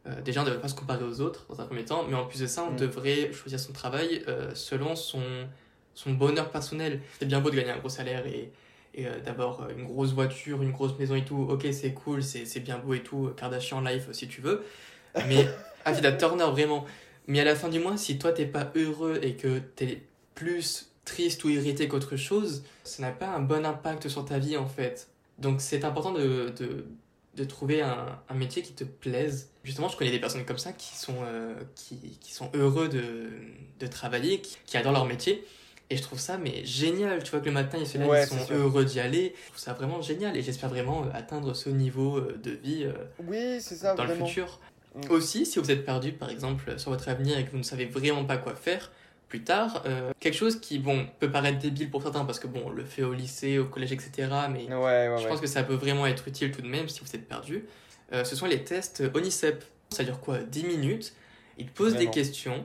euh, 0.07 0.21
déjà 0.21 0.41
on 0.41 0.45
ne 0.45 0.49
devrait 0.51 0.61
pas 0.61 0.69
se 0.69 0.75
comparer 0.75 1.05
aux 1.05 1.21
autres 1.23 1.47
dans 1.49 1.61
un 1.61 1.65
premier 1.67 1.85
temps, 1.85 2.05
mais 2.07 2.17
en 2.17 2.27
plus 2.27 2.41
de 2.41 2.47
ça 2.47 2.65
on 2.65 2.73
Mm. 2.73 2.77
devrait 2.77 3.33
choisir 3.33 3.59
son 3.61 3.73
travail 3.73 4.25
euh, 4.29 4.51
selon 4.55 4.95
son, 4.97 5.23
son 5.99 6.13
bonheur 6.13 6.51
personnel. 6.51 7.01
C'est 7.19 7.27
bien 7.27 7.41
beau 7.41 7.51
de 7.51 7.57
gagner 7.57 7.73
un 7.73 7.79
gros 7.79 7.89
salaire 7.89 8.25
et, 8.27 8.53
et 8.95 9.07
euh, 9.07 9.19
d'avoir 9.19 9.63
euh, 9.63 9.69
une 9.77 9.85
grosse 9.85 10.13
voiture, 10.13 10.63
une 10.63 10.71
grosse 10.71 10.97
maison 10.97 11.17
et 11.17 11.25
tout, 11.25 11.49
ok 11.51 11.67
c'est 11.73 11.93
cool, 11.93 12.23
c'est 12.23 12.45
c'est 12.47 12.61
bien 12.61 12.79
beau 12.79 12.95
et 12.95 13.03
tout, 13.03 13.31
Kardashian 13.37 13.81
life 13.81 14.07
si 14.13 14.29
tu 14.29 14.41
veux, 14.41 14.65
mais 15.27 15.49
Afida 15.85 16.13
Turner 16.13 16.45
vraiment. 16.45 16.85
Mais 17.27 17.41
à 17.41 17.45
la 17.45 17.57
fin 17.57 17.69
du 17.69 17.81
mois, 17.81 17.97
si 17.97 18.17
toi 18.17 18.33
t'es 18.33 18.47
pas 18.47 18.71
heureux 18.77 19.19
et 19.23 19.35
que 19.35 19.59
t'es 19.59 20.03
plus 20.37 20.93
triste 21.05 21.43
ou 21.43 21.49
irrité 21.49 21.89
qu'autre 21.89 22.17
chose, 22.17 22.63
ça 22.85 23.03
n'a 23.03 23.11
pas 23.11 23.27
un 23.27 23.41
bon 23.41 23.67
impact 23.67 24.09
sur 24.09 24.25
ta 24.25 24.39
vie 24.39 24.57
en 24.57 24.67
fait. 24.67 25.09
Donc 25.39 25.61
c'est 25.61 25.85
important 25.85 26.13
de, 26.13 26.55
de, 26.57 26.87
de 27.35 27.45
trouver 27.45 27.83
un, 27.83 28.21
un 28.29 28.35
métier 28.35 28.63
qui 28.63 28.73
te 28.73 28.85
plaise. 28.85 29.51
Justement, 29.65 29.89
je 29.89 29.97
connais 29.97 30.13
des 30.13 30.21
personnes 30.21 30.45
comme 30.45 30.59
ça 30.59 30.73
qui 30.73 30.97
sont, 30.97 31.17
euh, 31.25 31.55
qui, 31.75 32.19
qui 32.21 32.33
sont 32.33 32.51
heureux 32.55 32.89
de, 32.89 33.31
de 33.81 33.87
travailler, 33.89 34.41
qui, 34.41 34.59
qui 34.65 34.77
adorent 34.77 34.93
leur 34.93 35.05
métier. 35.07 35.45
Et 35.91 35.97
je 35.97 36.03
trouve 36.03 36.19
ça 36.19 36.37
mais 36.37 36.65
génial, 36.65 37.23
tu 37.23 37.31
vois 37.31 37.41
que 37.41 37.47
le 37.47 37.53
matin 37.53 37.79
ils 37.81 37.87
se 37.87 37.97
lèvent, 37.97 38.09
Ouais, 38.09 38.23
ils 38.25 38.29
c'est 38.29 38.39
sont 38.39 38.47
sûr. 38.47 38.57
heureux 38.57 38.85
d'y 38.85 39.01
aller. 39.01 39.35
Je 39.45 39.49
trouve 39.53 39.59
ça 39.61 39.73
vraiment 39.73 40.03
génial 40.03 40.37
et 40.37 40.43
j'espère 40.43 40.69
vraiment 40.69 41.03
euh, 41.05 41.11
atteindre 41.15 41.55
ce 41.55 41.71
niveau 41.71 42.19
euh, 42.19 42.39
de 42.43 42.51
vie 42.51 42.85
euh, 42.85 42.93
oui 43.27 43.61
ça 43.61 43.95
dans 43.95 44.05
vraiment 44.05 44.21
le 44.21 44.27
futur. 44.27 44.61
Mm. 44.95 45.11
Aussi, 45.11 45.47
si 45.47 45.59
vous 45.59 45.71
êtes 45.71 45.85
perdu, 45.85 46.13
par 46.13 46.29
exemple, 46.31 46.79
sur 46.79 46.91
votre 46.91 47.09
avenir 47.09 47.39
et 47.39 47.45
que 47.45 47.51
vous 47.53 47.59
ne 47.59 47.63
savez 47.63 47.87
vraiment 47.87 48.25
pas 48.25 48.37
quoi 48.37 48.55
faire 48.55 48.91
plus 49.29 49.45
tard, 49.45 49.83
euh, 49.87 50.13
quelque 50.21 50.35
chose 50.35 50.59
qui, 50.59 50.79
bon, 50.79 51.07
peut 51.21 51.31
paraître 51.31 51.59
débile 51.59 51.91
pour 51.91 52.03
certains 52.03 52.25
parce 52.25 52.39
que, 52.41 52.47
bon, 52.47 52.63
on 52.65 52.71
le 52.71 52.85
fait 52.85 53.03
au 53.03 53.13
lycée, 53.13 53.59
au 53.59 53.67
collège, 53.67 53.93
etc., 53.93 54.11
mais 54.51 54.65
ouais 54.69 54.75
ouais 54.75 55.15
je 55.19 55.23
ouais 55.25 55.29
pense 55.29 55.41
que 55.43 55.47
ça 55.47 55.63
peut 55.63 55.75
vraiment 55.75 56.07
être 56.07 56.27
utile 56.29 56.51
tout 56.51 56.63
de 56.63 56.67
même 56.67 56.89
si 56.89 57.01
vous 57.01 57.15
êtes 57.15 57.29
perdu. 57.29 57.65
Euh, 58.15 58.25
ce 58.25 58.35
sont 58.35 58.47
les 58.47 58.65
tests 58.65 59.03
ONICEP. 59.15 59.63
Ça 59.91 60.03
dure 60.05 60.21
quoi? 60.21 60.39
10 60.39 60.65
minutes. 60.65 61.13
Ils 61.59 61.67
te 61.67 61.73
posent 61.73 61.97
des 61.97 62.09
questions 62.09 62.65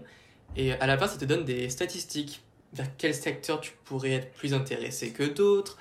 et 0.56 0.72
à 0.74 0.88
la 0.88 0.98
fin, 0.98 1.08
ça 1.08 1.18
te 1.18 1.26
donne 1.26 1.44
des 1.46 1.70
statistiques. 1.70 2.42
Vers 2.74 2.88
quel 2.98 3.14
secteur 3.14 3.62
tu 3.62 3.72
pourrais 3.86 4.12
être 4.14 4.32
plus 4.34 4.54
intéressé 4.54 5.12
que 5.12 5.24
d'autres? 5.24 5.78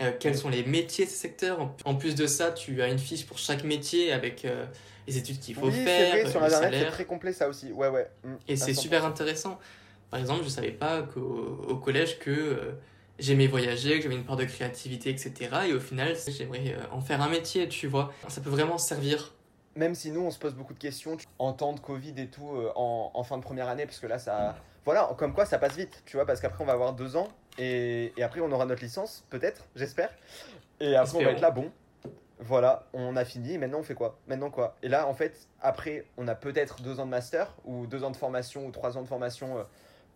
Euh, 0.00 0.12
quels 0.18 0.36
sont 0.36 0.48
les 0.48 0.64
métiers 0.64 1.04
de 1.06 1.10
ces 1.10 1.16
secteurs? 1.16 1.60
En- 1.84 1.94
plus 1.96 2.14
de 2.14 2.26
ça, 2.26 2.52
tu 2.52 2.80
as 2.82 2.88
une 2.88 2.98
fiche 2.98 3.26
pour 3.26 3.38
chaque 3.38 3.64
métier 3.64 4.12
avec 4.12 4.44
euh, 4.44 4.64
les 5.08 5.18
études 5.18 5.40
qu'il 5.40 5.54
faut 5.56 5.62
oui 5.66 5.84
faire, 5.84 6.10
vrai 6.10 6.30
sur 6.30 6.42
internet 6.42 6.84
c'est 6.84 6.90
très 6.92 7.04
complet 7.04 7.32
ça 7.32 7.48
aussi 7.48 7.72
ouais 7.72 7.88
ouais 7.88 8.08
Mm, 8.24 8.34
Et 8.46 8.56
c'est 8.56 8.74
100%. 8.74 8.82
super 8.82 9.04
intéressant. 9.04 9.58
Par 10.10 10.20
exemple, 10.20 10.44
je 10.44 10.48
savais 10.48 10.70
pas 10.72 11.02
qu'au 11.02 11.20
au 11.68 11.76
collège 11.76 12.18
que 12.18 12.30
euh, 12.30 12.72
j'aimais 13.18 13.46
voyager, 13.46 13.96
que 13.96 14.02
j'avais 14.04 14.14
une 14.14 14.24
part 14.24 14.36
de 14.36 14.44
créativité, 14.44 15.10
etc. 15.10 15.66
Et 15.68 15.72
au 15.74 15.80
final, 15.80 16.14
j'aimerais 16.28 16.74
euh, 16.74 16.82
en 16.92 17.00
faire 17.00 17.20
un 17.20 17.28
métier, 17.28 17.68
tu 17.68 17.86
vois. 17.88 18.12
Ça 18.28 18.40
peut 18.40 18.50
vraiment 18.50 18.78
servir. 18.78 19.34
même 19.76 19.94
si 19.94 20.10
nous 20.10 20.20
on 20.20 20.30
se 20.30 20.38
pose 20.38 20.54
beaucoup 20.54 20.74
de 20.74 20.78
questions 20.78 21.16
en 21.38 21.52
temps 21.52 21.72
de 21.72 21.80
Covid 21.80 22.14
et 22.16 22.28
tout 22.28 22.48
euh, 22.56 22.72
en, 22.74 23.10
en 23.14 23.22
fin 23.24 23.36
de 23.38 23.42
première 23.42 23.68
année 23.68 23.86
parce 23.86 24.00
que 24.00 24.06
là 24.06 24.18
ça 24.18 24.56
voilà 24.88 25.10
comme 25.18 25.34
quoi 25.34 25.44
ça 25.44 25.58
passe 25.58 25.76
vite 25.76 26.02
tu 26.06 26.16
vois 26.16 26.24
parce 26.24 26.40
qu'après 26.40 26.64
on 26.64 26.66
va 26.66 26.72
avoir 26.72 26.94
deux 26.94 27.14
ans 27.14 27.28
et, 27.58 28.10
après 28.22 28.40
on 28.40 28.50
aura 28.50 28.64
notre 28.64 28.80
licence 28.80 29.22
peut-être 29.28 29.66
j'espère 29.76 30.08
et 30.80 30.96
après 30.96 31.18
on 31.18 31.24
va 31.24 31.32
être 31.32 31.42
là 31.42 31.50
bon 31.50 31.70
voilà 32.38 32.86
on 32.94 33.14
a 33.14 33.26
fini 33.26 33.58
maintenant 33.58 33.80
on 33.80 33.82
fait 33.82 33.92
quoi? 33.92 34.18
Maintenant 34.28 34.48
quoi? 34.48 34.76
Et 34.82 34.88
là 34.88 35.06
en 35.06 35.12
fait 35.12 35.46
après 35.60 36.06
on 36.16 36.26
a 36.26 36.34
peut-être 36.34 36.80
deux 36.80 37.00
ans 37.00 37.04
de 37.04 37.10
master 37.10 37.54
ou 37.66 37.86
deux 37.86 38.02
ans 38.02 38.10
de 38.10 38.16
formation 38.16 38.66
ou 38.66 38.70
trois 38.70 38.96
ans 38.96 39.02
de 39.02 39.08
formation 39.08 39.58
euh, 39.58 39.62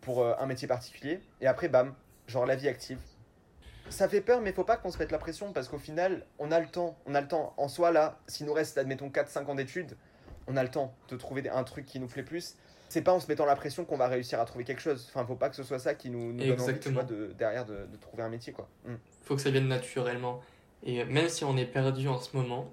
pour 0.00 0.22
euh, 0.22 0.32
un 0.38 0.46
métier 0.46 0.66
particulier 0.66 1.20
et 1.42 1.46
après 1.46 1.68
bam 1.68 1.94
genre 2.26 2.46
la 2.46 2.56
vie 2.56 2.68
active 2.68 2.98
ça 3.90 4.08
fait 4.08 4.22
peur, 4.22 4.40
mais 4.40 4.52
faut 4.52 4.64
pas 4.64 4.78
qu'on 4.78 4.90
se 4.90 4.96
mette 4.96 5.12
la 5.12 5.18
pression 5.18 5.52
parce 5.52 5.68
qu'au 5.68 5.76
final, 5.76 6.24
on 6.38 6.50
a 6.50 6.60
le 6.60 6.68
temps. 6.68 6.96
On 7.04 7.14
a 7.14 7.20
le 7.20 7.28
temps. 7.28 7.52
En 7.58 7.68
soi, 7.68 7.90
là, 7.90 8.20
s'il 8.26 8.46
nous 8.46 8.54
reste, 8.54 8.78
admettons, 8.78 9.10
4-5 9.10 9.44
ans 9.46 9.54
d'études, 9.54 9.98
on 10.46 10.56
a 10.56 10.62
le 10.62 10.70
temps 10.70 10.94
de 11.10 11.16
trouver 11.16 11.46
un 11.50 11.62
truc 11.62 11.84
qui 11.84 12.00
nous 12.00 12.06
plaît 12.06 12.22
plus. 12.22 12.56
C'est 12.92 13.00
pas 13.00 13.14
en 13.14 13.20
se 13.20 13.26
mettant 13.26 13.46
la 13.46 13.56
pression 13.56 13.86
qu'on 13.86 13.96
va 13.96 14.06
réussir 14.06 14.38
à 14.38 14.44
trouver 14.44 14.64
quelque 14.64 14.82
chose. 14.82 15.08
Enfin, 15.08 15.24
faut 15.26 15.34
pas 15.34 15.48
que 15.48 15.56
ce 15.56 15.62
soit 15.62 15.78
ça 15.78 15.94
qui 15.94 16.10
nous, 16.10 16.34
nous 16.34 16.40
donne 16.44 16.50
envie, 16.50 16.56
tu 16.56 16.70
Exactement. 16.70 16.94
vois, 16.96 17.04
de, 17.04 17.32
derrière 17.38 17.64
de, 17.64 17.86
de 17.90 17.96
trouver 17.98 18.22
un 18.22 18.28
métier, 18.28 18.52
quoi. 18.52 18.68
Mm. 18.84 18.94
faut 19.22 19.34
que 19.34 19.40
ça 19.40 19.50
vienne 19.50 19.66
naturellement. 19.66 20.42
Et 20.82 21.00
euh, 21.00 21.06
même 21.06 21.30
si 21.30 21.42
on 21.42 21.56
est 21.56 21.64
perdu 21.64 22.06
en 22.08 22.20
ce 22.20 22.36
moment, 22.36 22.70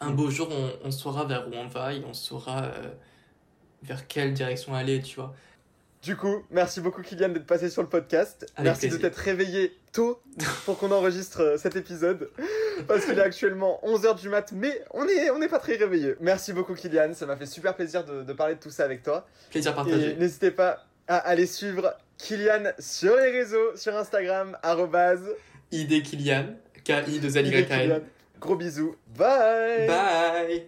un 0.00 0.10
beau 0.10 0.30
jour, 0.30 0.48
on, 0.50 0.70
on 0.86 0.90
saura 0.90 1.26
vers 1.26 1.48
où 1.48 1.52
on 1.52 1.68
va 1.68 1.92
et 1.92 2.02
on 2.08 2.14
saura 2.14 2.64
euh, 2.64 2.88
vers 3.82 4.06
quelle 4.06 4.32
direction 4.32 4.74
aller, 4.74 5.02
tu 5.02 5.16
vois. 5.16 5.34
Du 6.02 6.16
coup, 6.16 6.44
merci 6.50 6.80
beaucoup 6.80 7.02
Kylian 7.02 7.28
d'être 7.28 7.46
passé 7.46 7.68
sur 7.68 7.82
le 7.82 7.88
podcast. 7.90 8.46
Avec 8.56 8.70
merci 8.70 8.88
de 8.88 8.96
t'être 8.96 9.16
réveillé 9.16 9.76
tôt 9.96 10.20
pour 10.66 10.78
qu'on 10.78 10.90
enregistre 10.92 11.40
euh, 11.40 11.56
cet 11.56 11.74
épisode. 11.74 12.30
Parce 12.86 13.06
qu'il 13.06 13.18
est 13.18 13.22
actuellement 13.22 13.80
11h 13.82 14.20
du 14.20 14.28
mat, 14.28 14.52
mais 14.52 14.82
on 14.92 15.06
n'est 15.06 15.30
on 15.30 15.40
est 15.40 15.48
pas 15.48 15.58
très 15.58 15.76
réveillé. 15.76 16.14
Merci 16.20 16.52
beaucoup 16.52 16.74
Kylian, 16.74 17.14
ça 17.14 17.24
m'a 17.26 17.36
fait 17.36 17.46
super 17.46 17.74
plaisir 17.74 18.04
de, 18.04 18.22
de 18.22 18.32
parler 18.32 18.54
de 18.54 18.60
tout 18.60 18.70
ça 18.70 18.84
avec 18.84 19.02
toi. 19.02 19.26
Plaisir 19.50 19.74
partagé. 19.74 20.14
n'hésitez 20.16 20.50
pas 20.50 20.84
à 21.08 21.16
aller 21.16 21.46
suivre 21.46 21.94
Kylian 22.18 22.72
sur 22.78 23.16
les 23.16 23.30
réseaux, 23.30 23.76
sur 23.76 23.96
Instagram, 23.96 24.56
arrobase, 24.62 25.26
ID 25.72 26.02
Kylian, 26.02 26.46
K-I 26.84 27.18
2 27.18 27.36
L 27.36 27.46
Y. 27.46 28.02
Gros 28.38 28.56
bisous, 28.56 28.96
bye 29.16 29.86
Bye 29.86 30.64